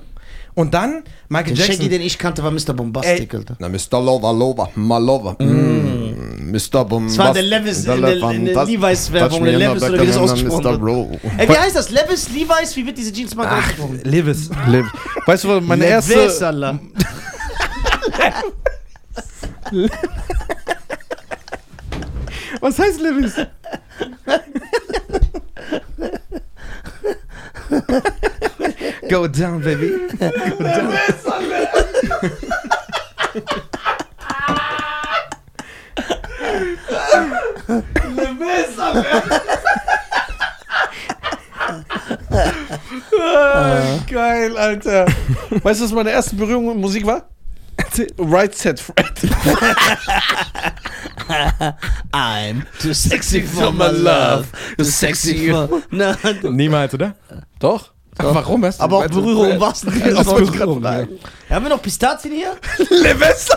Und 0.56 0.74
dann 0.74 1.04
Michael 1.30 1.54
Den 1.54 1.56
Jackson. 1.58 1.76
Shaggy, 1.76 1.90
den 1.90 2.02
ich 2.02 2.18
kannte, 2.20 2.44
war 2.44 2.52
Mr. 2.52 2.74
Bombastic, 2.74 3.34
Ey. 3.34 3.40
Alter. 3.40 3.56
Na, 3.60 3.70
Mr. 3.70 4.00
Lover, 4.04 4.34
Lover, 4.34 4.70
my 4.76 5.00
Lover. 5.00 5.36
Mm. 5.40 6.03
Mr. 6.24 6.86
Bombastic. 6.86 7.18
Das 7.18 7.18
war 7.18 7.34
der 7.34 7.44
Levis, 7.44 7.86
in 7.86 8.02
der, 8.02 8.32
in 8.32 8.46
der 8.46 8.66
Levi's-Werbung, 8.66 9.44
der 9.44 9.58
Levis 9.58 9.84
oder 9.84 10.02
wie 10.02 10.08
das 10.08 10.18
ausgesprochen 10.18 10.64
wird. 10.64 11.20
Ey, 11.38 11.50
wie 11.50 11.58
heißt 11.58 11.76
das? 11.76 11.90
Levis, 11.90 12.30
Levi's? 12.30 12.76
Wie 12.76 12.86
wird 12.86 12.98
diese 12.98 13.14
Jeansmarke 13.14 13.52
Ach, 13.54 13.60
ausgesprochen? 13.60 14.02
Livis. 14.04 14.50
Liv. 14.68 14.86
Weißt 15.26 15.44
du, 15.44 15.50
was 15.50 15.64
meine 15.64 15.86
Levis, 15.86 16.10
erste. 16.10 16.48
Alter. 16.48 16.80
Was 22.62 22.80
heißt 22.80 23.02
Livis? 23.02 23.36
Go 29.10 29.28
down, 29.28 29.62
baby. 29.62 30.00
Go 30.18 30.30
down. 30.60 30.94
Ah, 31.26 32.53
Alter. 44.76 45.06
Weißt 45.64 45.80
du, 45.82 45.86
was 45.86 45.92
meine 45.92 46.12
erste 46.12 46.36
Berührung 46.36 46.68
mit 46.68 46.78
Musik 46.78 47.06
war? 47.06 47.30
Right 48.20 48.54
Set 48.56 48.80
Fred. 48.80 49.12
I'm 52.14 52.64
too 52.80 52.94
sexy 52.94 53.42
for 53.42 53.72
my 53.72 53.88
love. 53.90 54.48
Too 54.78 54.84
sexy 54.84 55.50
for... 55.50 55.82
Na, 55.92 56.16
Niemals, 56.44 56.94
oder? 56.94 57.16
Doch. 57.60 57.92
Warum 58.18 58.64
hast 58.66 58.80
du 58.80 58.84
aber 58.84 58.98
auch 58.98 59.08
Berührung 59.08 59.46
Fred? 59.46 59.56
im 59.56 59.62
wahrsten 59.62 59.92
Sinne 59.92 60.10
Das 60.12 60.18
des 60.20 60.28
wollte 60.28 60.44
ich 60.44 60.50
Wortes. 60.60 60.82
gerade 60.82 60.82
fragen. 60.82 61.20
Haben 61.50 61.66
wir 61.66 61.70
noch 61.70 61.82
Pistazien 61.82 62.34
hier? 62.36 62.56
Livis. 62.90 63.50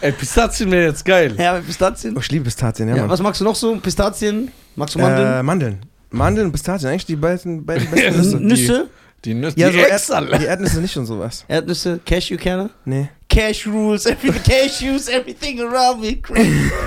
Ey, 0.00 0.12
Pistazien 0.12 0.70
wäre 0.70 0.86
jetzt 0.90 1.04
geil. 1.04 1.34
Ja, 1.36 1.54
Pistazien. 1.60 2.14
Oh, 2.16 2.20
ich 2.20 2.30
liebe 2.30 2.44
Pistazien, 2.44 2.88
ja, 2.88 2.94
Ja, 2.94 3.02
Mann. 3.02 3.10
was 3.10 3.20
magst 3.20 3.40
du 3.40 3.44
noch 3.44 3.56
so? 3.56 3.74
Pistazien? 3.76 4.52
Magst 4.76 4.94
du 4.94 5.00
Mandeln? 5.00 5.32
Äh, 5.32 5.42
Mandeln. 5.42 5.80
Mandeln 6.10 6.46
und 6.46 6.52
Pistazien, 6.52 6.90
eigentlich 6.90 7.06
die 7.06 7.16
beiden, 7.16 7.64
beiden 7.64 7.90
besten 7.90 8.12
Nüsse. 8.12 8.36
Nüsse? 8.40 8.86
Die 9.24 9.34
Nüsse. 9.34 9.58
Ja, 9.58 9.68
die 9.70 9.78
so 9.98 10.12
Erd 10.14 10.40
die 10.40 10.44
Erdnüsse 10.46 10.80
nicht 10.80 10.96
und 10.96 11.06
sowas. 11.06 11.44
Erdnüsse? 11.48 12.00
Cashewkerne? 12.04 12.70
Nee. 12.84 13.08
Cash 13.28 13.66
rules, 13.66 14.06
everything, 14.06 14.42
cashews, 14.42 15.08
everything 15.08 15.60
around 15.60 16.00
me. 16.00 16.16
crazy. 16.16 16.70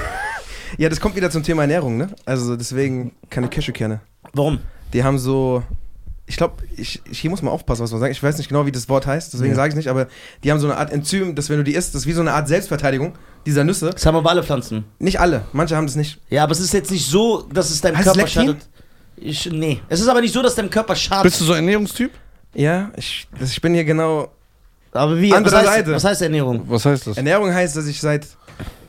Ja, 0.77 0.87
das 0.87 1.01
kommt 1.01 1.17
wieder 1.17 1.29
zum 1.29 1.43
Thema 1.43 1.63
Ernährung, 1.63 1.97
ne? 1.97 2.07
Also 2.25 2.55
deswegen 2.55 3.11
keine 3.29 3.49
Cashewkerne. 3.49 3.99
Warum? 4.33 4.59
Die 4.93 5.03
haben 5.03 5.19
so. 5.19 5.63
Ich 6.27 6.37
glaube, 6.37 6.63
ich, 6.77 7.01
ich, 7.11 7.19
hier 7.19 7.29
muss 7.29 7.41
man 7.41 7.51
aufpassen, 7.53 7.83
was 7.83 7.91
man 7.91 7.99
sagt. 7.99 8.13
Ich 8.13 8.23
weiß 8.23 8.37
nicht 8.37 8.47
genau, 8.47 8.65
wie 8.65 8.71
das 8.71 8.87
Wort 8.87 9.05
heißt, 9.05 9.33
deswegen 9.33 9.49
Ja. 9.51 9.55
sage 9.57 9.69
ich 9.71 9.75
nicht, 9.75 9.89
aber 9.89 10.07
die 10.45 10.49
haben 10.51 10.59
so 10.61 10.67
eine 10.67 10.77
Art 10.77 10.89
Enzym, 10.93 11.35
dass 11.35 11.49
wenn 11.49 11.57
du 11.57 11.65
die 11.65 11.73
isst, 11.75 11.93
das 11.93 12.03
ist 12.03 12.07
wie 12.07 12.13
so 12.13 12.21
eine 12.21 12.31
Art 12.31 12.47
Selbstverteidigung 12.47 13.13
dieser 13.45 13.65
Nüsse. 13.65 13.89
Das 13.89 14.05
haben 14.05 14.15
aber 14.15 14.29
alle 14.29 14.43
Pflanzen. 14.43 14.85
Nicht 14.97 15.19
alle, 15.19 15.43
manche 15.51 15.75
haben 15.75 15.87
das 15.87 15.97
nicht. 15.97 16.21
Ja, 16.29 16.43
aber 16.43 16.53
es 16.53 16.61
ist 16.61 16.73
jetzt 16.73 16.89
nicht 16.89 17.05
so, 17.05 17.41
dass 17.53 17.69
es 17.69 17.81
deinem 17.81 17.97
Heißt 17.97 18.05
Körper 18.05 18.19
Lektin? 18.21 18.41
schadet. 18.47 18.69
Ich, 19.23 19.45
nee. 19.51 19.79
Es 19.87 20.01
ist 20.01 20.07
aber 20.07 20.21
nicht 20.21 20.33
so, 20.33 20.41
dass 20.41 20.55
deinem 20.55 20.69
Körper 20.69 20.95
schadet. 20.95 21.23
Bist 21.23 21.39
du 21.41 21.45
so 21.45 21.53
ein 21.53 21.57
Ernährungstyp? 21.59 22.11
Ja, 22.53 22.91
ich, 22.97 23.27
ich 23.39 23.61
bin 23.61 23.73
hier 23.73 23.83
genau. 23.85 24.29
aber 24.91 25.19
wie? 25.19 25.33
Andere 25.33 25.53
was, 25.55 25.61
heißt, 25.61 25.73
Seite. 25.75 25.91
was 25.93 26.03
heißt 26.03 26.21
Ernährung? 26.23 26.63
Was 26.67 26.85
heißt 26.85 27.07
das? 27.07 27.17
Ernährung 27.17 27.53
heißt, 27.53 27.75
dass 27.77 27.85
ich 27.87 27.99
seit. 28.01 28.27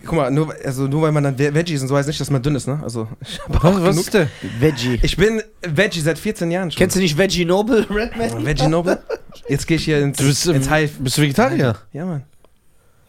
Guck 0.05 0.15
mal, 0.17 0.31
nur, 0.33 0.53
also 0.65 0.89
nur 0.89 1.03
weil 1.03 1.13
man 1.13 1.23
dann 1.23 1.39
Ve- 1.39 1.55
Veggie 1.55 1.75
ist 1.75 1.83
und 1.83 1.87
so 1.89 1.97
heißt 1.97 2.09
nicht, 2.09 2.21
dass 2.21 2.29
man 2.29 2.43
dünn 2.43 2.57
ist, 2.57 2.67
ne? 2.67 2.81
Also, 2.83 3.07
ich, 3.21 3.39
Was, 3.47 3.63
was 3.83 3.97
ist 3.99 4.13
der? 4.15 4.27
Veggie. 4.59 4.99
ich 5.01 5.17
bin 5.17 5.41
Veggie 5.61 6.01
seit 6.01 6.19
14 6.19 6.51
Jahren 6.51 6.73
schon. 6.73 6.79
Kennst 6.79 6.97
du 6.97 7.01
nicht 7.01 7.17
Veggie 7.17 7.45
Noble, 7.45 7.87
Redman? 7.91 8.45
Veggie 8.45 8.67
Noble? 8.67 9.01
Jetzt 9.49 9.67
gehe 9.69 9.77
ich 9.77 9.85
hier 9.85 10.01
ins, 10.01 10.19
Du 10.19 10.25
bist, 10.25 10.45
ähm, 10.47 10.57
ins 10.57 10.69
Hive. 10.69 10.91
bist 10.99 11.19
du 11.19 11.23
Vegetarier? 11.23 11.77
Ja, 11.93 12.05
Mann. 12.05 12.25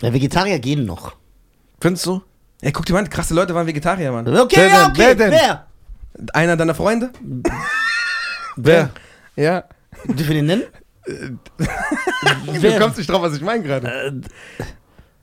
Ja, 0.04 0.14
Vegetarier 0.14 0.60
gehen 0.60 0.86
noch. 0.86 1.16
Findest 1.82 2.06
du? 2.06 2.22
Ey, 2.62 2.72
guck 2.72 2.86
dir 2.86 2.94
mal 2.94 3.00
an, 3.00 3.10
krasse 3.10 3.34
Leute 3.34 3.56
waren 3.56 3.66
Vegetarier, 3.66 4.12
Mann. 4.12 4.28
Okay, 4.28 4.56
Wer 4.58 4.68
ja, 4.68 4.82
denn? 4.84 4.92
okay. 4.92 5.00
Wer 5.00 5.16
denn? 5.16 5.32
Wer? 5.32 5.66
Einer 6.34 6.58
deiner 6.58 6.76
Freunde? 6.76 7.12
Wer? 8.56 8.92
Ja. 9.36 9.64
Dürfen 10.06 10.28
wir 10.28 10.36
den 10.36 10.46
nennen? 10.46 10.64
Du 12.62 12.80
kommst 12.80 12.98
nicht 12.98 13.10
drauf, 13.10 13.22
was 13.22 13.36
ich 13.36 13.42
meine 13.42 13.62
gerade. 13.64 13.88
Äh, 13.88 14.64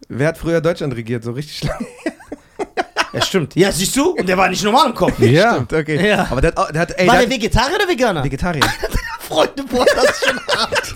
Wer 0.09 0.29
hat 0.29 0.39
früher 0.39 0.61
Deutschland 0.61 0.95
regiert? 0.95 1.25
So 1.25 1.33
richtig 1.33 1.65
lange. 1.65 1.87
ja, 3.13 3.23
stimmt. 3.23 3.55
Ja, 3.57 3.73
siehst 3.73 3.97
du? 3.97 4.11
Und 4.11 4.29
der 4.29 4.37
war 4.37 4.49
nicht 4.49 4.63
normal 4.63 4.89
im 4.89 4.95
Kopf. 4.95 5.19
Ja. 5.21 5.55
Stimmt, 5.55 5.73
okay. 5.73 6.09
Ja. 6.09 6.27
Aber 6.31 6.41
der 6.41 6.53
hat, 6.55 6.75
der 6.75 6.81
hat 6.83 6.99
ey, 6.99 7.07
war 7.07 7.17
der 7.17 7.27
der 7.27 7.37
Vegetarier 7.37 7.77
oder 7.77 7.89
Veganer? 7.89 8.25
Vegetarier. 8.25 8.63
Freunde, 9.21 9.63
boah, 9.63 9.87
das 9.95 10.05
ist 10.05 10.27
schon 10.27 10.41
hart. 10.49 10.95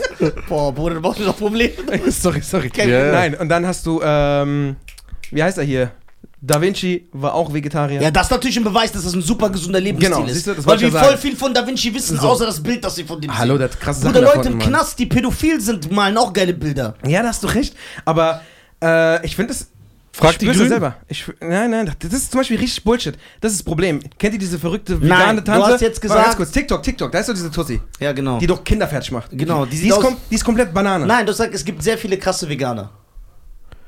Boah, 0.48 0.74
Bruder, 0.74 0.96
du 0.96 1.00
mir 1.00 1.26
doch 1.26 1.38
Probleme. 1.38 1.72
sorry, 2.10 2.40
sorry. 2.40 2.68
Kein 2.68 2.90
ja. 2.90 3.12
Nein, 3.12 3.36
und 3.36 3.48
dann 3.48 3.66
hast 3.66 3.86
du, 3.86 4.02
ähm, 4.02 4.76
wie 5.30 5.42
heißt 5.42 5.58
er 5.58 5.64
hier? 5.64 5.92
Da 6.46 6.60
Vinci 6.60 7.08
war 7.12 7.32
auch 7.34 7.54
Vegetarier. 7.54 8.02
Ja, 8.02 8.10
das 8.10 8.26
ist 8.26 8.30
natürlich 8.30 8.56
ein 8.58 8.64
Beweis, 8.64 8.92
dass 8.92 9.04
das 9.04 9.14
ein 9.14 9.22
super 9.22 9.48
gesunder 9.48 9.80
Lebensstil 9.80 10.14
Genau, 10.14 10.26
ist. 10.30 10.46
du, 10.46 10.54
das 10.54 10.66
Weil 10.66 10.78
wir 10.80 10.88
ja 10.88 10.98
voll 10.98 11.08
sagen. 11.10 11.18
viel 11.22 11.36
von 11.36 11.54
Da 11.54 11.66
Vinci 11.66 11.94
wissen, 11.94 12.18
So. 12.18 12.28
außer 12.28 12.44
das 12.44 12.62
Bild, 12.62 12.84
das 12.84 12.96
sie 12.96 13.04
von 13.04 13.18
dem 13.20 13.36
Hallo, 13.36 13.54
sehen. 13.54 13.58
der 13.60 13.70
hat 13.70 13.80
krasse 13.80 14.04
Bruder, 14.04 14.20
Sachen 14.26 14.36
Leute 14.36 14.48
im 14.50 14.58
Mann. 14.58 14.68
Knast, 14.68 14.98
die 14.98 15.06
pädophil 15.06 15.58
sind, 15.60 15.90
malen 15.90 16.18
auch 16.18 16.32
geile 16.34 16.52
Bilder. 16.52 16.96
Ja, 17.06 17.22
da 17.22 17.28
hast 17.28 17.42
du 17.42 17.46
recht. 17.46 17.74
Aber 18.04 18.42
äh, 18.82 19.24
ich 19.24 19.36
finde 19.36 19.52
es. 19.54 19.70
Frag 20.12 20.30
ich 20.32 20.38
die 20.38 20.46
Grünen. 20.46 20.68
selber. 20.68 20.96
Ich, 21.08 21.24
nein, 21.40 21.70
nein, 21.72 21.90
das 21.98 22.12
ist 22.12 22.30
zum 22.30 22.38
Beispiel 22.40 22.58
richtig 22.58 22.84
Bullshit. 22.84 23.16
Das 23.40 23.50
ist 23.50 23.60
das 23.60 23.64
Problem. 23.64 23.98
Kennt 24.16 24.34
ihr 24.34 24.38
diese 24.38 24.60
verrückte 24.60 24.92
Nein, 24.92 25.02
vegane 25.02 25.40
du 25.40 25.44
Tante? 25.44 25.66
hast 25.72 25.80
jetzt 25.80 25.96
Warte, 26.04 26.08
ganz 26.14 26.22
gesagt- 26.24 26.36
kurz, 26.36 26.50
TikTok, 26.52 26.82
TikTok, 26.84 27.10
da 27.10 27.18
ist 27.18 27.28
doch 27.30 27.34
diese 27.34 27.50
Tussi, 27.50 27.80
Ja, 27.98 28.12
genau. 28.12 28.38
die 28.38 28.46
doch 28.46 28.62
Kinder 28.62 28.86
fertig 28.86 29.10
macht. 29.10 29.30
Genau, 29.32 29.64
die 29.66 29.76
die, 29.80 29.88
ist, 29.88 29.98
kom 30.00 30.16
die 30.30 30.34
ist 30.36 30.44
komplett 30.44 30.72
Banane. 30.72 31.04
Nein, 31.06 31.26
du 31.26 31.32
sagst, 31.32 31.52
es 31.54 31.64
gibt 31.64 31.82
sehr 31.82 31.98
viele 31.98 32.16
krasse 32.16 32.48
Veganer. 32.48 32.90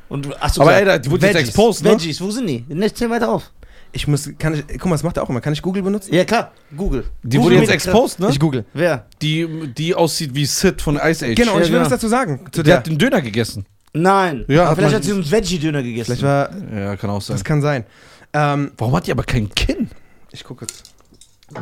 Und 0.09 0.27
du- 0.27 0.35
hast 0.39 0.57
du 0.57 0.63
Aber 0.63 0.73
gesagt, 0.79 0.89
ey, 0.89 1.01
die 1.03 1.11
wurde 1.11 1.27
jetzt 1.27 1.35
Veggies. 1.35 1.49
exposed, 1.49 1.83
ne? 1.85 1.91
Veggies, 1.93 2.21
wo 2.21 2.31
sind 2.31 2.47
die? 2.47 2.65
Nicht 2.69 2.97
zähl 2.97 3.11
weiter 3.11 3.31
auf. 3.31 3.51
Ich 3.93 4.07
muss, 4.07 4.29
kann 4.39 4.55
ich, 4.55 4.65
guck 4.79 4.87
mal, 4.87 4.91
das 4.93 5.03
macht 5.03 5.17
er 5.17 5.23
auch 5.23 5.31
immer. 5.31 5.41
Kann 5.41 5.53
ich 5.53 5.63
Google 5.63 5.83
benutzen? 5.83 6.13
Ja, 6.15 6.25
klar, 6.25 6.53
Google. 6.77 7.05
Die 7.23 7.39
Google 7.39 7.53
wurde 7.59 7.63
jetzt 7.63 7.73
exposed, 7.75 8.21
ne? 8.21 8.29
Ich 8.31 8.39
google. 8.39 8.65
Wer? 8.75 9.07
Die, 9.23 9.49
die 9.77 9.95
aussieht 9.95 10.35
wie 10.35 10.45
Sid 10.45 10.83
von 10.83 10.97
Ice 10.97 11.25
Age. 11.25 11.35
Genau, 11.35 11.55
und 11.55 11.63
ich 11.63 11.69
will 11.69 11.73
genau. 11.79 11.83
was 11.85 11.89
dazu 11.91 12.09
sagen. 12.09 12.41
Zu 12.53 12.63
Der 12.63 12.65
der. 12.65 12.77
hat 12.79 12.87
den 12.87 12.99
Döner 12.99 13.23
gegessen. 13.23 13.65
Nein. 13.95 14.45
Ja, 14.49 14.63
aber 14.63 14.71
hat 14.71 14.77
vielleicht 14.77 14.93
man- 14.93 14.95
hat 14.97 15.05
sie 15.05 15.13
einen 15.13 15.31
Veggie-Döner 15.31 15.83
gegessen. 15.83 16.05
Vielleicht 16.17 16.23
war, 16.23 16.51
Ja, 16.75 16.97
kann 16.97 17.09
auch 17.11 17.23
sein. 17.23 17.37
das 17.37 17.45
kann 17.45 17.63
sein. 17.63 17.87
Ähm, 18.35 18.73
Warum 18.77 18.95
hat 18.97 19.07
die 19.07 19.13
aber 19.13 19.23
kein 19.25 19.49
Kinn? 19.55 19.89
ich 20.31 20.45
gucke 20.45 20.67
jetzt. 20.67 20.93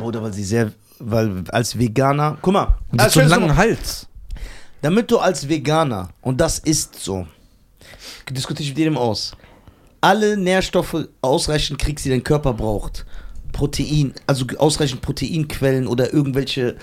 Oder 0.01 0.21
weil 0.21 0.33
sie 0.33 0.43
sehr, 0.43 0.71
weil 0.99 1.43
als 1.49 1.79
Veganer, 1.79 2.37
guck 2.41 2.53
mal, 2.53 2.63
Und 2.91 2.93
die 2.93 2.97
hat 2.99 3.05
als 3.05 3.13
so 3.13 3.19
einen 3.21 3.29
langen 3.29 3.55
Hals. 3.55 4.07
damit 4.81 5.09
du 5.09 5.19
als 5.19 5.47
Veganer, 5.47 6.09
und 6.21 6.41
das 6.41 6.59
ist 6.59 6.99
so, 7.01 7.25
diskutiere 8.31 8.63
ich 8.63 8.69
mit 8.69 8.79
jedem 8.79 8.97
aus, 8.97 9.35
alle 10.01 10.37
Nährstoffe 10.37 11.07
ausreichend 11.21 11.79
kriegst, 11.79 12.05
die 12.05 12.09
dein 12.09 12.23
Körper 12.23 12.53
braucht, 12.53 13.05
Protein, 13.51 14.13
also 14.27 14.45
ausreichend 14.57 15.01
Proteinquellen 15.01 15.87
oder 15.87 16.13
irgendwelche 16.13 16.75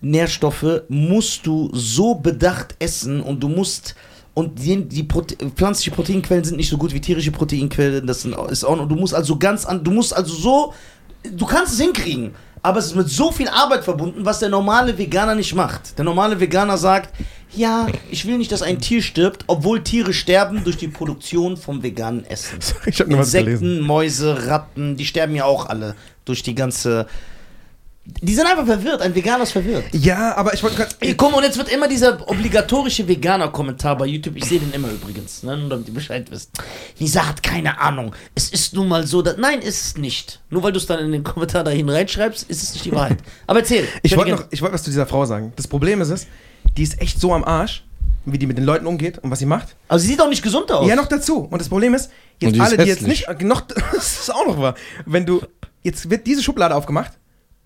Nährstoffe, 0.00 0.82
musst 0.88 1.46
du 1.46 1.70
so 1.72 2.14
bedacht 2.14 2.76
essen 2.78 3.20
und 3.20 3.40
du 3.40 3.48
musst 3.48 3.94
und 4.32 4.62
die, 4.62 4.84
die 4.88 5.02
Prote 5.02 5.36
pflanzliche 5.50 5.90
Proteinquellen 5.90 6.44
sind 6.44 6.56
nicht 6.56 6.70
so 6.70 6.78
gut 6.78 6.94
wie 6.94 7.00
tierische 7.00 7.32
Proteinquellen, 7.32 8.06
das 8.06 8.24
ist 8.24 8.64
auch, 8.64 8.78
und 8.78 8.88
du 8.88 8.94
musst 8.94 9.14
also 9.14 9.36
ganz 9.36 9.66
an, 9.66 9.82
du 9.82 9.90
musst 9.90 10.16
also 10.16 10.32
so, 10.34 10.74
du 11.30 11.44
kannst 11.44 11.74
es 11.74 11.80
hinkriegen, 11.80 12.34
aber 12.62 12.78
es 12.78 12.86
ist 12.86 12.96
mit 12.96 13.08
so 13.08 13.32
viel 13.32 13.48
Arbeit 13.48 13.84
verbunden, 13.84 14.24
was 14.24 14.38
der 14.38 14.48
normale 14.48 14.96
Veganer 14.96 15.34
nicht 15.34 15.54
macht. 15.54 15.96
Der 15.98 16.04
normale 16.04 16.38
Veganer 16.38 16.76
sagt, 16.76 17.14
ja, 17.54 17.88
ich 18.10 18.26
will 18.26 18.38
nicht, 18.38 18.52
dass 18.52 18.62
ein 18.62 18.80
Tier 18.80 19.02
stirbt, 19.02 19.44
obwohl 19.46 19.82
Tiere 19.82 20.12
sterben 20.12 20.62
durch 20.64 20.76
die 20.76 20.88
Produktion 20.88 21.56
vom 21.56 21.82
veganen 21.82 22.24
Essen. 22.24 22.58
Ich 22.86 23.00
habe 23.00 23.10
nur 23.10 23.20
was 23.20 23.32
gelesen. 23.32 23.64
Insekten, 23.64 23.86
Mäuse, 23.86 24.46
Ratten, 24.46 24.96
die 24.96 25.04
sterben 25.04 25.34
ja 25.34 25.44
auch 25.44 25.66
alle 25.66 25.94
durch 26.24 26.42
die 26.42 26.54
ganze. 26.54 27.06
Die 28.22 28.34
sind 28.34 28.46
einfach 28.46 28.66
verwirrt, 28.66 29.02
ein 29.02 29.14
Veganer 29.14 29.42
ist 29.44 29.52
verwirrt. 29.52 29.84
Ja, 29.92 30.34
aber 30.34 30.54
ich 30.54 30.62
wollte 30.62 30.76
gerade. 30.76 30.94
Mal, 31.00 31.34
und 31.34 31.44
jetzt 31.44 31.58
wird 31.58 31.70
immer 31.70 31.86
dieser 31.86 32.28
obligatorische 32.28 33.06
Veganer-Kommentar 33.06 33.96
bei 33.98 34.06
YouTube. 34.06 34.36
Ich 34.36 34.46
sehe 34.46 34.58
den 34.58 34.72
immer 34.72 34.88
übrigens, 34.90 35.42
ne? 35.42 35.56
nur 35.56 35.68
damit 35.68 35.86
ihr 35.86 35.94
Bescheid 35.94 36.28
wisst. 36.30 36.50
Lisa 36.98 37.28
hat 37.28 37.42
keine 37.42 37.78
Ahnung. 37.78 38.14
Es 38.34 38.48
ist 38.48 38.74
nun 38.74 38.88
mal 38.88 39.06
so, 39.06 39.22
dass. 39.22 39.36
Nein, 39.36 39.60
ist 39.60 39.84
es 39.84 39.96
nicht. 39.96 40.40
Nur 40.50 40.62
weil 40.62 40.72
du 40.72 40.78
es 40.78 40.86
dann 40.86 40.98
in 41.04 41.12
den 41.12 41.22
Kommentar 41.22 41.62
dahin 41.62 41.88
reinschreibst, 41.88 42.48
ist 42.48 42.62
es 42.62 42.72
nicht 42.72 42.86
die 42.86 42.92
Wahrheit. 42.92 43.18
Aber 43.46 43.60
erzähl. 43.60 43.86
Ich 44.02 44.16
wollte 44.16 44.32
noch, 44.32 44.44
ich 44.50 44.62
wollte 44.62 44.74
was 44.74 44.82
zu 44.82 44.90
dieser 44.90 45.06
Frau 45.06 45.24
sagen. 45.26 45.52
Das 45.56 45.68
Problem 45.68 46.00
ist 46.00 46.10
es, 46.10 46.26
die 46.76 46.82
ist 46.82 47.00
echt 47.00 47.20
so 47.20 47.32
am 47.34 47.44
Arsch, 47.44 47.84
wie 48.24 48.38
die 48.38 48.46
mit 48.46 48.58
den 48.58 48.64
Leuten 48.64 48.86
umgeht 48.86 49.18
und 49.18 49.30
was 49.30 49.38
sie 49.38 49.46
macht. 49.46 49.76
Aber 49.88 49.98
sie 49.98 50.08
sieht 50.08 50.20
auch 50.20 50.28
nicht 50.28 50.42
gesund 50.42 50.70
aus. 50.70 50.88
Ja, 50.88 50.96
noch 50.96 51.08
dazu. 51.08 51.48
Und 51.50 51.58
das 51.60 51.68
Problem 51.68 51.94
ist, 51.94 52.06
Und 52.06 52.12
jetzt 52.40 52.54
die 52.54 52.58
ist 52.58 52.64
alle, 52.66 52.76
die 52.78 52.84
jetzt 52.84 53.00
hässlich. 53.00 53.26
nicht, 53.28 53.42
noch, 53.42 53.60
das 53.92 54.20
ist 54.20 54.34
auch 54.34 54.46
noch 54.46 54.58
wahr. 54.58 54.74
Wenn 55.06 55.26
du, 55.26 55.42
jetzt 55.82 56.08
wird 56.10 56.26
diese 56.26 56.42
Schublade 56.42 56.74
aufgemacht 56.74 57.12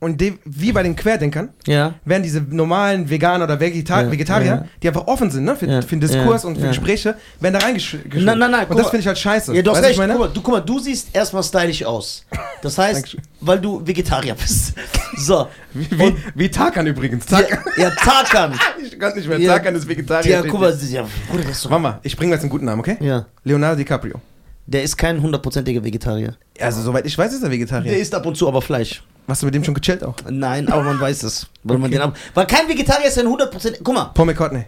und 0.04 0.20
die, 0.20 0.38
wie 0.44 0.72
bei 0.72 0.82
den 0.82 0.94
Querdenkern, 0.94 1.48
Ja. 1.66 1.94
werden 2.04 2.22
diese 2.22 2.40
normalen 2.40 3.08
Veganer 3.08 3.44
oder 3.44 3.58
Vegeta 3.58 4.10
Vegetarier, 4.10 4.46
ja. 4.46 4.64
die 4.82 4.88
einfach 4.88 5.06
offen 5.06 5.30
sind 5.30 5.44
ne, 5.44 5.56
für, 5.56 5.66
Ja, 5.66 5.82
für 5.82 5.96
den 5.96 6.00
Diskurs 6.00 6.44
und 6.44 6.58
für. 6.58 6.68
Gespräche, 6.68 7.16
werden 7.40 7.54
da 7.58 7.66
reingeschrieben. 7.66 8.24
Nein, 8.24 8.38
nein, 8.38 8.50
nein, 8.50 8.66
Und 8.68 8.78
das 8.78 8.90
finde 8.90 9.00
ich 9.00 9.06
halt 9.06 9.18
scheiße. 9.18 9.54
Ja, 9.54 9.62
du 9.62 9.70
hast 9.70 9.82
recht. 9.82 9.98
Guck 9.98 10.18
mal, 10.18 10.28
du, 10.28 10.40
guck 10.40 10.54
mal, 10.54 10.60
du 10.60 10.78
siehst 10.78 11.08
erstmal 11.14 11.42
stylisch 11.42 11.84
aus. 11.84 12.24
Das 12.62 12.78
heißt, 12.78 13.16
weil 13.40 13.60
du 13.60 13.86
Vegetarier 13.86 14.34
bist. 14.34 14.74
So. 15.16 15.46
Wie, 15.72 15.88
wie, 15.92 16.16
wie 16.34 16.48
Tarkan 16.50 16.88
übrigens. 16.88 17.26
Tarkan. 17.26 17.60
Ja, 17.76 17.90
Tarkan. 17.90 18.58
Ich 18.84 18.98
kann 18.98 19.14
nicht 19.14 19.28
mehr. 19.28 19.40
Tarkan 19.40 19.74
ist 19.76 19.88
Vegetarier. 19.88 20.30
Ja, 20.30 20.42
guck 20.42 20.60
mal, 20.60 20.76
ja, 20.90 21.06
Bruder, 21.30 21.44
das 21.44 21.62
doch. 21.62 21.70
Mama, 21.70 22.00
ich 22.02 22.16
bringe 22.16 22.32
jetzt 22.32 22.42
einen 22.42 22.50
guten 22.50 22.64
Namen, 22.64 22.80
okay? 22.80 22.96
Ja. 23.00 23.26
Leonardo 23.44 23.76
DiCaprio. 23.76 24.20
Der 24.66 24.82
ist 24.82 24.96
kein 24.96 25.20
hundertprozentiger 25.20 25.84
Vegetarier. 25.84 26.36
Also, 26.60 26.80
soweit 26.82 27.06
ich 27.06 27.16
weiß, 27.16 27.32
ist 27.32 27.42
er 27.42 27.50
Vegetarier. 27.50 27.92
Der 27.92 28.00
isst 28.00 28.14
ab 28.14 28.24
und 28.26 28.36
zu 28.36 28.48
aber 28.48 28.62
Fleisch. 28.62 29.02
Warst 29.26 29.42
du 29.42 29.46
mit 29.46 29.54
dem 29.54 29.64
schon 29.64 29.74
gechillt 29.74 30.04
auch? 30.04 30.16
Nein, 30.28 30.68
aber 30.68 30.82
man 30.82 31.00
weiß 31.00 31.22
es. 31.22 31.46
Weil, 31.62 31.78
man 31.78 31.90
den 31.90 32.00
ab 32.02 32.16
weil 32.34 32.46
kein 32.46 32.68
Vegetarier 32.68 33.08
ist 33.08 33.18
ein 33.18 33.26
100%. 33.26 33.78
Guck 33.82 33.94
mal, 33.94 34.10
Paul 34.14 34.26
McCartney. 34.26 34.66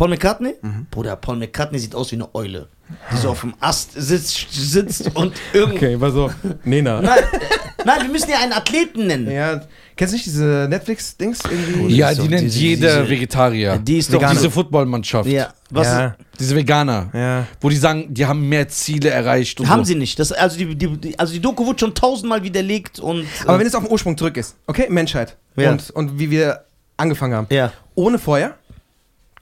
Paul 0.00 0.08
McCartney? 0.08 0.54
Mhm. 0.62 0.86
Bruder, 0.90 1.14
Paul 1.16 1.36
McCartney 1.36 1.78
sieht 1.78 1.94
aus 1.94 2.10
wie 2.10 2.14
eine 2.16 2.34
Eule. 2.34 2.68
Die 3.12 3.18
so 3.18 3.28
auf 3.28 3.42
dem 3.42 3.52
Ast 3.60 3.92
sitzt, 3.94 4.46
sitzt 4.50 5.14
und 5.14 5.34
irgendwie. 5.52 6.00
war 6.00 6.10
so. 6.10 6.30
Nena. 6.64 7.02
Nein, 7.02 7.18
äh, 7.18 7.38
nein, 7.84 8.00
wir 8.04 8.08
müssen 8.08 8.30
ja 8.30 8.38
einen 8.42 8.54
Athleten 8.54 9.06
nennen. 9.08 9.30
Ja, 9.30 9.60
kennst 9.96 10.12
du 10.12 10.16
nicht 10.16 10.24
diese 10.24 10.66
Netflix-Dings 10.70 11.40
irgendwie? 11.48 11.94
Ja, 11.96 12.14
so 12.14 12.22
die 12.22 12.28
nennt 12.30 12.44
diese- 12.46 12.58
jeder 12.58 13.00
diese- 13.02 13.10
Vegetarier. 13.10 13.76
Die 13.78 13.98
ist 13.98 14.08
doch. 14.08 14.14
Veganer. 14.14 14.32
Diese 14.34 14.50
Footballmannschaft. 14.50 15.28
Ja, 15.28 15.52
was 15.68 15.86
ja. 15.86 16.16
Diese 16.38 16.56
Veganer. 16.56 17.10
ja. 17.12 17.46
Wo 17.60 17.68
die 17.68 17.76
sagen, 17.76 18.06
die 18.12 18.24
haben 18.24 18.48
mehr 18.48 18.66
Ziele 18.68 19.10
erreicht. 19.10 19.60
Und 19.60 19.68
Haben 19.68 19.80
so. 19.84 19.88
sie 19.88 19.96
nicht. 19.96 20.18
Das, 20.18 20.32
also, 20.32 20.56
die, 20.56 20.74
die, 20.74 20.96
die, 20.96 21.18
also 21.18 21.32
die 21.34 21.40
Doku 21.40 21.66
wurde 21.66 21.78
schon 21.78 21.94
tausendmal 21.94 22.42
widerlegt 22.42 22.98
und. 23.00 23.26
Aber 23.44 23.56
äh, 23.56 23.58
wenn 23.60 23.66
es 23.66 23.74
auf 23.74 23.84
den 23.84 23.92
Ursprung 23.92 24.16
zurück 24.16 24.38
ist, 24.38 24.56
okay? 24.66 24.86
Menschheit. 24.88 25.36
Ja. 25.56 25.72
Und, 25.72 25.90
und 25.90 26.18
wie 26.18 26.30
wir 26.30 26.64
angefangen 26.96 27.34
haben. 27.34 27.46
ja. 27.50 27.70
Ohne 27.96 28.18
Feuer 28.18 28.54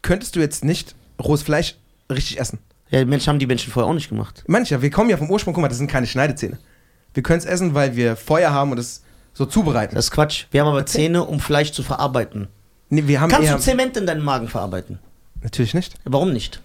könntest 0.03 0.36
du 0.36 0.40
jetzt 0.40 0.64
nicht 0.64 0.94
rohes 1.22 1.42
Fleisch 1.42 1.76
richtig 2.11 2.38
essen. 2.40 2.59
ja, 2.90 3.01
die 3.01 3.05
Menschen 3.05 3.28
haben 3.28 3.38
die 3.38 3.46
Menschen 3.46 3.72
vorher 3.72 3.88
auch 3.90 3.94
nicht 3.94 4.09
gemacht. 4.09 4.44
Manche, 4.46 4.80
wir 4.82 4.90
kommen 4.90 5.11
ja 5.11 5.16
vom 5.16 5.30
Ursprung, 5.30 5.55
guck 5.55 5.62
mal, 5.62 5.68
das 5.68 5.78
sind 5.78 5.90
keine 5.90 6.07
Schneidezähne. 6.07 6.59
Wir 7.14 7.22
können 7.22 7.38
es 7.38 7.44
essen, 7.44 7.74
weil 7.74 7.96
wir 7.96 8.16
Feuer 8.16 8.51
haben 8.53 8.70
und 8.72 8.78
es 8.78 9.03
so 9.34 9.46
zubereiten. 9.46 9.94
Das 9.94 10.07
ist 10.07 10.11
Quatsch. 10.11 10.44
Wir 10.51 10.61
haben 10.62 10.68
aber 10.68 10.84
Zähne, 10.86 11.24
um 11.24 11.40
Fleisch 11.40 11.72
zu 11.72 11.82
verarbeiten. 11.82 12.49
Nee, 12.90 13.07
wir 13.07 13.20
haben 13.20 13.30
Kannst 13.30 13.51
du 13.53 13.59
Zement 13.59 13.96
in 13.96 14.07
deinen 14.07 14.22
Magen 14.24 14.49
verarbeiten? 14.49 14.99
Natürlich 15.42 15.74
nicht. 15.74 15.94
Warum 16.05 16.32
nicht? 16.32 16.61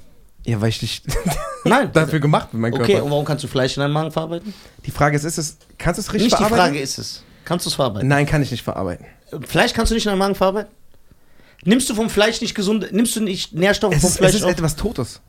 Ja, 0.46 0.60
weil 0.62 0.70
ich 0.70 0.82
nicht 0.82 1.06
Nein. 1.64 1.90
dafür 1.94 2.20
gemacht 2.20 2.52
bin, 2.52 2.60
mein 2.62 2.74
Okay, 2.74 2.94
Körper. 2.94 3.06
und 3.06 3.12
warum 3.12 3.26
kannst 3.26 3.44
du 3.44 3.48
Fleisch 3.48 3.78
in 3.78 3.82
deinen 3.82 3.94
Magen 3.94 4.12
verarbeiten? 4.12 4.54
Die 4.86 4.92
Frage 4.92 5.16
ist, 5.16 5.24
ist 5.24 5.38
es, 5.38 5.58
kannst 5.78 5.98
du 6.00 6.02
es 6.02 6.12
richtig 6.14 6.32
nicht 6.32 6.40
die 6.40 6.44
verarbeiten? 6.44 6.66
Frage 6.74 6.80
ist 6.80 6.98
es. 6.98 7.24
Kannst 7.46 7.66
du 7.66 7.70
es 7.70 7.76
verarbeiten? 7.76 8.08
Nein, 8.08 8.26
kann 8.26 8.42
ich 8.42 8.52
nicht 8.52 8.64
verarbeiten. 8.64 9.06
Fleisch 9.48 9.74
kannst 9.74 9.92
du 9.92 9.96
nicht 9.96 10.06
in 10.06 10.10
deinen 10.12 10.20
Magen 10.20 10.36
verarbeiten? 10.36 10.72
Nimmst 11.66 11.89
du 11.89 11.95
vom 11.95 12.09
Fleisch 12.09 12.41
nicht 12.41 12.55
gesunde, 12.55 12.89
nimmst 12.91 13.16
du 13.16 13.22
nicht 13.22 13.53
Nährstoffe 13.53 13.93
Es 13.95 14.01
vom 14.01 14.07
ist, 14.09 14.14
es 14.14 14.18
Fleisch 14.20 14.36
ist 14.36 14.43
auf? 14.43 14.51
etwas 14.51 14.76
Totes. 14.76 15.22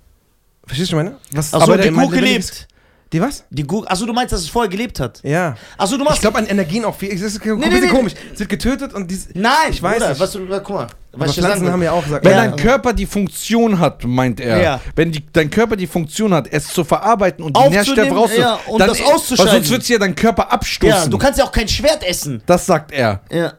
Verstehst 0.66 0.92
du, 0.92 0.96
was 0.96 1.02
ich 1.04 1.08
meine? 1.10 1.16
Was, 1.32 1.54
Achso, 1.54 1.64
aber 1.72 1.78
die 1.82 1.90
Gurke 1.90 2.20
lebt. 2.20 2.68
Die 3.12 3.20
was? 3.20 3.44
Die 3.50 3.62
Gurke, 3.64 3.88
achso, 3.88 4.06
du 4.06 4.12
meinst, 4.12 4.32
dass 4.32 4.40
es 4.40 4.48
vorher 4.48 4.68
gelebt 4.68 4.98
hat? 4.98 5.20
Ja. 5.22 5.56
Achso, 5.78 5.96
du 5.96 6.02
Ich 6.02 6.08
machst. 6.08 6.20
glaube 6.22 6.38
an 6.38 6.46
Energien 6.46 6.84
auch 6.84 6.96
viel. 6.96 7.12
Es 7.12 7.20
ist 7.20 7.40
ein 7.44 7.48
Nee, 7.58 7.66
bisschen 7.66 7.74
nee, 7.74 7.80
nee. 7.82 7.86
komisch. 7.88 8.14
Es 8.32 8.40
wird 8.40 8.48
getötet 8.48 8.92
und 8.92 9.08
dies. 9.08 9.28
Nein, 9.34 9.52
Ich 9.70 9.80
weiß 9.80 9.98
Bruder, 9.98 10.08
nicht. 10.08 10.20
Was 10.20 10.32
du, 10.32 10.40
guck 10.48 10.68
mal. 10.70 10.86
Aber 11.12 11.26
Was 11.26 11.30
ich 11.30 11.36
sagen 11.36 11.46
Pflanzen 11.54 11.70
haben 11.72 11.82
ja 11.82 11.92
auch 11.92 12.02
gesagt. 12.02 12.24
Wenn 12.24 12.32
Ja. 12.32 12.38
dein 12.46 12.56
Körper 12.56 12.92
die 12.92 13.06
Funktion 13.06 13.78
hat, 13.78 14.02
meint 14.04 14.40
er, 14.40 14.60
Ja. 14.60 14.80
wenn 14.96 15.12
die, 15.12 15.22
dein 15.32 15.48
Körper 15.48 15.76
die 15.76 15.86
Funktion 15.86 16.34
hat, 16.34 16.48
es 16.50 16.66
zu 16.66 16.82
verarbeiten 16.82 17.44
und 17.44 17.56
die 17.56 17.68
Nährstoffe 17.68 17.98
rauszuholen, 18.10 18.40
ja, 18.40 18.58
und 18.66 18.80
das 18.80 19.00
auszuscheiden. 19.00 19.52
Weil 19.52 19.58
sonst 19.60 19.70
wird 19.70 19.88
ja 19.88 19.98
dein 19.98 20.14
Körper 20.16 20.50
abstoßen. 20.50 20.88
Ja, 21.02 21.06
du 21.06 21.18
kannst 21.18 21.38
ja 21.38 21.44
auch 21.44 21.52
kein 21.52 21.68
Schwert 21.68 22.02
essen. 22.02 22.42
das 22.46 22.66
sagt 22.66 22.90
er. 22.90 23.20
Ja. 23.30 23.52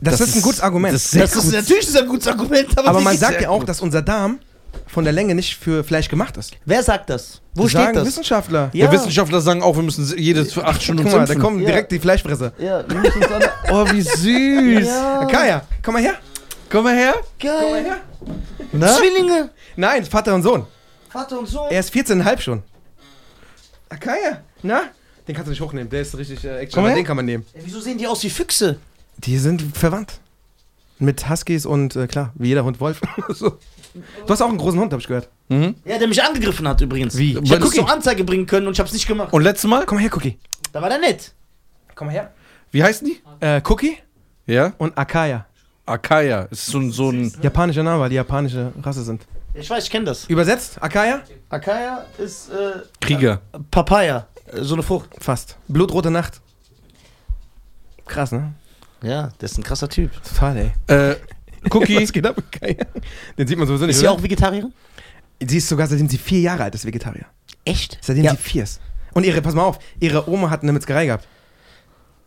Das, 0.00 0.20
ist 0.20 0.36
ein 0.36 0.42
gutes 0.42 0.60
Argument. 0.60 0.94
Das 0.94 1.04
ist 1.12 1.14
Das 1.20 1.34
ist 1.36 1.52
natürlich 1.52 1.88
ist 1.88 1.96
ein 1.96 2.06
gutes 2.08 2.26
Argument, 2.28 2.68
aber, 2.78 2.88
aber 2.88 3.00
man 3.00 3.16
sagt 3.16 3.40
ja 3.40 3.48
auch, 3.50 3.64
dass 3.64 3.80
unser 3.80 4.02
Darm 4.02 4.38
von 4.86 5.04
der 5.04 5.12
Länge 5.12 5.34
nicht 5.34 5.56
für 5.56 5.82
Fleisch 5.84 6.08
gemacht 6.08 6.36
ist. 6.36 6.52
Wer 6.64 6.82
sagt 6.82 7.10
das? 7.10 7.40
Wo 7.54 7.62
Das 7.64 7.70
steht 7.72 7.82
sagen 7.82 7.94
das? 7.94 8.06
Wissenschaftler. 8.06 8.70
Ja. 8.72 8.86
Ja. 8.86 8.92
Wissenschaftler 8.92 9.40
sagen 9.40 9.62
auch, 9.62 9.76
wir 9.76 9.82
müssen 9.82 10.06
jedes 10.16 10.52
für 10.52 10.64
acht 10.64 10.82
Stunden 10.82 11.02
Guck 11.04 11.12
mal, 11.12 11.26
da 11.26 11.34
kommen 11.34 11.60
Ja. 11.60 11.66
direkt 11.66 11.92
die 11.92 11.98
Fleischfresser. 11.98 12.52
Ja, 12.58 12.88
wir 12.88 12.96
müssen 12.98 13.22
uns 13.22 13.32
alle. 13.32 13.50
Oh, 13.70 13.86
wie 13.92 14.00
süß. 14.02 14.86
Ja. 14.86 15.24
Kaya, 15.26 15.62
komm 15.82 15.94
mal 15.94 16.02
her. 16.02 16.14
Komm 16.70 16.84
mal 16.84 16.94
her. 16.94 17.14
Komm 17.40 17.50
mal 17.50 17.72
Geil. 17.72 17.84
her. 17.84 17.96
Na? 18.72 18.96
Zwillinge. 18.96 19.50
Nein, 19.76 20.04
Vater 20.04 20.34
und 20.34 20.42
Sohn. 20.42 20.66
Vater 21.10 21.38
und 21.38 21.46
Sohn. 21.46 21.70
Er 21.70 21.80
ist 21.80 21.92
14,5 21.94 22.40
schon. 22.40 22.62
Akaya, 23.88 24.42
na? 24.62 24.82
Den 25.26 25.34
kannst 25.34 25.46
du 25.48 25.50
nicht 25.50 25.60
hochnehmen, 25.60 25.88
der 25.90 26.02
ist 26.02 26.16
richtig 26.16 26.44
äh, 26.44 26.58
Action, 26.60 26.74
Komm 26.74 26.80
aber 26.84 26.88
her. 26.90 26.96
den 26.96 27.04
kann 27.06 27.16
man 27.16 27.24
nehmen. 27.26 27.44
Ey, 27.52 27.62
Wieso 27.64 27.80
sehen 27.80 27.98
die 27.98 28.06
aus 28.06 28.22
wie 28.22 28.30
Füchse? 28.30 28.78
Die 29.18 29.38
sind 29.38 29.76
verwandt. 29.76 30.20
Mit 31.00 31.28
Huskies 31.30 31.64
und, 31.64 31.94
äh, 31.94 32.08
klar, 32.08 32.32
wie 32.34 32.48
jeder 32.48 32.64
Hund 32.64 32.80
Wolf. 32.80 33.00
so. 33.28 33.50
Du 34.26 34.28
hast 34.32 34.42
auch 34.42 34.48
einen 34.48 34.58
großen 34.58 34.80
Hund, 34.80 34.92
hab 34.92 34.98
ich 35.00 35.06
gehört. 35.06 35.28
Mhm. 35.48 35.76
Ja, 35.84 35.96
der 35.98 36.08
mich 36.08 36.22
angegriffen 36.22 36.66
hat 36.66 36.80
übrigens. 36.80 37.16
Wie? 37.16 37.32
Ich 37.38 37.50
hätte 37.50 37.62
es 37.64 37.70
Cookie- 37.70 37.76
zur 37.78 37.90
Anzeige 37.90 38.24
bringen 38.24 38.46
können 38.46 38.66
und 38.66 38.72
ich 38.72 38.80
hab's 38.80 38.92
nicht 38.92 39.06
gemacht. 39.06 39.32
Und 39.32 39.42
letztes 39.42 39.68
Mal, 39.70 39.86
Komm 39.86 39.96
mal 39.98 40.02
her, 40.02 40.10
Cookie. 40.14 40.38
Da 40.72 40.82
war 40.82 40.88
der 40.88 40.98
nett. 40.98 41.32
Komm 41.94 42.08
mal 42.08 42.12
her. 42.12 42.32
wie 42.72 42.82
heißen 42.82 43.06
die? 43.06 43.20
Äh, 43.44 43.60
Cookie 43.68 43.96
Ja? 44.46 44.72
und 44.78 44.98
Akaya. 44.98 45.46
Akaya. 45.86 46.42
Ist 46.50 46.66
so 46.66 46.78
ein, 46.78 46.90
so 46.90 47.10
ein 47.10 47.32
Japanischer 47.42 47.82
Name, 47.84 48.00
weil 48.00 48.10
die 48.10 48.16
japanische 48.16 48.72
Rasse 48.82 49.04
sind. 49.04 49.24
Ich 49.54 49.70
weiß, 49.70 49.84
ich 49.84 49.90
kenne 49.90 50.04
das. 50.04 50.24
Übersetzt, 50.26 50.80
Akaya? 50.82 51.22
Akaya 51.48 52.04
ist 52.18 52.50
äh, 52.50 52.82
Krieger. 53.00 53.40
Papaya. 53.70 54.26
Äh, 54.52 54.62
So 54.62 54.74
eine 54.74 54.82
Frucht. 54.82 55.10
Fast. 55.18 55.56
Blutrote 55.68 56.10
Nacht. 56.10 56.40
Krass, 58.06 58.32
ne? 58.32 58.52
Ja, 59.02 59.28
der 59.40 59.46
ist 59.48 59.58
ein 59.58 59.62
krasser 59.64 59.88
Typ. 59.88 60.10
Total, 60.22 60.56
ey. 60.56 60.72
Äh, 60.94 61.16
Cookie. 61.70 61.96
Was 62.02 62.12
geht 62.12 62.26
ab? 62.26 62.42
Den 63.36 63.46
sieht 63.46 63.58
man 63.58 63.66
sowieso 63.66 63.86
nicht, 63.86 63.94
Ist 63.94 64.00
sie 64.00 64.06
oder? 64.08 64.16
auch 64.16 64.22
Vegetarierin? 64.22 64.72
Sie 65.46 65.58
ist 65.58 65.68
sogar, 65.68 65.86
seitdem 65.86 66.08
sie 66.08 66.18
vier 66.18 66.40
Jahre 66.40 66.64
alt 66.64 66.74
ist, 66.74 66.84
Vegetarier. 66.84 67.26
Echt? 67.64 67.98
Seitdem 68.00 68.24
ja. 68.24 68.32
sie 68.32 68.36
vier 68.38 68.64
ist. 68.64 68.80
Und 69.14 69.24
ihre, 69.24 69.40
pass 69.40 69.54
mal 69.54 69.62
auf, 69.62 69.78
ihre 70.00 70.28
Oma 70.28 70.50
hat 70.50 70.62
eine 70.62 70.72
Metzgerei 70.72 71.06
gehabt. 71.06 71.26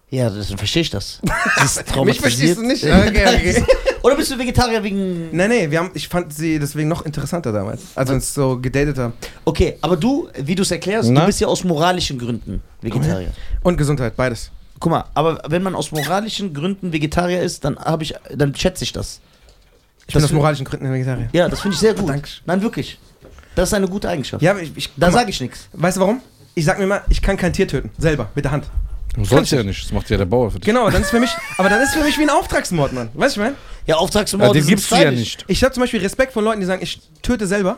ja, 0.10 0.30
das 0.30 0.48
dann 0.48 0.58
verstehe 0.58 0.82
ich 0.82 0.90
das. 0.90 1.22
Sie 1.58 1.66
ist 1.66 1.96
Mich 2.06 2.20
verstehst 2.20 2.58
du 2.58 2.64
nicht? 2.64 2.84
Okay, 2.84 3.26
okay. 3.28 3.66
Oder 4.04 4.16
bist 4.16 4.32
du 4.32 4.40
Vegetarier 4.40 4.82
wegen. 4.84 5.30
nee, 5.32 5.48
nee, 5.48 5.70
wir 5.70 5.78
haben, 5.80 5.92
ich 5.94 6.08
fand 6.08 6.34
sie 6.34 6.58
deswegen 6.58 6.90
noch 6.90 7.06
interessanter 7.06 7.52
damals, 7.52 7.82
als 7.96 8.10
wir 8.10 8.16
uns 8.16 8.34
so 8.34 8.60
gedatet 8.60 8.98
haben. 8.98 9.14
Okay, 9.46 9.78
aber 9.82 9.96
du, 9.96 10.28
wie 10.38 10.56
du 10.56 10.64
es 10.64 10.72
erklärst, 10.72 11.10
Na? 11.12 11.22
du 11.22 11.26
bist 11.28 11.40
ja 11.40 11.48
aus 11.48 11.64
moralischen 11.64 12.18
Gründen 12.18 12.62
Vegetarier. 12.82 13.32
Und 13.62 13.78
Gesundheit, 13.78 14.16
beides. 14.16 14.52
Guck 14.82 14.92
mal, 14.92 15.06
aber 15.14 15.42
wenn 15.48 15.62
man 15.64 15.76
aus 15.76 15.92
moralischen 15.92 16.54
Gründen 16.54 16.92
Vegetarier 16.92 17.42
ist, 17.42 17.64
dann 17.64 17.78
habe 17.78 18.04
ich, 18.04 18.16
dann 18.36 18.54
schätze 18.56 18.84
ich 18.84 18.92
das. 18.92 19.22
Ich 20.08 20.08
bin 20.08 20.16
Das 20.16 20.24
aus 20.26 20.32
moralischen 20.34 20.66
Gründen 20.66 20.92
Vegetarier. 20.92 21.30
Ja, 21.32 21.48
das 21.48 21.62
finde 21.62 21.76
ich 21.76 21.80
sehr 21.80 21.94
gut. 21.94 22.10
Dankeschön. 22.10 22.42
Nein, 22.46 22.62
wirklich. 22.64 22.98
Das 23.56 23.70
ist 23.70 23.74
eine 23.74 23.88
gute 23.88 24.10
Eigenschaft. 24.10 24.42
Ja, 24.42 24.52
aber 24.52 24.62
ich, 24.62 24.76
ich 24.76 24.90
da 24.98 25.12
sage 25.12 25.30
ich 25.30 25.40
nichts. 25.40 25.70
Weißt 25.74 25.98
du 25.98 26.02
warum? 26.02 26.22
Ich 26.56 26.66
sag 26.66 26.80
mir 26.80 26.88
mal, 26.88 27.04
ich 27.10 27.22
kann 27.22 27.38
kein 27.38 27.54
Tier 27.54 27.68
töten. 27.68 27.92
Selber, 27.98 28.30
mit 28.34 28.44
der 28.44 28.52
Hand. 28.52 28.66
Du 29.14 29.24
sollst 29.24 29.52
ja 29.52 29.62
nicht. 29.62 29.84
Das 29.84 29.92
macht 29.92 30.10
ja 30.10 30.18
der 30.18 30.26
Bauer 30.26 30.50
für 30.50 30.58
dich. 30.58 30.66
Genau, 30.66 30.90
dann 30.90 31.02
ist 31.04 31.12
für 31.12 31.20
mich, 31.20 31.30
aber 31.58 31.70
dann 31.70 31.82
ist 31.82 31.94
für 31.94 32.04
mich 32.04 32.18
wie 32.18 32.24
ein 32.24 32.30
Auftragsmord, 32.30 32.94
Mann. 32.94 33.10
Weißt 33.14 33.36
du, 33.36 33.42
ich 33.42 33.46
meine? 33.46 33.56
Ja, 33.86 33.96
Ja, 33.96 33.98
Auftragsmord 33.98 34.56
den 34.56 34.64
sind 34.64 34.70
gibst 34.70 34.92
du 34.92 34.96
ja 34.96 35.12
nicht. 35.12 35.46
Ich 35.48 35.64
habe 35.64 35.74
zum 35.74 35.82
Beispiel 35.82 36.02
Respekt 36.02 36.34
vor 36.34 36.42
Leuten, 36.42 36.60
die 36.60 36.66
sagen, 36.66 36.82
ich 36.82 37.00
töte 37.22 37.46
selber 37.46 37.76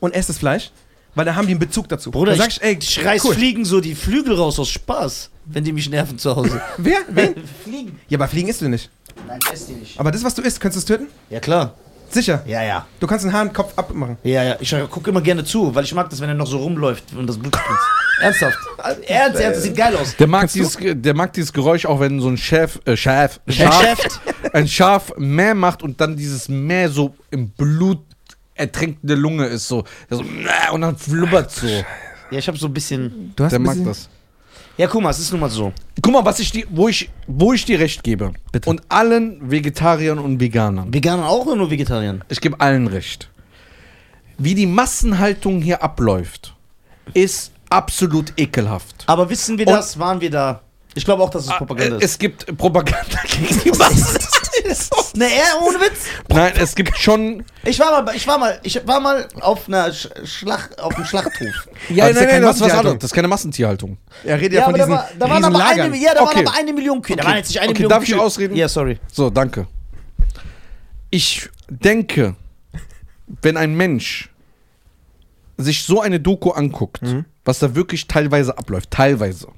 und 0.00 0.14
esse 0.14 0.28
das 0.28 0.38
Fleisch, 0.38 0.70
weil 1.14 1.24
da 1.24 1.34
haben 1.34 1.46
die 1.46 1.52
einen 1.52 1.60
Bezug 1.60 1.88
dazu. 1.88 2.10
Bruder, 2.10 2.34
sag 2.36 2.48
ich, 2.48 2.56
ich, 2.56 2.62
ey, 2.62 2.78
ich 2.80 3.04
reiß 3.04 3.24
cool. 3.24 3.34
Fliegen 3.34 3.64
so 3.64 3.80
die 3.80 3.94
Flügel 3.94 4.34
raus 4.34 4.58
aus 4.58 4.70
Spaß, 4.70 5.30
wenn 5.46 5.64
die 5.64 5.72
mich 5.72 5.88
nerven 5.90 6.18
zu 6.18 6.34
Hause. 6.34 6.60
Wer? 6.78 6.98
Wen? 7.08 7.34
Fliegen? 7.64 7.98
Ja, 8.08 8.18
aber 8.18 8.28
Fliegen 8.28 8.48
isst 8.48 8.60
du 8.62 8.68
nicht. 8.68 8.90
Nein, 9.26 9.38
ess 9.52 9.66
die 9.66 9.74
nicht. 9.74 9.98
Aber 10.00 10.10
das, 10.10 10.24
was 10.24 10.34
du 10.34 10.42
isst, 10.42 10.60
kannst 10.60 10.76
du 10.76 10.78
es 10.80 10.84
töten? 10.84 11.06
Ja, 11.30 11.40
klar. 11.40 11.74
Sicher. 12.08 12.42
Ja, 12.46 12.62
ja. 12.62 12.86
Du 13.00 13.06
kannst 13.06 13.24
den 13.24 13.32
Hahn 13.32 13.52
Kopf 13.54 13.72
abmachen. 13.76 14.18
Ja, 14.22 14.42
ja. 14.42 14.56
Ich 14.60 14.74
gucke 14.90 15.08
immer 15.10 15.22
gerne 15.22 15.44
zu, 15.44 15.74
weil 15.74 15.84
ich 15.84 15.94
mag 15.94 16.10
das, 16.10 16.20
wenn 16.20 16.28
er 16.28 16.34
noch 16.34 16.46
so 16.46 16.58
rumläuft 16.58 17.04
und 17.16 17.26
das 17.26 17.38
Blut 17.38 17.56
spritzt. 17.56 17.80
Ernsthaft. 18.20 18.58
Ernst, 19.06 19.40
ernst, 19.40 19.56
das 19.56 19.62
sieht 19.62 19.76
geil 19.76 19.96
aus. 19.96 20.14
Der 20.16 20.26
mag, 20.26 20.40
Kannst 20.42 20.54
du? 20.54 20.60
dieses, 20.60 20.78
der 21.02 21.14
mag 21.14 21.32
dieses 21.32 21.52
Geräusch 21.52 21.86
auch, 21.86 21.98
wenn 22.00 22.20
so 22.20 22.28
ein 22.28 22.36
Chef, 22.36 22.78
äh, 22.84 22.96
Schaf, 22.96 23.40
Der 23.46 23.52
Schaf, 23.52 23.82
Chef. 24.00 24.20
ein 24.52 24.68
Schaf 24.68 25.12
Mäh 25.16 25.54
macht 25.54 25.82
und 25.82 26.00
dann 26.00 26.16
dieses 26.16 26.48
Mäh 26.48 26.88
so 26.88 27.14
im 27.30 27.48
Blut 27.50 28.00
ertränkende 28.62 29.14
Lunge 29.14 29.46
ist 29.46 29.68
so, 29.68 29.84
so 30.10 30.24
und 30.72 30.80
dann 30.80 30.96
flubbert 30.96 31.50
so. 31.50 31.66
Ja, 31.66 32.38
ich 32.38 32.48
habe 32.48 32.56
so 32.58 32.66
ein 32.66 32.72
bisschen. 32.72 33.32
Du 33.36 33.44
hast 33.44 33.50
Der 33.52 33.58
ein 33.60 33.62
mag 33.62 33.72
bisschen- 33.74 33.86
das. 33.86 34.08
Ja, 34.78 34.86
guck 34.86 35.02
mal, 35.02 35.10
es 35.10 35.18
ist 35.18 35.30
nun 35.30 35.40
mal 35.40 35.50
so. 35.50 35.70
Guck 36.00 36.12
mal, 36.14 36.24
was 36.24 36.38
ich 36.40 36.50
die, 36.50 36.66
wo 36.70 36.88
ich, 36.88 37.10
wo 37.26 37.52
ich 37.52 37.66
dir 37.66 37.78
recht 37.78 38.02
gebe. 38.02 38.32
Bitte. 38.52 38.70
Und 38.70 38.80
allen 38.88 39.50
Vegetariern 39.50 40.18
und 40.18 40.40
Veganern. 40.40 40.94
Veganer 40.94 41.28
auch 41.28 41.44
oder 41.44 41.56
nur 41.56 41.70
Vegetariern? 41.70 42.24
Ich 42.30 42.40
gebe 42.40 42.58
allen 42.58 42.86
recht. 42.86 43.28
Wie 44.38 44.54
die 44.54 44.66
Massenhaltung 44.66 45.60
hier 45.60 45.82
abläuft, 45.82 46.54
ist 47.12 47.52
absolut 47.68 48.32
ekelhaft. 48.38 49.04
Aber 49.06 49.28
wissen 49.28 49.58
wir 49.58 49.66
Und- 49.66 49.74
das? 49.74 49.98
Waren 49.98 50.20
wir 50.22 50.30
da? 50.30 50.62
Ich 50.94 51.04
glaube 51.04 51.22
auch, 51.22 51.30
dass 51.30 51.44
es 51.44 51.50
Propaganda 51.50 51.96
Äh, 51.96 51.98
ist. 51.98 52.04
Es 52.04 52.18
gibt 52.18 52.56
Propaganda 52.56 53.18
gegen 53.28 53.60
die 53.64 53.70
Massen. 53.78 54.21
Ne, 55.14 55.26
er, 55.26 55.62
ohne 55.62 55.78
Witz. 55.80 56.06
Nein, 56.28 56.52
es 56.56 56.74
gibt 56.74 56.96
schon. 56.96 57.44
Ich 57.64 57.78
war 57.78 58.02
mal, 58.02 58.14
ich 58.16 58.26
war 58.26 58.38
mal, 58.38 58.58
ich 58.62 58.86
war 58.86 58.98
mal 59.00 59.28
auf 59.40 59.68
einer 59.68 59.92
Sch 59.92 60.08
Schlacht, 60.24 60.80
auf 60.80 60.94
einem 60.96 61.04
Schlachthof. 61.04 61.68
Ja, 61.90 62.06
das 62.08 62.16
ist 62.16 62.22
ja 62.22 62.26
keine 62.28 62.46
das 62.46 62.60
ist. 62.60 63.02
Das 63.02 63.12
keine 63.12 63.28
Massentierhaltung. 63.28 63.98
Er 64.24 64.36
redet 64.40 64.54
Ja, 64.54 64.60
ja, 64.60 64.64
von 64.66 64.74
aber 64.74 64.78
da, 64.78 64.84
diesen 64.84 64.94
war, 64.96 65.08
da 65.18 65.30
waren 65.30 65.44
aber 65.44 65.64
eine, 65.66 65.96
ja, 65.96 66.14
da 66.14 66.22
Okay. 66.22 66.36
waren 66.36 66.46
aber 66.48 66.56
eine 66.58 66.72
Million 66.72 67.02
Kühe. 67.02 67.16
Da 67.16 67.24
waren 67.24 67.36
jetzt 67.36 67.48
nicht 67.48 67.58
eine 67.60 67.70
Okay, 67.70 67.74
Million 67.82 67.90
darf 67.90 68.02
ich 68.04 68.10
Kühe. 68.12 68.20
ausreden? 68.20 68.56
Ja, 68.56 68.68
sorry. 68.68 68.98
So, 69.12 69.28
danke. 69.30 69.66
Ich 71.10 71.48
denke, 71.68 72.36
wenn 73.42 73.56
ein 73.56 73.74
Mensch 73.74 74.30
sich 75.58 75.82
so 75.84 76.00
eine 76.00 76.20
Doku 76.20 76.50
anguckt, 76.50 77.00
was 77.44 77.58
da 77.58 77.74
wirklich 77.74 78.06
teilweise 78.08 78.56
abläuft, 78.56 78.90
teilweise, 78.90 79.48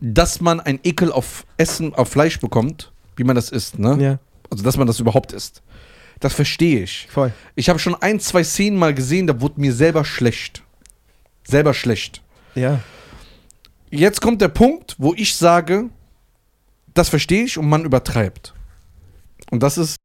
dass 0.00 0.40
man 0.40 0.60
ein 0.60 0.80
Ekel 0.82 1.12
auf 1.12 1.44
Essen, 1.56 1.94
auf 1.94 2.08
Fleisch 2.08 2.40
bekommt, 2.40 2.91
wie 3.16 3.24
man 3.24 3.36
das 3.36 3.50
isst, 3.50 3.78
ne? 3.78 3.96
Ja, 4.00 4.18
Also, 4.50 4.62
dass 4.64 4.76
man 4.76 4.86
das 4.86 5.00
überhaupt 5.00 5.32
isst. 5.32 5.62
Das 6.20 6.34
verstehe 6.34 6.82
ich. 6.84 7.08
voll. 7.10 7.32
Ich 7.56 7.68
habe 7.68 7.78
schon 7.78 7.94
ein, 7.96 8.20
zwei 8.20 8.44
Szenen 8.44 8.78
mal 8.78 8.94
gesehen, 8.94 9.26
da 9.26 9.40
wurde 9.40 9.60
mir 9.60 9.72
selber 9.72 10.04
schlecht. 10.04 10.62
Selber 11.44 11.74
schlecht. 11.74 12.22
Ja. 12.54 12.80
Jetzt 13.90 14.20
kommt 14.20 14.40
der 14.40 14.48
Punkt, 14.48 14.94
wo 14.98 15.14
ich 15.14 15.34
sage, 15.34 15.90
das 16.94 17.08
verstehe 17.08 17.44
ich 17.44 17.58
und 17.58 17.68
man 17.68 17.84
übertreibt. 17.84 18.54
Und 19.50 19.62
das 19.62 19.76
ist 19.78 19.96